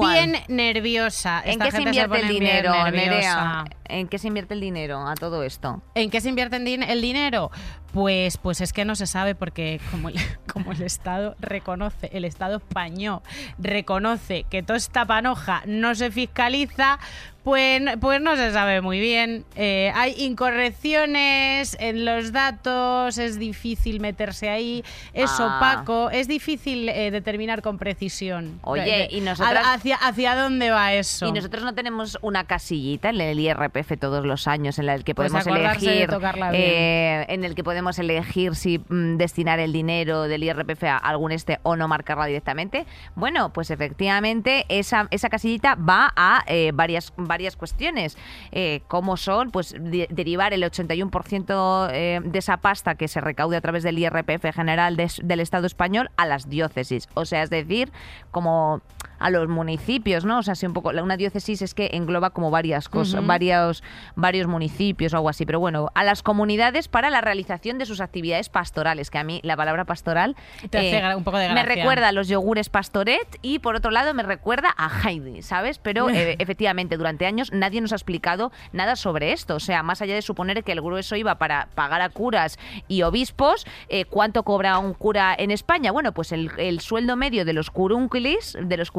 bien 0.00 0.36
nerviosa. 0.48 1.42
¿En 1.44 1.52
Esta 1.52 1.64
qué 1.66 1.70
se 1.72 1.82
invierte 1.82 2.20
el 2.20 2.28
dinero. 2.28 2.90
Nerea? 2.90 3.64
¿En 3.84 4.08
qué 4.08 4.18
se 4.18 4.28
invierte 4.28 4.54
el 4.54 4.60
dinero 4.60 5.06
a 5.06 5.14
todo 5.14 5.42
esto? 5.42 5.82
¿En 5.94 6.10
qué 6.10 6.20
se 6.20 6.28
invierte 6.28 6.56
el 6.56 7.00
dinero? 7.02 7.50
Pues, 7.92 8.38
pues 8.38 8.62
es 8.62 8.72
que 8.72 8.86
no 8.86 8.94
se 8.94 9.06
sabe 9.06 9.34
porque 9.34 9.78
como 9.90 10.08
el, 10.08 10.14
como 10.52 10.72
el 10.72 10.82
Estado 10.82 11.36
reconoce, 11.40 12.08
el 12.12 12.24
Estado 12.24 12.56
español 12.56 13.20
reconoce 13.58 14.44
que 14.44 14.62
toda 14.62 14.78
esta 14.78 15.04
panoja 15.04 15.62
no 15.66 15.94
se 15.94 16.10
fiscaliza, 16.10 16.98
pues, 17.44 17.82
pues 18.00 18.20
no 18.20 18.36
se 18.36 18.52
sabe 18.52 18.80
muy 18.80 19.00
bien. 19.00 19.44
Eh, 19.56 19.92
hay 19.94 20.14
incorrecciones 20.18 21.76
en 21.80 22.04
los 22.04 22.32
datos, 22.32 23.18
es 23.18 23.38
difícil 23.38 24.00
meterse 24.00 24.48
ahí, 24.48 24.84
es 25.12 25.30
Ah. 25.38 25.56
opaco, 25.58 26.10
es 26.10 26.28
difícil 26.28 26.88
eh, 26.88 27.10
determinar 27.10 27.62
con 27.62 27.78
precisión. 27.78 28.60
Oye, 28.62 29.08
y 29.10 29.26
a- 29.26 29.72
hacia, 29.74 29.96
¿Hacia 29.96 30.34
dónde 30.36 30.70
va 30.70 30.92
eso? 30.94 31.26
Y 31.26 31.32
nosotros 31.32 31.64
no 31.64 31.74
tenemos 31.74 32.18
una 32.22 32.44
casillita 32.44 33.10
en 33.10 33.20
el 33.20 33.38
IRPF 33.40 33.96
todos 33.98 34.24
los 34.24 34.46
años 34.46 34.78
en 34.78 34.86
la 34.86 34.98
que 34.98 35.14
Pues 35.14 35.32
podemos 35.32 35.46
elegir 35.46 36.08
eh, 36.52 37.24
en 37.28 37.44
el 37.44 37.54
que 37.54 37.64
podemos 37.64 37.98
elegir 37.98 38.54
si 38.54 38.78
mm, 38.78 39.16
destinar 39.16 39.58
el 39.60 39.72
dinero 39.72 40.22
del 40.22 40.44
IRPF 40.44 40.84
a 40.84 40.96
algún 40.98 41.32
este 41.32 41.58
o 41.62 41.76
no 41.76 41.88
marcarla 41.88 42.26
directamente. 42.26 42.86
Bueno, 43.14 43.52
pues 43.52 43.70
efectivamente 43.70 44.64
esa, 44.68 45.08
esa 45.10 45.28
casillita 45.28 45.74
va 45.76 46.12
a 46.16 46.44
varias 46.72 47.12
varias 47.32 47.56
cuestiones, 47.56 48.16
eh, 48.50 48.82
como 48.88 49.16
son 49.16 49.50
pues 49.50 49.74
de- 49.78 50.06
derivar 50.10 50.52
el 50.52 50.62
81% 50.64 51.88
eh, 51.92 52.20
de 52.22 52.38
esa 52.38 52.58
pasta 52.58 52.94
que 52.94 53.08
se 53.08 53.20
recaude 53.20 53.56
a 53.56 53.60
través 53.60 53.82
del 53.82 53.98
IRPF 53.98 54.52
general 54.54 54.96
del 54.96 55.40
Estado 55.40 55.66
español 55.66 56.10
a 56.16 56.26
las 56.26 56.48
diócesis, 56.48 57.08
o 57.14 57.24
sea, 57.24 57.42
es 57.42 57.50
decir, 57.50 57.90
como 58.30 58.82
a 59.22 59.30
los 59.30 59.48
municipios, 59.48 60.24
¿no? 60.24 60.38
O 60.38 60.42
sea, 60.42 60.54
si 60.54 60.66
un 60.66 60.72
poco 60.72 60.90
una 60.90 61.16
diócesis 61.16 61.62
es 61.62 61.74
que 61.74 61.90
engloba 61.92 62.30
como 62.30 62.50
varias 62.50 62.88
cosas, 62.88 63.20
Ujú. 63.20 63.26
varios 63.28 63.82
varios 64.16 64.46
municipios 64.46 65.12
o 65.12 65.16
algo 65.16 65.28
así, 65.28 65.46
pero 65.46 65.60
bueno, 65.60 65.88
a 65.94 66.04
las 66.04 66.22
comunidades 66.22 66.88
para 66.88 67.10
la 67.10 67.20
realización 67.20 67.78
de 67.78 67.86
sus 67.86 68.00
actividades 68.00 68.48
pastorales, 68.48 69.10
que 69.10 69.18
a 69.18 69.24
mí 69.24 69.40
la 69.42 69.56
palabra 69.56 69.84
pastoral 69.84 70.36
eh, 70.62 70.68
Te 70.68 70.78
hace 70.78 71.00
gra- 71.02 71.16
un 71.16 71.24
poco 71.24 71.38
de 71.38 71.48
me 71.52 71.62
recuerda 71.62 72.08
a 72.08 72.12
los 72.12 72.28
yogures 72.28 72.68
pastoret 72.68 73.38
y 73.42 73.58
por 73.60 73.76
otro 73.76 73.90
lado 73.90 74.12
me 74.14 74.22
recuerda 74.22 74.74
a 74.76 74.90
Heidi, 75.08 75.42
¿sabes? 75.42 75.78
Pero 75.78 76.08
eh, 76.10 76.36
efectivamente 76.38 76.96
durante 76.96 77.26
años 77.26 77.52
nadie 77.52 77.80
nos 77.80 77.92
ha 77.92 77.96
explicado 77.96 78.52
nada 78.72 78.96
sobre 78.96 79.32
esto, 79.32 79.56
o 79.56 79.60
sea, 79.60 79.82
más 79.82 80.02
allá 80.02 80.14
de 80.14 80.22
suponer 80.22 80.64
que 80.64 80.72
el 80.72 80.80
grueso 80.80 81.16
iba 81.16 81.36
para 81.36 81.68
pagar 81.74 82.02
a 82.02 82.08
curas 82.08 82.58
y 82.88 83.02
obispos, 83.02 83.66
eh, 83.88 84.04
¿cuánto 84.04 84.42
cobra 84.42 84.78
un 84.78 84.94
cura 84.94 85.34
en 85.38 85.50
España? 85.50 85.92
Bueno, 85.92 86.12
pues 86.12 86.32
el, 86.32 86.50
el 86.58 86.80
sueldo 86.80 87.16
medio 87.16 87.44
de 87.44 87.52
los 87.52 87.70
curúnculis, 87.70 88.56
de 88.60 88.76
los 88.76 88.90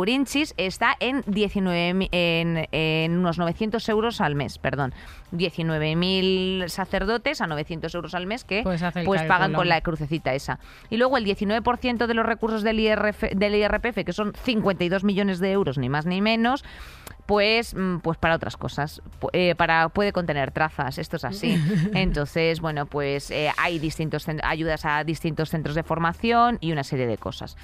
está 0.57 0.95
en 0.99 1.23
19 1.27 1.93
mi- 1.93 2.09
en, 2.11 2.67
en 2.71 3.17
unos 3.17 3.37
900 3.37 3.87
euros 3.89 4.21
al 4.21 4.35
mes, 4.35 4.57
perdón. 4.57 4.93
19.000 5.31 6.67
sacerdotes 6.67 7.41
a 7.41 7.47
900 7.47 7.93
euros 7.95 8.13
al 8.13 8.25
mes 8.27 8.43
que 8.43 8.61
Pues 9.05 9.21
pagan 9.27 9.51
con 9.53 9.67
la 9.69 9.81
crucecita 9.81 10.33
esa. 10.33 10.59
Y 10.89 10.97
luego 10.97 11.17
el 11.17 11.25
19% 11.25 12.07
de 12.07 12.13
los 12.13 12.25
recursos 12.25 12.63
del, 12.63 12.79
IRF, 12.79 13.23
del 13.33 13.55
IRPF, 13.55 14.03
que 14.05 14.13
son 14.13 14.33
52 14.43 15.03
millones 15.03 15.39
de 15.39 15.51
euros, 15.51 15.77
ni 15.77 15.89
más 15.89 16.05
ni 16.05 16.21
menos, 16.21 16.63
pues, 17.25 17.73
mm, 17.73 17.97
pues 17.99 18.17
para 18.17 18.35
otras 18.35 18.57
cosas. 18.57 19.01
Eh, 19.31 19.55
para, 19.55 19.89
puede 19.89 20.11
contener 20.11 20.51
trazas, 20.51 20.97
esto 20.97 21.15
es 21.17 21.23
así. 21.25 21.57
Entonces, 21.93 22.59
bueno, 22.59 22.85
pues 22.85 23.31
eh, 23.31 23.49
hay 23.57 23.79
distintos 23.79 24.27
ayudas 24.43 24.85
a 24.85 25.03
distintos 25.03 25.49
centros 25.49 25.75
de 25.75 25.83
formación 25.83 26.57
y 26.61 26.71
una 26.71 26.83
serie 26.83 27.07
de 27.07 27.17
cosas. 27.17 27.57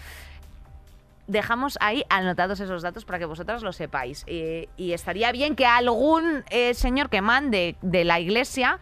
Dejamos 1.29 1.77
ahí 1.79 2.03
anotados 2.09 2.59
esos 2.59 2.81
datos 2.81 3.05
para 3.05 3.19
que 3.19 3.25
vosotras 3.25 3.61
lo 3.61 3.71
sepáis. 3.71 4.23
Eh, 4.27 4.67
y 4.77 4.93
estaría 4.93 5.31
bien 5.31 5.55
que 5.55 5.65
algún 5.65 6.43
eh, 6.49 6.73
señor 6.73 7.09
que 7.09 7.21
mande 7.21 7.75
de 7.81 8.03
la 8.03 8.19
iglesia 8.19 8.79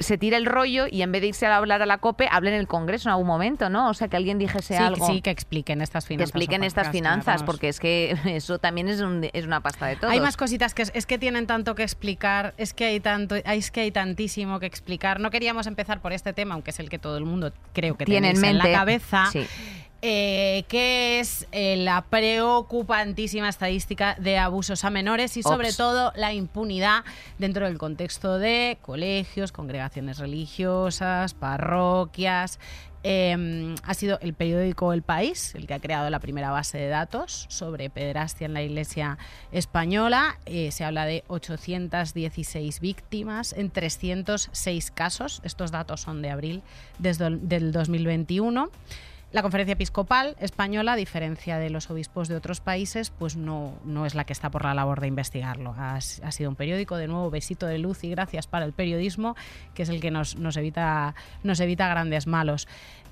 se 0.00 0.18
tire 0.18 0.36
el 0.36 0.44
rollo 0.44 0.86
y 0.90 1.02
en 1.02 1.12
vez 1.12 1.20
de 1.20 1.28
irse 1.28 1.46
a 1.46 1.56
hablar 1.56 1.80
a 1.80 1.86
la 1.86 1.98
COPE, 1.98 2.26
hable 2.28 2.50
en 2.52 2.56
el 2.58 2.66
Congreso 2.66 3.08
en 3.08 3.12
algún 3.12 3.28
momento, 3.28 3.70
¿no? 3.70 3.88
O 3.90 3.94
sea, 3.94 4.08
que 4.08 4.16
alguien 4.16 4.38
dijese 4.40 4.76
sí, 4.76 4.82
algo. 4.82 5.06
sí, 5.06 5.20
que 5.22 5.30
expliquen 5.30 5.80
estas 5.82 6.04
que 6.04 6.08
finanzas. 6.08 6.30
expliquen 6.30 6.64
estas 6.64 6.88
finanzas, 6.90 7.24
claro. 7.36 7.46
porque 7.46 7.68
es 7.68 7.78
que 7.78 8.16
eso 8.24 8.58
también 8.58 8.88
es, 8.88 9.00
un- 9.02 9.28
es 9.32 9.46
una 9.46 9.60
pasta 9.60 9.86
de 9.86 9.94
todo. 9.94 10.10
Hay 10.10 10.20
más 10.20 10.36
cositas 10.36 10.74
que 10.74 10.82
es, 10.82 10.90
es 10.96 11.06
que 11.06 11.16
tienen 11.16 11.46
tanto 11.46 11.76
que 11.76 11.84
explicar, 11.84 12.54
es 12.56 12.74
que 12.74 12.86
hay 12.86 12.98
tanto, 12.98 13.36
es 13.36 13.70
que 13.70 13.82
hay 13.82 13.92
tantísimo 13.92 14.58
que 14.58 14.66
explicar. 14.66 15.20
No 15.20 15.30
queríamos 15.30 15.68
empezar 15.68 16.00
por 16.00 16.12
este 16.12 16.32
tema, 16.32 16.54
aunque 16.54 16.70
es 16.70 16.80
el 16.80 16.90
que 16.90 16.98
todo 16.98 17.16
el 17.16 17.24
mundo 17.24 17.52
creo 17.72 17.96
que 17.96 18.04
Tiene 18.04 18.30
en 18.30 18.40
mente. 18.40 18.66
la 18.66 18.72
cabeza. 18.76 19.26
Sí. 19.30 19.46
Eh, 20.06 20.64
que 20.68 21.18
es 21.18 21.46
eh, 21.50 21.76
la 21.78 22.02
preocupantísima 22.02 23.48
estadística 23.48 24.16
de 24.20 24.36
abusos 24.36 24.84
a 24.84 24.90
menores 24.90 25.34
y 25.38 25.42
sobre 25.42 25.68
Ops. 25.68 25.78
todo 25.78 26.12
la 26.14 26.34
impunidad 26.34 27.04
dentro 27.38 27.64
del 27.64 27.78
contexto 27.78 28.38
de 28.38 28.76
colegios, 28.82 29.50
congregaciones 29.50 30.18
religiosas, 30.18 31.32
parroquias. 31.32 32.58
Eh, 33.06 33.74
ha 33.82 33.94
sido 33.94 34.18
el 34.20 34.32
periódico 34.34 34.92
El 34.94 35.02
País 35.02 35.54
el 35.54 35.66
que 35.66 35.74
ha 35.74 35.78
creado 35.80 36.08
la 36.10 36.20
primera 36.20 36.50
base 36.50 36.78
de 36.78 36.88
datos 36.88 37.44
sobre 37.50 37.88
pederastia 37.90 38.46
en 38.46 38.52
la 38.54 38.62
Iglesia 38.62 39.16
española. 39.52 40.38
Eh, 40.46 40.70
se 40.70 40.84
habla 40.84 41.04
de 41.06 41.22
816 41.28 42.80
víctimas 42.80 43.52
en 43.54 43.70
306 43.70 44.90
casos. 44.90 45.40
Estos 45.44 45.70
datos 45.70 46.00
son 46.02 46.20
de 46.22 46.30
abril 46.30 46.62
desde 46.98 47.26
el- 47.26 47.48
del 47.48 47.72
2021. 47.72 48.70
La 49.34 49.42
conferencia 49.42 49.72
episcopal 49.72 50.36
española, 50.38 50.92
a 50.92 50.96
diferencia 50.96 51.58
de 51.58 51.68
los 51.68 51.90
obispos 51.90 52.28
de 52.28 52.36
otros 52.36 52.60
países, 52.60 53.10
pues 53.10 53.34
no, 53.34 53.74
no 53.84 54.06
es 54.06 54.14
la 54.14 54.22
que 54.22 54.32
está 54.32 54.48
por 54.48 54.62
la 54.62 54.74
labor 54.74 55.00
de 55.00 55.08
investigarlo. 55.08 55.74
Ha, 55.76 56.00
sido 56.00 56.50
un 56.50 56.54
periódico, 56.54 56.96
de 56.96 57.08
nuevo, 57.08 57.30
besito 57.30 57.66
de 57.66 57.78
luz 57.78 58.04
y 58.04 58.10
gracias 58.10 58.46
para 58.46 58.64
el 58.64 58.72
periodismo, 58.72 59.34
que 59.74 59.82
es 59.82 59.88
el 59.88 60.00
que 60.00 60.12
nos, 60.12 60.36
nos 60.36 60.56
evita, 60.56 61.16
nos 61.42 61.58
evita 61.58 61.88
grandes 61.88 62.28
malos. 62.28 62.68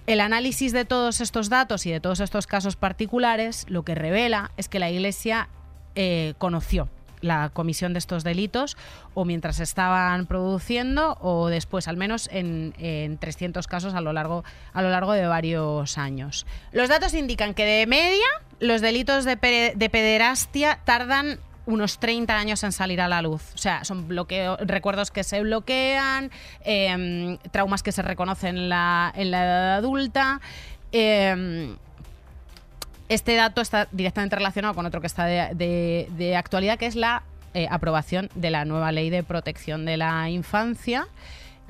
El 0.06 0.20
análisis 0.20 0.72
de 0.72 0.84
todos 0.84 1.20
estos 1.20 1.48
datos 1.48 1.86
y 1.86 1.90
de 1.90 1.98
todos 1.98 2.20
estos 2.20 2.46
casos 2.46 2.76
particulares 2.76 3.66
lo 3.68 3.82
que 3.82 3.96
revela 3.96 4.52
es 4.56 4.68
que 4.68 4.78
la 4.78 4.92
Iglesia 4.92 5.48
eh, 5.96 6.34
conoció 6.38 6.88
la 7.22 7.48
comisión 7.48 7.94
de 7.94 7.98
estos 7.98 8.24
delitos 8.24 8.76
o 9.14 9.24
mientras 9.24 9.60
estaban 9.60 10.26
produciendo 10.26 11.16
o 11.20 11.48
después, 11.48 11.88
al 11.88 11.96
menos 11.96 12.28
en, 12.32 12.74
en 12.78 13.16
300 13.16 13.66
casos 13.66 13.94
a 13.94 14.00
lo, 14.00 14.12
largo, 14.12 14.44
a 14.74 14.82
lo 14.82 14.90
largo 14.90 15.12
de 15.12 15.26
varios 15.26 15.96
años. 15.96 16.46
Los 16.72 16.88
datos 16.88 17.14
indican 17.14 17.54
que 17.54 17.64
de 17.64 17.86
media 17.86 18.26
los 18.60 18.80
delitos 18.80 19.24
de, 19.24 19.72
de 19.74 19.90
pederastia 19.90 20.80
tardan 20.84 21.38
unos 21.66 21.98
30 21.98 22.36
años 22.36 22.62
en 22.64 22.72
salir 22.72 23.00
a 23.00 23.08
la 23.08 23.22
luz. 23.22 23.52
O 23.54 23.58
sea, 23.58 23.84
son 23.84 24.08
bloqueo, 24.08 24.56
recuerdos 24.58 25.10
que 25.10 25.24
se 25.24 25.40
bloquean, 25.40 26.30
em, 26.64 27.38
traumas 27.50 27.82
que 27.82 27.92
se 27.92 28.02
reconocen 28.02 28.56
en 28.56 28.68
la, 28.68 29.12
en 29.14 29.30
la 29.30 29.44
edad 29.44 29.74
adulta. 29.76 30.40
em, 30.94 31.76
este 33.14 33.34
dato 33.34 33.60
está 33.60 33.88
directamente 33.92 34.36
relacionado 34.36 34.74
con 34.74 34.86
otro 34.86 35.00
que 35.00 35.06
está 35.06 35.26
de, 35.26 36.06
de- 36.10 36.36
actualidad, 36.36 36.78
que 36.78 36.86
es 36.86 36.94
la 36.96 37.22
eh, 37.54 37.66
aprobación 37.70 38.30
de 38.34 38.50
la 38.50 38.64
nueva 38.64 38.92
ley 38.92 39.10
de 39.10 39.22
protección 39.22 39.84
de 39.84 39.96
la 39.98 40.30
infancia. 40.30 41.06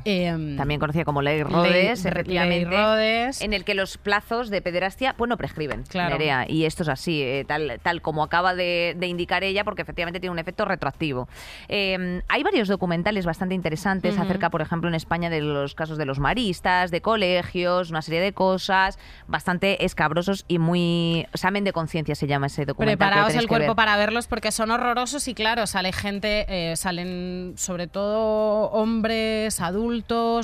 Em, 0.05 0.57
También 0.57 0.81
conocida 0.81 1.05
como 1.05 1.23
Ley 1.23 1.37
ley- 1.37 1.43
Rodes, 1.45 1.73
ley 2.05 2.11
efectivamente. 2.13 2.77
Rhodes. 2.77 3.41
En 3.43 3.53
el 3.53 3.65
que 3.65 3.75
los 3.75 3.99
plazos 3.99 4.51
de 4.51 4.63
pederastia, 4.63 5.15
pues 5.17 5.29
no 5.29 5.37
prescriben, 5.37 5.85
Claro. 5.89 6.11
Nerea, 6.19 6.47
y 6.49 6.65
esto 6.65 6.83
es 6.83 6.89
así, 6.89 7.23
eh, 7.23 7.45
tal, 7.47 7.81
tal 7.83 8.03
como 8.03 8.23
acaba 8.23 8.55
de, 8.55 8.95
de 8.97 9.07
indicar 9.07 9.45
ella, 9.45 9.65
porque 9.65 9.83
efectivamente 9.83 10.21
tiene 10.21 10.33
un 10.33 10.39
efecto 10.39 10.65
retroactivo. 10.65 11.29
Eh, 11.69 12.23
hay 12.29 12.43
varios 12.43 12.69
documentales 12.69 13.27
bastante 13.27 13.55
interesantes 13.55 14.19
acerca, 14.19 14.51
por 14.51 14.63
ejemplo, 14.63 14.89
en 14.89 14.95
España 14.95 15.31
de 15.31 15.41
los 15.41 15.75
casos 15.75 15.99
de 15.99 16.05
los 16.07 16.19
maristas, 16.19 16.91
de 16.91 17.01
colegios, 17.01 17.91
una 17.91 18.03
serie 18.03 18.21
de 18.21 18.33
cosas 18.33 18.99
bastante 19.29 19.85
escabrosos 19.85 20.45
y 20.49 20.59
muy... 20.59 21.27
Examen 21.33 21.65
de 21.65 21.73
conciencia 21.73 22.15
se 22.15 22.27
llama 22.27 22.47
ese 22.47 22.65
documental. 22.65 22.97
Preparaos 23.11 23.35
el 23.35 23.49
cuerpo 23.49 23.69
ver. 23.69 23.77
para 23.77 23.97
verlos 23.97 24.27
porque 24.27 24.53
son 24.53 24.71
horrorosos 24.71 25.27
y 25.29 25.35
claro, 25.35 25.67
sale 25.67 25.93
gente, 25.93 26.47
eh, 26.49 26.77
salen 26.77 27.55
sobre 27.57 27.87
todo 27.87 28.71
hombres, 28.71 29.61
adultos, 29.61 29.92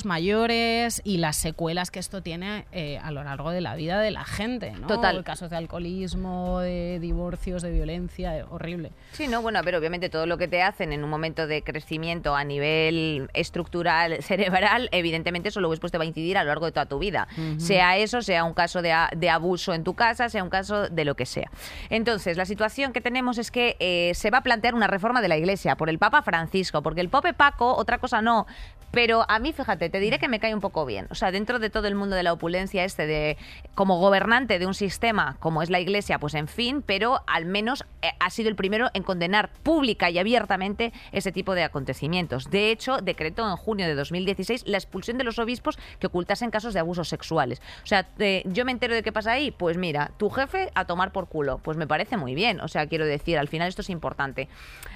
mayores 0.05 1.01
y 1.05 1.19
las 1.19 1.37
secuelas 1.37 1.91
que 1.91 1.99
esto 1.99 2.23
tiene 2.23 2.67
eh, 2.73 2.99
a 3.03 3.11
lo 3.11 3.25
largo 3.25 3.51
de 3.51 3.61
la 3.61 3.75
vida 3.75 4.01
de 4.01 4.11
la 4.11 4.25
gente, 4.25 4.73
¿no? 4.73 4.87
Total. 4.87 5.23
Casos 5.25 5.51
de 5.51 5.57
alcoholismo, 5.57 6.61
de 6.61 6.99
divorcios, 7.01 7.63
de 7.63 7.71
violencia, 7.71 8.39
eh, 8.39 8.45
horrible. 8.49 8.93
Sí, 9.13 9.29
no, 9.29 9.43
bueno, 9.43 9.59
a 9.59 9.63
ver, 9.63 9.77
obviamente 9.77 10.09
todo 10.09 10.27
lo 10.27 10.39
que 10.39 10.49
te 10.49 10.63
hacen 10.63 10.93
en 10.93 11.05
un 11.05 11.11
momento 11.11 11.47
de 11.47 11.63
crecimiento 11.63 12.35
a 12.35 12.45
nivel 12.45 13.31
estructural, 13.35 14.23
cerebral, 14.23 14.89
evidentemente 14.93 15.49
eso 15.49 15.61
luego 15.61 15.73
después 15.73 15.93
te 15.93 15.99
va 15.99 16.05
a 16.05 16.07
incidir 16.07 16.39
a 16.39 16.43
lo 16.43 16.49
largo 16.49 16.67
de 16.67 16.73
toda 16.73 16.87
tu 16.87 16.99
vida. 16.99 17.29
Sea 17.59 17.97
eso, 17.97 18.23
sea 18.23 18.45
un 18.45 18.55
caso 18.55 18.83
de 18.83 19.31
abuso 19.31 19.75
en 19.75 19.85
tu 19.85 19.95
casa, 19.95 20.29
sea 20.29 20.43
un 20.43 20.51
caso 20.51 20.89
de 20.89 21.05
lo 21.05 21.15
que 21.15 21.27
sea. 21.27 21.51
Entonces, 21.91 22.37
la 22.37 22.45
situación 22.45 22.93
que 22.93 23.01
tenemos 23.01 23.39
es 23.39 23.51
que 23.51 23.77
eh, 23.81 24.13
se 24.15 24.31
va 24.31 24.39
a 24.39 24.43
plantear 24.43 24.75
una 24.75 24.87
reforma 24.87 25.23
de 25.23 25.29
la 25.29 25.37
Iglesia 25.37 25.77
por 25.77 25.89
el 25.89 25.99
Papa 25.99 26.23
Francisco, 26.23 26.83
porque 26.83 27.01
el 27.01 27.09
Pope 27.09 27.35
Paco, 27.35 27.75
otra 27.75 27.99
cosa 27.99 28.23
no, 28.23 28.47
pero 28.91 29.25
a 29.29 29.39
mí, 29.39 29.53
fíjate, 29.53 29.91
te 29.91 30.01
diré 30.01 30.19
que 30.19 30.29
me 30.29 30.41
cae 30.41 30.55
un 30.55 30.61
poco 30.61 30.87
bien. 30.87 31.07
O 31.11 31.15
sea, 31.15 31.31
dentro 31.31 31.59
de 31.59 31.71
todo 31.71 31.89
el 31.89 31.95
mundo 31.95 32.17
de 32.17 32.23
la 32.23 32.33
opulencia 32.33 32.85
este, 32.85 33.07
de 33.07 33.37
como 33.75 33.99
gobernante 33.99 34.59
de 34.59 34.67
un 34.67 34.75
sistema 34.75 35.37
como 35.41 35.63
es 35.63 35.71
la 35.71 35.81
Iglesia, 35.81 36.19
pues 36.19 36.35
en 36.35 36.49
fin, 36.49 36.83
pero 36.83 37.23
al 37.27 37.45
menos 37.45 37.85
eh, 38.03 38.11
ha 38.19 38.31
sido 38.31 38.49
el 38.49 38.57
primero 38.57 38.91
en 38.95 39.03
condenar 39.03 39.51
pública 39.63 40.11
y 40.11 40.19
abiertamente 40.19 40.93
ese 41.13 41.33
tipo 41.33 41.55
de 41.55 41.65
acontecimientos. 41.65 42.51
De 42.51 42.71
hecho, 42.71 42.99
decretó 42.99 43.49
en 43.49 43.57
junio 43.57 43.87
de 43.87 43.95
2016 43.95 44.65
la 44.67 44.79
expulsión 44.79 45.19
de 45.19 45.25
los 45.25 45.39
obispos 45.39 45.79
que 45.99 46.07
ocultasen 46.07 46.51
casos 46.51 46.75
de 46.75 46.81
abusos 46.81 47.09
sexuales. 47.09 47.61
O 47.83 47.87
sea, 47.87 48.09
eh, 48.19 48.43
yo 48.47 48.65
me 48.65 48.73
entero 48.73 48.95
de 48.95 49.03
qué 49.03 49.13
pasa 49.13 49.33
ahí, 49.33 49.51
pues 49.51 49.77
mira, 49.77 50.13
tu 50.17 50.31
jefe 50.31 50.71
a 50.75 50.85
tomar 50.87 51.13
por 51.13 51.29
culo. 51.29 51.59
Pues 51.59 51.77
me 51.77 51.87
parece 51.87 52.17
muy 52.17 52.35
bien. 52.35 52.61
O 52.61 52.69
sea, 52.69 52.87
quiero 52.87 53.07
decir, 53.07 53.39
al 53.39 53.49
final 53.49 53.69
esto 53.69 53.83
es 53.83 53.91
importante. 53.91 54.49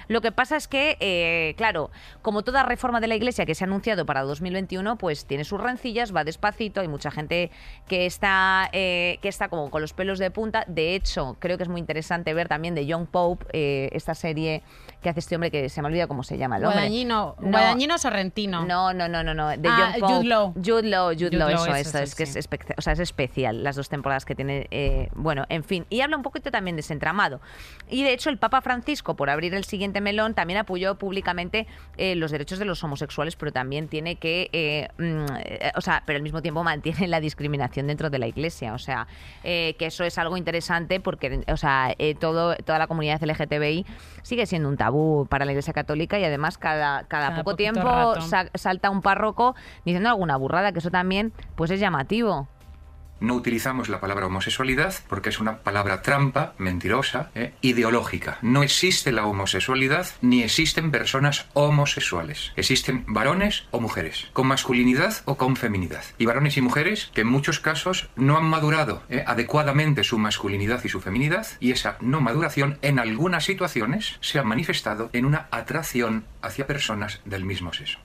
Lo 0.07 0.21
que 0.21 0.31
pasa 0.31 0.55
es 0.55 0.67
que, 0.67 0.97
eh, 0.99 1.53
claro, 1.57 1.91
como 2.21 2.43
toda 2.43 2.63
reforma 2.63 2.99
de 2.99 3.07
la 3.07 3.15
Iglesia 3.15 3.45
que 3.45 3.55
se 3.55 3.63
ha 3.63 3.67
anunciado 3.67 4.05
para 4.05 4.21
2021, 4.21 4.97
pues 4.97 5.25
tiene 5.25 5.43
sus 5.43 5.61
rencillas, 5.61 6.15
va 6.15 6.23
despacito, 6.23 6.81
hay 6.81 6.87
mucha 6.87 7.11
gente 7.11 7.51
que 7.87 8.05
está, 8.05 8.69
eh, 8.73 9.19
que 9.21 9.29
está 9.29 9.49
como 9.49 9.69
con 9.69 9.81
los 9.81 9.93
pelos 9.93 10.19
de 10.19 10.31
punta. 10.31 10.65
De 10.67 10.95
hecho, 10.95 11.37
creo 11.39 11.57
que 11.57 11.63
es 11.63 11.69
muy 11.69 11.79
interesante 11.79 12.33
ver 12.33 12.47
también 12.47 12.75
de 12.75 12.85
Young 12.85 13.07
Pope, 13.07 13.45
eh, 13.53 13.89
esta 13.93 14.15
serie 14.15 14.63
que 15.03 15.09
hace 15.09 15.19
este 15.19 15.35
hombre 15.35 15.51
que 15.51 15.69
se 15.69 15.81
me 15.83 15.87
olvida 15.89 16.07
cómo 16.07 16.23
se 16.23 16.37
llama 16.37 16.57
el 16.57 16.63
hombre. 16.65 16.79
Guadañino, 16.79 17.35
No. 17.39 17.49
Guadañino 17.51 17.97
Sorrentino. 17.99 18.65
No, 18.65 18.93
no, 18.93 19.07
no, 19.07 19.23
no, 19.23 19.33
no. 19.35 19.49
De 19.49 19.69
Ah, 19.69 19.91
Young 19.91 19.99
Pope. 19.99 20.13
Jude 20.13 20.23
Law. 20.27 20.53
Jude 20.55 20.83
Law, 20.83 21.07
Jude 21.13 21.25
Jude 21.25 21.37
Law, 21.37 21.49
eso, 21.49 21.65
eso, 21.67 21.79
eso, 21.89 21.99
es 21.99 22.15
que 22.15 22.25
sí. 22.25 22.39
es, 22.39 22.49
o 22.77 22.81
sea, 22.81 22.93
es 22.93 22.99
especial 22.99 23.63
las 23.63 23.75
dos 23.75 23.89
temporadas 23.89 24.25
que 24.25 24.33
tiene. 24.35 24.67
eh, 24.71 25.09
bueno, 25.13 25.45
en 25.49 25.63
fin. 25.63 25.85
Y 25.89 26.01
habla 26.01 26.17
un 26.17 26.23
poquito 26.23 26.49
también 26.49 26.75
de 26.75 26.79
ese 26.79 26.93
entramado. 26.93 27.41
Y 27.89 28.03
de 28.03 28.13
hecho, 28.13 28.29
el 28.29 28.37
Papa 28.37 28.61
Francisco, 28.61 29.15
por 29.15 29.29
abrir 29.29 29.53
el 29.53 29.65
siguiente 29.65 30.01
melón, 30.01 30.33
también 30.33 30.59
apoyó 30.59 30.95
públicamente 30.95 31.67
eh, 31.97 32.15
los 32.15 32.31
derechos 32.31 32.57
de 32.59 32.65
los 32.65 32.83
homosexuales, 32.83 33.35
pero 33.35 33.51
también 33.51 33.87
tiene 33.89 34.15
que. 34.15 34.49
eh, 34.53 34.87
mm, 34.97 35.25
eh, 35.45 35.71
o 35.75 35.81
sea, 35.81 36.03
pero 36.05 36.17
al 36.17 36.23
mismo 36.23 36.41
tiempo 36.41 36.63
mantiene 36.63 37.07
la 37.07 37.19
discriminación 37.19 37.87
dentro 37.87 38.09
de 38.09 38.19
la 38.19 38.27
iglesia. 38.27 38.73
O 38.73 38.79
sea, 38.79 39.07
eh, 39.43 39.75
que 39.77 39.87
eso 39.87 40.03
es 40.03 40.17
algo 40.17 40.37
interesante 40.37 40.99
porque, 40.99 41.43
o 41.47 41.57
sea, 41.57 41.93
eh, 41.97 42.15
todo, 42.15 42.55
toda 42.57 42.79
la 42.79 42.87
comunidad 42.87 43.21
LGTBI 43.21 43.85
sigue 44.21 44.45
siendo 44.45 44.69
un 44.69 44.77
tabú 44.77 44.92
para 45.29 45.45
la 45.45 45.51
iglesia 45.51 45.73
católica 45.73 46.17
y 46.19 46.25
además 46.25 46.57
cada, 46.57 47.03
cada, 47.03 47.29
Cada 47.29 47.35
poco 47.43 47.55
tiempo 47.55 47.81
sa- 48.21 48.49
salta 48.53 48.89
un 48.89 49.01
párroco 49.01 49.55
diciendo 49.85 50.09
alguna 50.09 50.37
burrada, 50.37 50.71
que 50.71 50.79
eso 50.79 50.91
también 50.91 51.33
pues 51.55 51.71
es 51.71 51.79
llamativo. 51.79 52.47
No 53.23 53.35
utilizamos 53.35 53.87
la 53.87 54.01
palabra 54.01 54.25
homosexualidad 54.25 54.95
porque 55.07 55.29
es 55.29 55.39
una 55.39 55.59
palabra 55.59 56.01
trampa, 56.01 56.55
mentirosa, 56.57 57.31
¿eh? 57.35 57.53
ideológica. 57.61 58.37
No 58.41 58.63
existe 58.63 59.13
la 59.13 59.25
homosexualidad 59.25 60.07
ni 60.19 60.43
existen 60.43 60.91
personas 60.91 61.45
homosexuales. 61.53 62.51
Existen 62.57 63.05
varones 63.07 63.63
o 63.71 63.79
mujeres, 63.79 64.27
con 64.33 64.47
masculinidad 64.47 65.21
o 65.23 65.37
con 65.37 65.55
feminidad. 65.55 66.03
Y 66.17 66.25
varones 66.25 66.57
y 66.57 66.61
mujeres 66.61 67.11
que 67.13 67.21
en 67.21 67.27
muchos 67.27 67.61
casos 67.61 68.09
no 68.17 68.35
han 68.35 68.43
madurado 68.43 69.03
¿eh? 69.07 69.23
adecuadamente 69.25 70.03
su 70.03 70.17
masculinidad 70.17 70.83
y 70.83 70.89
su 70.89 70.99
feminidad 70.99 71.47
y 71.61 71.71
esa 71.71 71.95
no 72.01 72.19
maduración 72.19 72.77
en 72.81 72.99
algunas 72.99 73.45
situaciones 73.45 74.17
se 74.19 74.37
ha 74.37 74.43
manifestado 74.43 75.09
en 75.13 75.23
una 75.23 75.47
atracción 75.49 76.25
hacia 76.41 76.67
personas 76.67 77.21
del 77.23 77.45
mismo 77.45 77.71
sexo. 77.71 77.99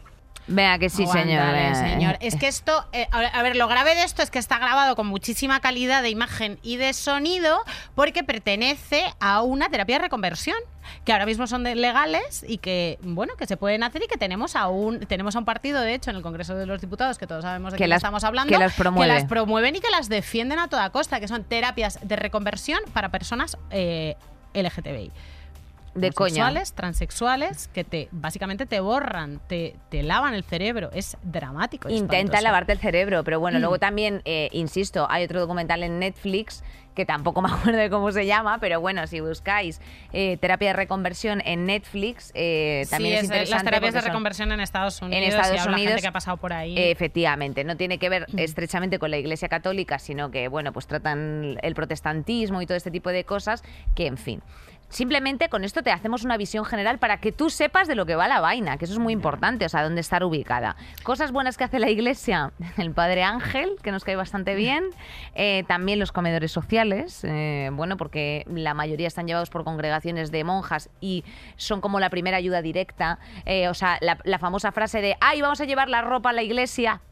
Vea 0.48 0.78
que 0.78 0.88
sí, 0.88 1.06
señor. 1.06 1.42
Aguántale, 1.42 1.70
eh. 1.70 1.74
señor. 1.92 2.16
Es 2.20 2.34
que 2.36 2.48
esto, 2.48 2.84
eh, 2.92 3.06
a 3.12 3.42
ver- 3.42 3.54
lo 3.56 3.68
grave 3.68 3.94
de 3.94 4.02
esto 4.04 4.22
es 4.22 4.30
que 4.30 4.38
está 4.38 4.58
grabado 4.58 4.96
con 4.96 5.06
muchísima 5.06 5.60
calidad 5.60 6.02
de 6.02 6.08
imagen 6.10 6.58
y 6.62 6.76
de 6.78 6.92
sonido 6.94 7.58
porque 7.94 8.24
pertenece 8.24 9.04
a 9.20 9.42
una 9.42 9.68
terapia 9.68 9.96
de 9.96 10.02
reconversión 10.02 10.56
que 11.04 11.12
ahora 11.12 11.26
mismo 11.26 11.46
son 11.46 11.64
legales 11.64 12.46
y 12.48 12.56
que 12.58 12.98
bueno 13.02 13.34
que 13.36 13.46
se 13.46 13.58
pueden 13.58 13.82
hacer 13.82 14.02
y 14.04 14.06
que 14.06 14.16
tenemos 14.16 14.56
a 14.56 14.68
un 14.68 15.00
tenemos 15.00 15.36
a 15.36 15.40
un 15.40 15.44
partido 15.44 15.82
de 15.82 15.92
hecho 15.92 16.08
en 16.10 16.16
el 16.16 16.22
Congreso 16.22 16.54
de 16.54 16.64
los 16.64 16.80
Diputados 16.80 17.18
que 17.18 17.26
todos 17.26 17.42
sabemos 17.44 17.72
de 17.72 17.76
Que 17.76 17.82
quién 17.82 17.90
las- 17.90 17.98
estamos 17.98 18.24
hablando 18.24 18.50
que 18.50 18.58
las 18.58 18.72
promueve. 18.72 19.12
las 19.12 19.24
promueven 19.24 19.76
y 19.76 19.80
que 19.80 19.90
las 19.90 20.08
defienden 20.08 20.58
a 20.58 20.68
toda 20.68 20.88
costa 20.88 21.20
que 21.20 21.28
son 21.28 21.44
terapias 21.44 21.98
de 22.02 22.16
reconversión 22.16 22.80
para 22.94 23.10
personas 23.10 23.58
eh, 23.70 24.16
LGTBI 24.54 25.12
De 26.00 26.12
coña. 26.12 26.44
homosexuales, 26.46 26.72
transexuales, 26.74 27.68
que 27.68 27.84
te 27.84 28.08
básicamente 28.10 28.66
te 28.66 28.80
borran, 28.80 29.40
te, 29.48 29.76
te 29.90 30.02
lavan 30.02 30.34
el 30.34 30.44
cerebro. 30.44 30.90
Es 30.92 31.16
dramático. 31.22 31.88
y 31.88 31.92
Intenta 31.94 32.16
espantoso. 32.18 32.42
lavarte 32.44 32.72
el 32.72 32.78
cerebro, 32.78 33.24
pero 33.24 33.40
bueno, 33.40 33.58
Mm. 33.58 33.60
luego 33.62 33.78
también, 33.78 34.22
eh, 34.24 34.48
insisto, 34.52 35.06
hay 35.10 35.24
otro 35.24 35.40
documental 35.40 35.82
en 35.82 35.98
Netflix 35.98 36.62
que 36.94 37.06
tampoco 37.06 37.40
me 37.42 37.48
acuerdo 37.48 37.78
de 37.78 37.90
cómo 37.90 38.10
se 38.10 38.26
llama, 38.26 38.58
pero 38.58 38.80
bueno, 38.80 39.06
si 39.06 39.20
buscáis 39.20 39.80
eh, 40.12 40.36
terapia 40.38 40.70
de 40.70 40.72
reconversión 40.72 41.40
en 41.44 41.64
Netflix, 41.64 42.32
eh, 42.34 42.86
también 42.90 43.12
sí, 43.12 43.16
es 43.18 43.18
es, 43.20 43.24
interesante. 43.26 43.50
las 43.54 43.64
terapias 43.64 43.94
de 43.94 44.00
reconversión 44.00 44.50
en 44.50 44.58
Estados 44.58 45.00
Unidos. 45.00 45.16
en 45.16 45.22
y 45.22 45.26
Estados 45.28 45.60
habla 45.60 45.72
Unidos 45.76 45.88
gente 45.90 46.02
que 46.02 46.08
ha 46.08 46.12
pasado 46.12 46.36
por 46.38 46.52
ahí. 46.52 46.74
Efectivamente, 46.76 47.62
no 47.62 47.76
tiene 47.76 47.98
que 47.98 48.08
ver 48.08 48.26
Mm. 48.32 48.38
estrechamente 48.40 48.98
con 48.98 49.12
la 49.12 49.18
Iglesia 49.18 49.48
Católica, 49.48 50.00
sino 50.00 50.32
que, 50.32 50.48
bueno, 50.48 50.72
pues 50.72 50.88
tratan 50.88 51.56
el 51.62 51.74
protestantismo 51.74 52.62
y 52.62 52.66
todo 52.66 52.76
este 52.76 52.90
tipo 52.90 53.10
de 53.10 53.22
cosas 53.24 53.62
que, 53.94 54.06
en 54.06 54.16
fin. 54.18 54.42
Simplemente 54.88 55.50
con 55.50 55.64
esto 55.64 55.82
te 55.82 55.90
hacemos 55.90 56.24
una 56.24 56.36
visión 56.38 56.64
general 56.64 56.98
para 56.98 57.18
que 57.18 57.30
tú 57.30 57.50
sepas 57.50 57.88
de 57.88 57.94
lo 57.94 58.06
que 58.06 58.16
va 58.16 58.26
la 58.26 58.40
vaina, 58.40 58.78
que 58.78 58.86
eso 58.86 58.94
es 58.94 58.98
muy 58.98 59.12
importante, 59.12 59.66
o 59.66 59.68
sea, 59.68 59.82
dónde 59.82 60.00
estar 60.00 60.24
ubicada. 60.24 60.76
Cosas 61.02 61.30
buenas 61.30 61.58
que 61.58 61.64
hace 61.64 61.78
la 61.78 61.90
Iglesia, 61.90 62.52
el 62.78 62.92
Padre 62.92 63.22
Ángel, 63.22 63.76
que 63.82 63.92
nos 63.92 64.04
cae 64.04 64.16
bastante 64.16 64.54
bien, 64.54 64.84
eh, 65.34 65.64
también 65.68 65.98
los 65.98 66.10
comedores 66.10 66.52
sociales, 66.52 67.22
eh, 67.24 67.70
bueno, 67.72 67.98
porque 67.98 68.44
la 68.48 68.72
mayoría 68.72 69.08
están 69.08 69.26
llevados 69.26 69.50
por 69.50 69.64
congregaciones 69.64 70.30
de 70.30 70.42
monjas 70.44 70.88
y 71.00 71.24
son 71.56 71.80
como 71.82 72.00
la 72.00 72.08
primera 72.08 72.38
ayuda 72.38 72.62
directa, 72.62 73.18
eh, 73.44 73.68
o 73.68 73.74
sea, 73.74 73.98
la, 74.00 74.18
la 74.24 74.38
famosa 74.38 74.72
frase 74.72 75.02
de, 75.02 75.16
ay, 75.20 75.42
vamos 75.42 75.60
a 75.60 75.66
llevar 75.66 75.90
la 75.90 76.00
ropa 76.00 76.30
a 76.30 76.32
la 76.32 76.42
iglesia, 76.42 77.02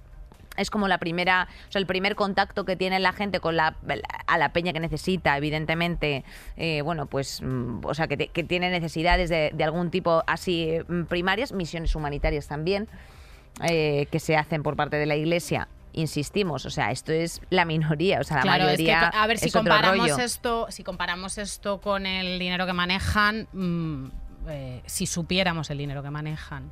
es 0.56 0.70
como 0.70 0.88
la 0.88 0.98
primera, 0.98 1.48
o 1.68 1.72
sea, 1.72 1.80
el 1.80 1.86
primer 1.86 2.14
contacto 2.14 2.64
que 2.64 2.76
tiene 2.76 2.98
la 3.00 3.12
gente 3.12 3.40
con 3.40 3.56
la, 3.56 3.76
a 4.26 4.38
la 4.38 4.52
peña 4.52 4.72
que 4.72 4.80
necesita, 4.80 5.36
evidentemente, 5.36 6.24
eh, 6.56 6.82
bueno, 6.82 7.06
pues, 7.06 7.40
mm, 7.42 7.80
o 7.84 7.94
sea, 7.94 8.06
que, 8.08 8.16
te- 8.16 8.28
que 8.28 8.44
tiene 8.44 8.70
necesidades 8.70 9.28
de, 9.30 9.50
de 9.54 9.64
algún 9.64 9.90
tipo 9.90 10.22
así 10.26 10.78
mm, 10.88 11.02
primarias, 11.04 11.52
misiones 11.52 11.94
humanitarias 11.94 12.46
también, 12.48 12.88
eh, 13.68 14.06
que 14.10 14.20
se 14.20 14.36
hacen 14.36 14.62
por 14.62 14.76
parte 14.76 14.96
de 14.96 15.06
la 15.06 15.16
Iglesia 15.16 15.68
insistimos, 15.92 16.66
o 16.66 16.70
sea, 16.70 16.90
esto 16.90 17.10
es 17.10 17.40
la 17.48 17.64
minoría, 17.64 18.20
o 18.20 18.24
sea, 18.24 18.36
la 18.36 18.42
Claro, 18.42 18.64
es 18.68 18.76
que 18.76 18.82
mayoría 18.92 19.08
a 19.08 19.26
ver 19.26 19.38
si 19.38 19.46
es 19.46 19.52
comparamos 19.54 20.10
rollo. 20.10 20.18
esto, 20.22 20.66
si 20.68 20.84
comparamos 20.84 21.38
esto 21.38 21.80
con 21.80 22.04
el 22.04 22.38
dinero 22.38 22.66
que 22.66 22.74
manejan, 22.74 23.48
mm, 23.54 24.04
eh, 24.48 24.82
si 24.84 25.06
supiéramos 25.06 25.70
el 25.70 25.78
dinero 25.78 26.02
que 26.02 26.10
manejan. 26.10 26.70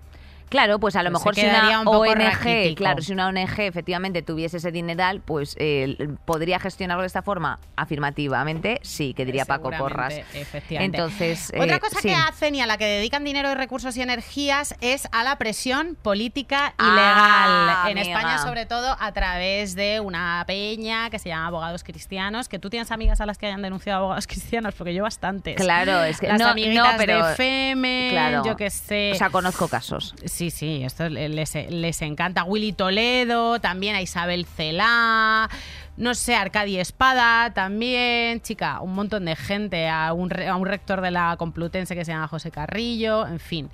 Claro, 0.54 0.78
pues 0.78 0.94
a 0.94 1.02
lo 1.02 1.10
Pues 1.10 1.20
mejor 1.20 1.34
si 1.34 1.44
una 1.46 1.80
un 1.80 1.88
ONG, 1.88 2.14
raquítico. 2.14 2.76
claro, 2.78 3.02
si 3.02 3.12
una 3.12 3.26
ONG 3.26 3.58
efectivamente 3.58 4.22
tuviese 4.22 4.58
ese 4.58 4.70
dineral, 4.70 5.20
pues 5.20 5.56
eh, 5.58 5.96
podría 6.24 6.60
gestionarlo 6.60 7.00
de 7.02 7.08
esta 7.08 7.22
forma 7.22 7.58
afirmativamente, 7.74 8.78
sí, 8.84 9.14
que 9.14 9.24
diría 9.24 9.46
Paco 9.46 9.72
Porras. 9.76 10.14
Efectivamente. 10.32 10.96
Entonces, 10.96 11.50
eh, 11.54 11.60
Otra 11.60 11.80
cosa 11.80 11.98
sí. 12.00 12.06
que 12.06 12.14
hacen 12.14 12.54
y 12.54 12.60
a 12.60 12.66
la 12.66 12.78
que 12.78 12.84
dedican 12.84 13.24
dinero 13.24 13.50
y 13.50 13.54
recursos 13.54 13.96
y 13.96 14.02
energías 14.02 14.76
es 14.80 15.08
a 15.10 15.24
la 15.24 15.38
presión 15.38 15.96
política 16.00 16.72
Ah, 16.78 17.82
ilegal. 17.82 17.90
en 17.90 17.98
amiga. 17.98 18.16
España, 18.20 18.38
sobre 18.38 18.64
todo, 18.66 18.96
a 19.00 19.10
través 19.12 19.74
de 19.74 19.98
una 19.98 20.44
peña 20.46 21.10
que 21.10 21.18
se 21.18 21.30
llama 21.30 21.48
Abogados 21.48 21.82
Cristianos. 21.82 22.48
Que 22.48 22.60
tú 22.60 22.70
tienes 22.70 22.92
amigas 22.92 23.20
a 23.20 23.26
las 23.26 23.38
que 23.38 23.46
hayan 23.46 23.60
denunciado 23.62 23.98
abogados 23.98 24.28
cristianos, 24.28 24.74
porque 24.76 24.94
yo 24.94 25.02
bastantes. 25.02 25.56
Claro, 25.56 26.04
es 26.04 26.20
que 26.20 26.28
Las 26.28 26.38
no, 26.38 26.46
amiguitas 26.46 26.92
no, 26.92 26.98
pero 26.98 27.26
de 27.26 28.08
claro. 28.12 28.44
yo 28.44 28.56
qué 28.56 28.70
sé. 28.70 29.10
O 29.12 29.16
sea, 29.16 29.30
conozco 29.30 29.66
casos. 29.66 30.14
Sí, 30.24 30.43
sí, 30.50 30.82
esto 30.84 31.08
le- 31.08 31.28
les, 31.28 32.02
encanta. 32.02 32.44
Willy 32.44 32.72
Toledo, 32.72 33.60
también 33.60 33.94
a 33.96 34.02
Isabel 34.02 34.46
Celá, 34.46 35.48
no 35.96 36.14
sé, 36.14 36.34
Arcadi 36.34 36.78
Espada 36.78 37.52
también, 37.54 38.40
chica, 38.40 38.80
un 38.80 38.94
montón 38.94 39.24
de 39.26 39.36
gente, 39.36 39.88
a 39.88 40.12
un, 40.12 40.30
rector 40.30 41.00
de 41.00 41.10
la 41.10 41.36
Complutense 41.38 41.94
que 41.94 42.04
se 42.04 42.12
llama 42.12 42.28
José 42.28 42.50
Carrillo, 42.50 43.26
en 43.26 43.38
fin. 43.40 43.70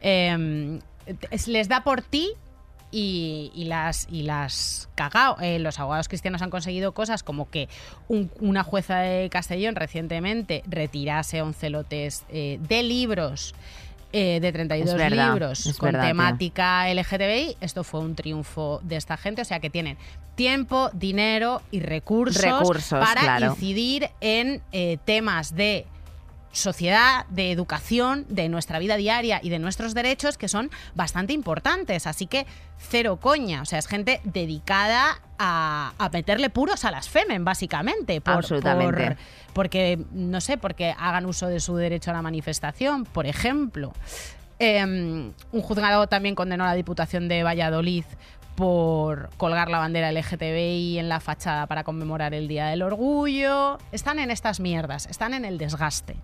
Es- 0.00 1.48
les 1.48 1.68
da 1.68 1.82
por 1.82 2.02
ti 2.02 2.30
y, 2.90 3.64
las 3.66 4.06
y 4.10 4.22
las 4.22 4.88
cagao. 4.94 5.36
Eh, 5.40 5.58
los 5.58 5.80
abogados 5.80 6.06
cristianos 6.08 6.42
han 6.42 6.50
conseguido 6.50 6.92
cosas 6.92 7.22
como 7.24 7.50
que 7.50 7.68
un- 8.08 8.30
una 8.40 8.62
jueza 8.62 8.98
de 8.98 9.28
Castellón 9.30 9.74
recientemente 9.74 10.62
retirase 10.68 11.42
11 11.42 11.70
lotes 11.70 12.24
eh, 12.28 12.58
de 12.68 12.82
libros. 12.84 13.54
Eh, 14.16 14.38
de 14.38 14.52
32 14.52 14.88
Es 14.88 14.96
verdad, 14.96 15.32
libros 15.32 15.74
con 15.76 15.88
verdad, 15.88 16.06
temática 16.06 16.86
LGTBI, 16.94 17.56
esto 17.60 17.82
fue 17.82 17.98
un 17.98 18.14
triunfo 18.14 18.78
de 18.84 18.94
esta 18.94 19.16
gente, 19.16 19.42
o 19.42 19.44
sea 19.44 19.58
que 19.58 19.70
tienen 19.70 19.98
tiempo, 20.36 20.88
dinero 20.92 21.62
y 21.72 21.80
recursos, 21.80 22.40
Recursos, 22.40 23.00
para 23.00 23.20
claro. 23.20 23.46
incidir 23.46 24.10
en 24.20 24.62
eh, 24.70 24.98
temas 25.04 25.56
de 25.56 25.86
sociedad, 26.54 27.26
de 27.28 27.50
educación, 27.52 28.24
de 28.28 28.48
nuestra 28.48 28.78
vida 28.78 28.96
diaria 28.96 29.40
y 29.42 29.50
de 29.50 29.58
nuestros 29.58 29.92
derechos 29.94 30.38
que 30.38 30.48
son 30.48 30.70
bastante 30.94 31.32
importantes. 31.32 32.06
Así 32.06 32.26
que 32.26 32.46
cero 32.78 33.18
coña. 33.20 33.60
O 33.62 33.64
sea, 33.66 33.78
es 33.78 33.86
gente 33.86 34.20
dedicada 34.24 35.20
a, 35.38 35.92
a 35.98 36.08
meterle 36.08 36.48
puros 36.50 36.84
a 36.84 36.90
las 36.90 37.08
femen, 37.08 37.44
básicamente. 37.44 38.20
Por, 38.20 38.34
Absolutamente. 38.34 39.06
por- 39.08 39.16
porque, 39.52 39.98
no 40.12 40.40
sé, 40.40 40.56
porque 40.58 40.94
hagan 40.98 41.26
uso 41.26 41.46
de 41.46 41.60
su 41.60 41.76
derecho 41.76 42.10
a 42.10 42.14
la 42.14 42.22
manifestación, 42.22 43.04
por 43.04 43.26
ejemplo. 43.26 43.92
Eh, 44.58 44.82
un 44.84 45.34
juzgado 45.62 46.06
también 46.06 46.34
condenó 46.34 46.64
a 46.64 46.68
la 46.68 46.74
Diputación 46.74 47.28
de 47.28 47.42
Valladolid 47.42 48.04
por 48.54 49.30
colgar 49.36 49.68
la 49.68 49.78
bandera 49.78 50.12
LGTBI 50.12 50.98
en 50.98 51.08
la 51.08 51.18
fachada 51.20 51.66
para 51.66 51.82
conmemorar 51.82 52.34
el 52.34 52.46
Día 52.46 52.66
del 52.66 52.82
Orgullo. 52.82 53.78
Están 53.90 54.18
en 54.20 54.30
estas 54.30 54.60
mierdas, 54.60 55.06
están 55.06 55.34
en 55.34 55.44
el 55.44 55.58
desgaste. 55.58 56.16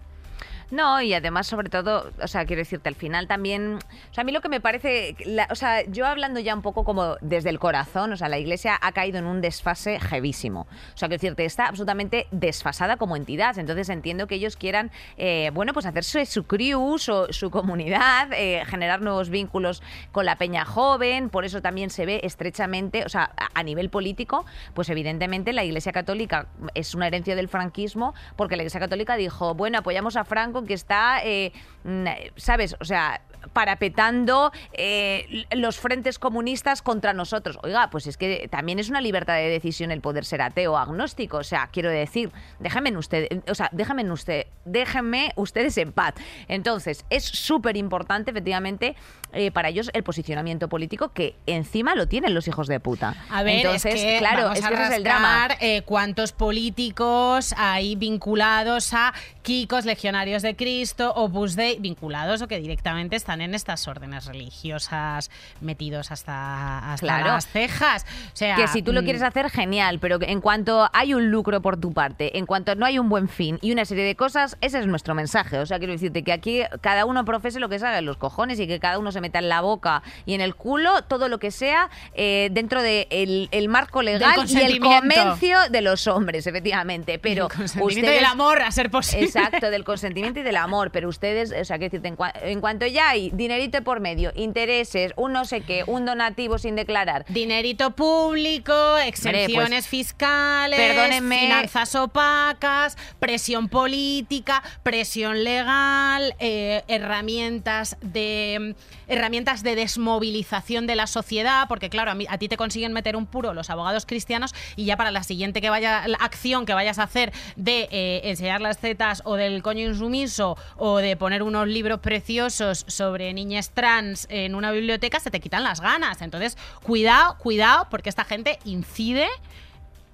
No, 0.70 1.00
y 1.02 1.12
además, 1.14 1.46
sobre 1.48 1.68
todo, 1.68 2.12
o 2.22 2.28
sea, 2.28 2.44
quiero 2.44 2.60
decirte, 2.60 2.88
al 2.88 2.94
final 2.94 3.26
también. 3.26 3.74
O 4.10 4.14
sea, 4.14 4.22
a 4.22 4.24
mí 4.24 4.30
lo 4.32 4.40
que 4.40 4.48
me 4.48 4.60
parece. 4.60 5.16
la- 5.26 5.48
o 5.50 5.54
sea, 5.54 5.84
yo 5.86 6.06
hablando 6.06 6.38
ya 6.40 6.54
un 6.54 6.62
poco 6.62 6.84
como 6.84 7.16
desde 7.20 7.50
el 7.50 7.58
corazón, 7.58 8.12
o 8.12 8.16
sea, 8.16 8.28
la 8.28 8.38
iglesia 8.38 8.78
ha 8.80 8.92
caído 8.92 9.18
en 9.18 9.24
un 9.26 9.40
desfase 9.40 9.98
jevísimo. 9.98 10.62
O 10.94 10.96
sea, 10.96 11.08
quiero 11.08 11.20
decirte, 11.20 11.44
está 11.44 11.66
absolutamente 11.66 12.26
desfasada 12.30 12.96
como 12.96 13.16
entidad. 13.16 13.58
Entonces 13.58 13.88
entiendo 13.88 14.26
que 14.26 14.36
ellos 14.36 14.56
quieran, 14.56 14.90
eh, 15.16 15.50
bueno, 15.54 15.72
pues 15.72 15.86
hacerse 15.86 16.24
su 16.26 16.44
crew, 16.44 16.98
su, 16.98 17.26
su 17.30 17.50
comunidad, 17.50 18.32
eh, 18.32 18.62
generar 18.66 19.00
nuevos 19.02 19.28
vínculos 19.28 19.82
con 20.12 20.24
la 20.24 20.36
peña 20.36 20.64
joven. 20.64 21.30
Por 21.30 21.44
eso 21.44 21.60
también 21.62 21.90
se 21.90 22.06
ve 22.06 22.20
estrechamente, 22.22 23.04
o 23.04 23.08
sea, 23.08 23.32
a, 23.36 23.48
a 23.58 23.62
nivel 23.62 23.90
político, 23.90 24.44
pues 24.74 24.88
evidentemente 24.88 25.52
la 25.52 25.64
iglesia 25.64 25.92
católica 25.92 26.46
es 26.74 26.94
una 26.94 27.06
herencia 27.08 27.34
del 27.34 27.48
franquismo, 27.48 28.14
porque 28.36 28.56
la 28.56 28.62
iglesia 28.62 28.80
católica 28.80 29.16
dijo, 29.16 29.54
bueno, 29.54 29.78
apoyamos 29.78 30.16
a 30.16 30.24
Franco 30.24 30.59
que 30.66 30.74
está, 30.74 31.24
eh, 31.24 31.52
mm, 31.84 32.04
¿sabes? 32.36 32.76
O 32.80 32.84
sea, 32.84 33.20
parapetando 33.52 34.52
eh, 34.72 35.44
los 35.52 35.78
frentes 35.78 36.18
comunistas 36.18 36.82
contra 36.82 37.12
nosotros. 37.12 37.58
Oiga, 37.62 37.88
pues 37.90 38.06
es 38.06 38.16
que 38.16 38.48
también 38.50 38.78
es 38.78 38.90
una 38.90 39.00
libertad 39.00 39.34
de 39.34 39.48
decisión 39.48 39.90
el 39.90 40.00
poder 40.00 40.24
ser 40.24 40.42
ateo 40.42 40.72
o 40.72 40.76
agnóstico. 40.76 41.38
O 41.38 41.44
sea, 41.44 41.68
quiero 41.72 41.90
decir, 41.90 42.30
déjenme 42.58 42.96
usted, 42.96 43.28
o 43.48 43.54
sea, 43.54 43.68
déjenme 43.72 44.10
usted, 44.10 44.46
déjenme 44.64 45.32
ustedes 45.36 45.78
en 45.78 45.92
paz. 45.92 46.14
Entonces, 46.48 47.04
es 47.10 47.24
súper 47.24 47.76
importante, 47.76 48.30
efectivamente, 48.30 48.96
eh, 49.32 49.50
para 49.52 49.68
ellos 49.68 49.90
el 49.92 50.02
posicionamiento 50.02 50.68
político 50.68 51.12
que 51.12 51.36
encima 51.46 51.94
lo 51.94 52.08
tienen 52.08 52.34
los 52.34 52.48
hijos 52.48 52.66
de 52.66 52.80
puta. 52.80 53.14
A 53.30 53.42
ver, 53.42 53.58
Entonces, 53.58 53.94
es 53.94 54.02
que 54.02 54.18
claro, 54.18 54.44
vamos 54.44 54.58
es 54.58 54.64
a 54.64 54.68
que 54.68 54.74
ese 54.74 54.84
es 54.84 54.90
el 54.90 55.04
drama. 55.04 55.48
rascar, 55.48 55.58
eh, 55.60 55.82
cuántos 55.82 56.32
políticos 56.32 57.54
hay 57.56 57.94
vinculados 57.94 58.92
a 58.92 59.12
Kikos, 59.42 59.84
Legionarios 59.84 60.42
de 60.42 60.56
Cristo, 60.56 61.12
Opus 61.14 61.54
Dei, 61.54 61.78
vinculados 61.78 62.42
o 62.42 62.48
que 62.48 62.58
directamente 62.58 63.14
están 63.14 63.29
en 63.40 63.54
estas 63.54 63.86
órdenes 63.86 64.24
religiosas 64.26 65.30
metidos 65.60 66.10
hasta, 66.10 66.92
hasta 66.92 67.06
Claro. 67.06 67.26
las 67.32 67.46
cejas. 67.46 68.04
O 68.32 68.36
sea, 68.36 68.56
que 68.56 68.68
si 68.68 68.82
tú 68.82 68.92
lo 68.92 69.02
mm, 69.02 69.04
quieres 69.04 69.22
hacer, 69.22 69.50
genial, 69.50 69.98
pero 70.00 70.18
en 70.20 70.40
cuanto 70.40 70.88
hay 70.92 71.14
un 71.14 71.30
lucro 71.30 71.60
por 71.62 71.76
tu 71.78 71.92
parte, 71.92 72.38
en 72.38 72.46
cuanto 72.46 72.74
no 72.74 72.86
hay 72.86 72.98
un 72.98 73.08
buen 73.08 73.28
fin 73.28 73.58
y 73.62 73.72
una 73.72 73.84
serie 73.84 74.04
de 74.04 74.16
cosas, 74.16 74.56
ese 74.60 74.78
es 74.78 74.86
nuestro 74.86 75.14
mensaje. 75.14 75.58
O 75.58 75.66
sea, 75.66 75.78
quiero 75.78 75.92
decirte 75.92 76.22
que 76.24 76.32
aquí 76.32 76.62
cada 76.80 77.04
uno 77.04 77.24
profese 77.24 77.60
lo 77.60 77.68
que 77.68 77.78
sabe 77.78 77.98
en 77.98 78.06
los 78.06 78.16
cojones 78.16 78.58
y 78.60 78.66
que 78.66 78.80
cada 78.80 78.98
uno 78.98 79.12
se 79.12 79.20
meta 79.20 79.38
en 79.38 79.48
la 79.48 79.60
boca 79.60 80.02
y 80.26 80.34
en 80.34 80.40
el 80.40 80.54
culo 80.54 81.02
todo 81.04 81.28
lo 81.28 81.38
que 81.38 81.50
sea 81.50 81.90
eh, 82.14 82.48
dentro 82.52 82.82
del 82.82 83.08
de 83.10 83.48
el 83.52 83.68
marco 83.68 84.02
legal 84.02 84.34
y 84.48 84.58
el 84.60 84.80
comercio 84.80 85.58
de 85.70 85.80
los 85.82 86.06
hombres, 86.06 86.46
efectivamente. 86.46 87.18
Pero 87.18 87.44
el 87.46 87.52
consentimiento 87.52 88.00
ustedes- 88.10 88.18
el 88.20 88.24
amor, 88.24 88.62
a 88.62 88.70
ser 88.70 88.90
posible. 88.90 89.26
Exacto, 89.26 89.70
del 89.70 89.84
consentimiento 89.84 90.40
y 90.40 90.42
del 90.42 90.56
amor. 90.56 90.90
Pero 90.90 91.08
ustedes, 91.08 91.50
o 91.52 91.64
sea, 91.64 91.76
quiero 91.78 91.90
decirte, 91.90 92.08
en, 92.08 92.16
cua- 92.16 92.32
en 92.42 92.60
cuanto 92.60 92.86
ya 92.86 93.10
hay 93.10 93.19
dinerito 93.34 93.82
por 93.84 94.00
medio, 94.00 94.32
intereses, 94.34 95.12
un 95.16 95.34
no 95.34 95.44
sé 95.44 95.60
qué, 95.60 95.84
un 95.86 96.06
donativo 96.06 96.56
sin 96.56 96.76
declarar, 96.76 97.26
Dinerito 97.28 97.90
público, 97.90 98.96
exenciones 98.96 99.86
fiscales, 99.86 100.78
pues, 100.78 100.92
perdónenme. 100.94 101.40
finanzas 101.40 101.94
opacas, 101.94 102.96
presión 103.18 103.68
política, 103.68 104.62
presión 104.82 105.44
legal, 105.44 106.34
eh, 106.38 106.82
herramientas 106.88 107.96
de 108.00 108.74
herramientas 109.08 109.62
de 109.64 109.74
desmovilización 109.74 110.86
de 110.86 110.94
la 110.94 111.06
sociedad, 111.08 111.66
porque 111.68 111.90
claro, 111.90 112.12
a, 112.12 112.14
mí- 112.14 112.26
a 112.28 112.38
ti 112.38 112.48
te 112.48 112.56
consiguen 112.56 112.92
meter 112.92 113.16
un 113.16 113.26
puro 113.26 113.52
los 113.54 113.68
abogados 113.68 114.06
cristianos 114.06 114.54
y 114.76 114.84
ya 114.84 114.96
para 114.96 115.10
la 115.10 115.24
siguiente 115.24 115.60
que 115.60 115.68
vaya 115.68 116.06
la 116.06 116.16
acción 116.18 116.64
que 116.64 116.74
vayas 116.74 116.98
a 117.00 117.02
hacer 117.04 117.32
de 117.56 117.88
eh, 117.90 118.20
enseñar 118.24 118.60
las 118.60 118.78
tetas 118.78 119.22
o 119.24 119.34
del 119.34 119.62
coño 119.62 119.84
insumiso 119.88 120.56
o 120.76 120.98
de 120.98 121.16
poner 121.16 121.42
unos 121.42 121.66
libros 121.66 121.98
preciosos 121.98 122.84
sobre 122.86 123.09
niñas 123.18 123.70
trans 123.70 124.26
en 124.30 124.54
una 124.54 124.70
biblioteca, 124.72 125.20
se 125.20 125.30
te 125.30 125.40
quitan 125.40 125.62
las 125.62 125.80
ganas. 125.80 126.22
Entonces, 126.22 126.56
cuidado, 126.82 127.36
cuidado, 127.38 127.86
porque 127.90 128.08
esta 128.08 128.24
gente 128.24 128.58
incide 128.64 129.28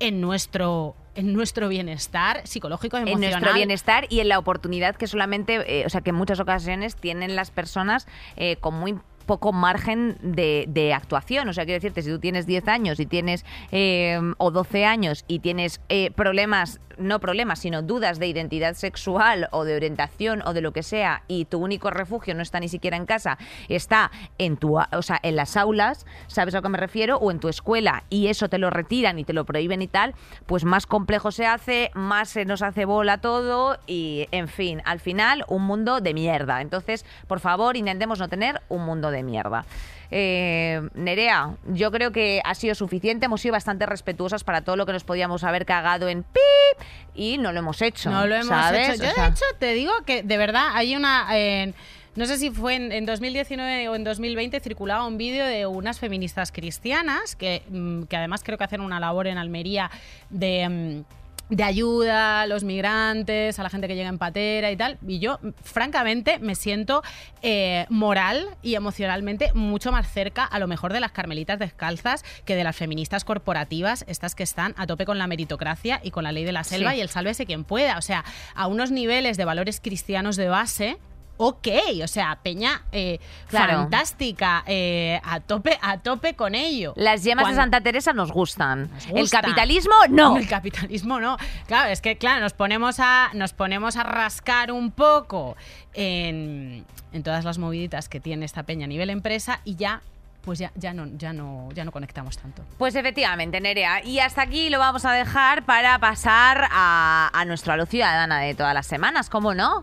en 0.01 0.21
nuestro 0.21 0.95
en 1.15 1.33
nuestro 1.33 1.69
bienestar 1.69 2.47
psicológico 2.47 2.99
y 2.99 3.01
en 3.01 3.09
emocional. 3.09 3.41
nuestro 3.41 3.55
bienestar 3.55 4.07
y 4.11 4.21
en 4.21 4.29
la 4.29 4.39
oportunidad 4.39 4.97
que 4.97 5.07
solamente, 5.07 5.81
eh, 5.81 5.87
o 5.87 5.89
sea, 5.89 6.03
que 6.03 6.11
en 6.11 6.17
muchas 6.17 6.41
ocasiones 6.41 6.95
tienen 6.95 7.35
las 7.35 7.51
personas 7.51 8.07
eh, 8.37 8.57
con 8.57 8.75
muy 8.75 8.99
poco 9.27 9.53
margen 9.53 10.17
de, 10.23 10.65
de 10.69 10.95
actuación. 10.95 11.49
O 11.49 11.53
sea, 11.53 11.65
quiero 11.65 11.77
decirte, 11.77 12.03
si 12.03 12.11
tú 12.11 12.19
tienes 12.19 12.47
10 12.47 12.69
años 12.69 13.01
y 13.01 13.07
tienes, 13.07 13.45
eh, 13.73 14.19
o 14.39 14.51
12 14.51 14.87
años 14.87 15.25
y 15.29 15.41
tienes 15.41 15.81
eh, 15.89 16.11
problemas, 16.13 16.81
no 16.99 17.21
problemas, 17.21 17.59
sino 17.59 17.83
dudas 17.83 18.19
de 18.19 18.27
identidad 18.27 18.75
sexual 18.75 19.49
o 19.53 19.65
de 19.65 19.77
orientación 19.77 20.43
o 20.47 20.53
de 20.53 20.61
lo 20.61 20.73
que 20.73 20.83
sea, 20.83 21.23
y 21.29 21.45
tu 21.45 21.59
único 21.59 21.91
refugio 21.91 22.35
no 22.35 22.43
está 22.43 22.61
ni 22.61 22.69
siquiera 22.69 22.97
en 22.97 23.07
casa, 23.07 23.39
está 23.69 24.11
en 24.39 24.57
tu, 24.57 24.79
o 24.79 25.03
sea, 25.03 25.19
en 25.23 25.37
las 25.37 25.57
aulas, 25.57 26.07
¿sabes 26.27 26.55
a 26.55 26.63
que 26.63 26.69
me 26.69 26.79
refiero? 26.79 27.17
O 27.19 27.31
en 27.31 27.41
tu 27.41 27.49
escuela, 27.49 28.05
y 28.11 28.29
eso 28.29 28.49
te 28.49 28.59
lo 28.59 28.71
retiran 28.71 29.19
y 29.19 29.25
te 29.25 29.33
lo 29.33 29.45
prohíben 29.45 29.83
y 29.83 29.89
tal, 29.89 30.15
pues 30.47 30.65
más 30.65 30.87
complejo 30.87 31.31
se 31.31 31.47
hace, 31.47 31.91
más 31.95 32.29
se 32.29 32.45
nos 32.45 32.63
hace 32.63 32.85
bola 32.85 33.19
todo, 33.19 33.79
y 33.87 34.29
en 34.31 34.49
fin, 34.49 34.83
al 34.85 35.01
final, 35.01 35.45
un 35.49 35.63
mundo 35.63 36.01
de 36.01 36.15
mierda. 36.15 36.61
Entonces, 36.61 37.05
por 37.27 37.41
favor, 37.41 37.77
intentemos 37.77 38.19
no 38.19 38.29
tener 38.29 38.61
un 38.69 38.85
mundo 38.85 39.11
de 39.11 39.23
mierda. 39.23 39.65
Eh, 40.11 40.89
Nerea, 40.95 41.57
yo 41.67 41.91
creo 41.91 42.13
que 42.13 42.41
ha 42.45 42.55
sido 42.55 42.75
suficiente, 42.75 43.27
hemos 43.27 43.41
sido 43.41 43.53
bastante 43.53 43.87
respetuosas 43.87 44.45
para 44.45 44.63
todo 44.63 44.77
lo 44.77 44.87
que 44.87 44.93
nos 44.93 45.05
podíamos 45.05 45.45
haber 45.45 45.67
cagado 45.67 46.09
en 46.09 46.23
pip 46.23 46.87
y 47.15 47.39
no 47.39 47.53
lo 47.53 47.59
hemos 47.61 47.83
hecho. 47.83 48.11
No 48.11 48.27
lo 48.27 48.35
hemos 48.35 48.49
¿sabes? 48.49 48.91
hecho. 48.91 49.05
Yo, 49.05 49.11
O 49.11 49.15
sea, 49.15 49.25
de 49.25 49.31
hecho, 49.31 49.45
te 49.59 49.73
digo 49.75 49.93
que 50.05 50.23
de 50.23 50.37
verdad 50.37 50.69
hay 50.75 50.97
una. 50.97 51.27
eh, 51.33 51.73
no 52.15 52.25
sé 52.25 52.39
si 52.39 52.51
fue 52.51 52.77
en, 52.77 52.93
en 52.93 53.05
2019 53.05 53.89
o 53.89 53.95
en 53.95 54.03
2020, 54.03 54.59
circulaba 54.61 55.07
un 55.07 55.19
vídeo 55.19 55.45
de 55.45 55.67
unas 55.67 56.01
feministas 56.01 56.51
cristianas 56.51 57.37
que, 57.37 57.63
mm, 57.69 58.05
que 58.05 58.17
además 58.17 58.43
creo 58.43 58.57
que 58.57 58.65
hacen 58.65 58.81
una 58.81 58.99
labor 58.99 59.27
en 59.27 59.37
Almería 59.37 59.91
de... 60.31 61.05
de 61.49 61.63
ayuda 61.63 62.41
a 62.43 62.47
los 62.47 62.65
migrantes, 62.65 63.59
a 63.59 63.63
la 63.63 63.71
gente 63.71 63.87
que 63.89 63.95
llega 63.95 64.09
en 64.09 64.19
patera 64.19 64.71
y 64.71 64.77
tal. 64.77 64.99
Y 65.07 65.19
yo, 65.21 65.39
francamente, 65.63 66.39
me 66.39 66.55
siento 66.55 67.03
eh, 67.43 67.87
moral 67.89 68.47
y 68.63 68.75
emocionalmente 68.75 69.53
mucho 69.55 69.93
más 69.93 70.11
cerca, 70.11 70.45
a 70.45 70.59
lo 70.59 70.67
mejor, 70.67 70.93
de 70.93 71.01
las 71.01 71.13
carmelitas 71.13 71.59
descalzas 71.59 72.25
que 72.45 72.57
de 72.57 72.65
las 72.65 72.75
feministas 72.75 73.25
corporativas, 73.25 74.05
estas 74.09 74.35
que 74.35 74.43
están 74.43 74.75
a 74.77 74.87
tope 74.87 75.05
con 75.05 75.19
la 75.19 75.27
meritocracia 75.27 76.01
y 76.03 76.11
con 76.11 76.25
la 76.25 76.33
ley 76.33 76.45
de 76.45 76.53
la 76.53 76.65
selva 76.65 76.91
Sí. 76.93 76.99
y 76.99 77.01
el 77.01 77.09
sálvese 77.09 77.47
quien 77.47 77.65
pueda. 77.65 77.99
O 77.99 78.03
sea, 78.03 78.25
a 78.55 78.67
unos 78.67 78.91
niveles 78.91 79.37
de 79.37 79.45
valores 79.45 79.81
cristianos 79.81 80.37
de 80.37 80.49
base. 80.49 80.97
Ok, 81.39 81.69
o 82.03 82.09
sea, 82.09 82.39
Peña, 82.43 82.83
eh, 82.93 83.19
Claro. 83.49 83.79
fantástica, 83.79 84.65
eh, 84.67 85.21
a 85.25 85.41
tope, 85.41 85.79
a 85.83 85.99
tope 85.99 86.35
con 86.35 86.55
ello. 86.55 86.93
Las 86.97 87.25
yemas 87.25 87.45
Cuando- 87.45 87.57
de 87.59 87.63
Santa 87.63 87.81
Teresa 87.83 88.13
nos 88.13 88.33
gustan. 88.33 88.91
nos 88.93 89.07
El 89.07 89.29
capitalismo, 89.31 89.95
no. 90.09 90.37
El 90.39 90.49
capitalismo 90.49 91.21
no. 91.21 91.37
Claro, 91.67 91.91
es 91.91 92.01
que 92.01 92.17
claro, 92.17 92.41
nos 92.41 92.53
ponemos 92.55 92.97
a, 93.01 93.31
nos 93.35 93.53
ponemos 93.53 93.97
a 93.97 94.03
rascar 94.03 94.73
un 94.73 94.91
poco 94.91 95.57
en, 95.95 96.85
en 97.13 97.23
todas 97.23 97.45
las 97.45 97.59
moviditas 97.59 98.09
que 98.09 98.21
tiene 98.21 98.45
esta 98.45 98.63
peña 98.63 98.85
a 98.85 98.89
nivel 98.89 99.11
empresa 99.11 99.61
y 99.65 99.77
ya 99.77 100.01
pues 100.43 100.61
ya, 100.61 100.71
ya 100.77 100.95
no, 100.95 101.07
ya 101.19 101.33
no, 101.33 101.69
ya 101.75 101.85
no 101.85 101.91
conectamos 101.91 102.39
tanto. 102.39 102.63
Pues 102.79 102.95
efectivamente, 102.95 103.61
Nerea. 103.61 104.05
Y 104.05 104.21
hasta 104.21 104.43
aquí 104.43 104.71
lo 104.71 104.79
vamos 104.79 105.05
a 105.05 105.11
dejar 105.11 105.65
para 105.65 105.99
pasar 105.99 106.69
a, 106.71 107.29
a 107.33 107.45
nuestro 107.47 107.85
Ciudadana 107.87 108.39
de 108.39 108.55
todas 108.55 108.73
las 108.73 108.87
semanas, 108.87 109.29
¿cómo 109.29 109.55
no? 109.55 109.83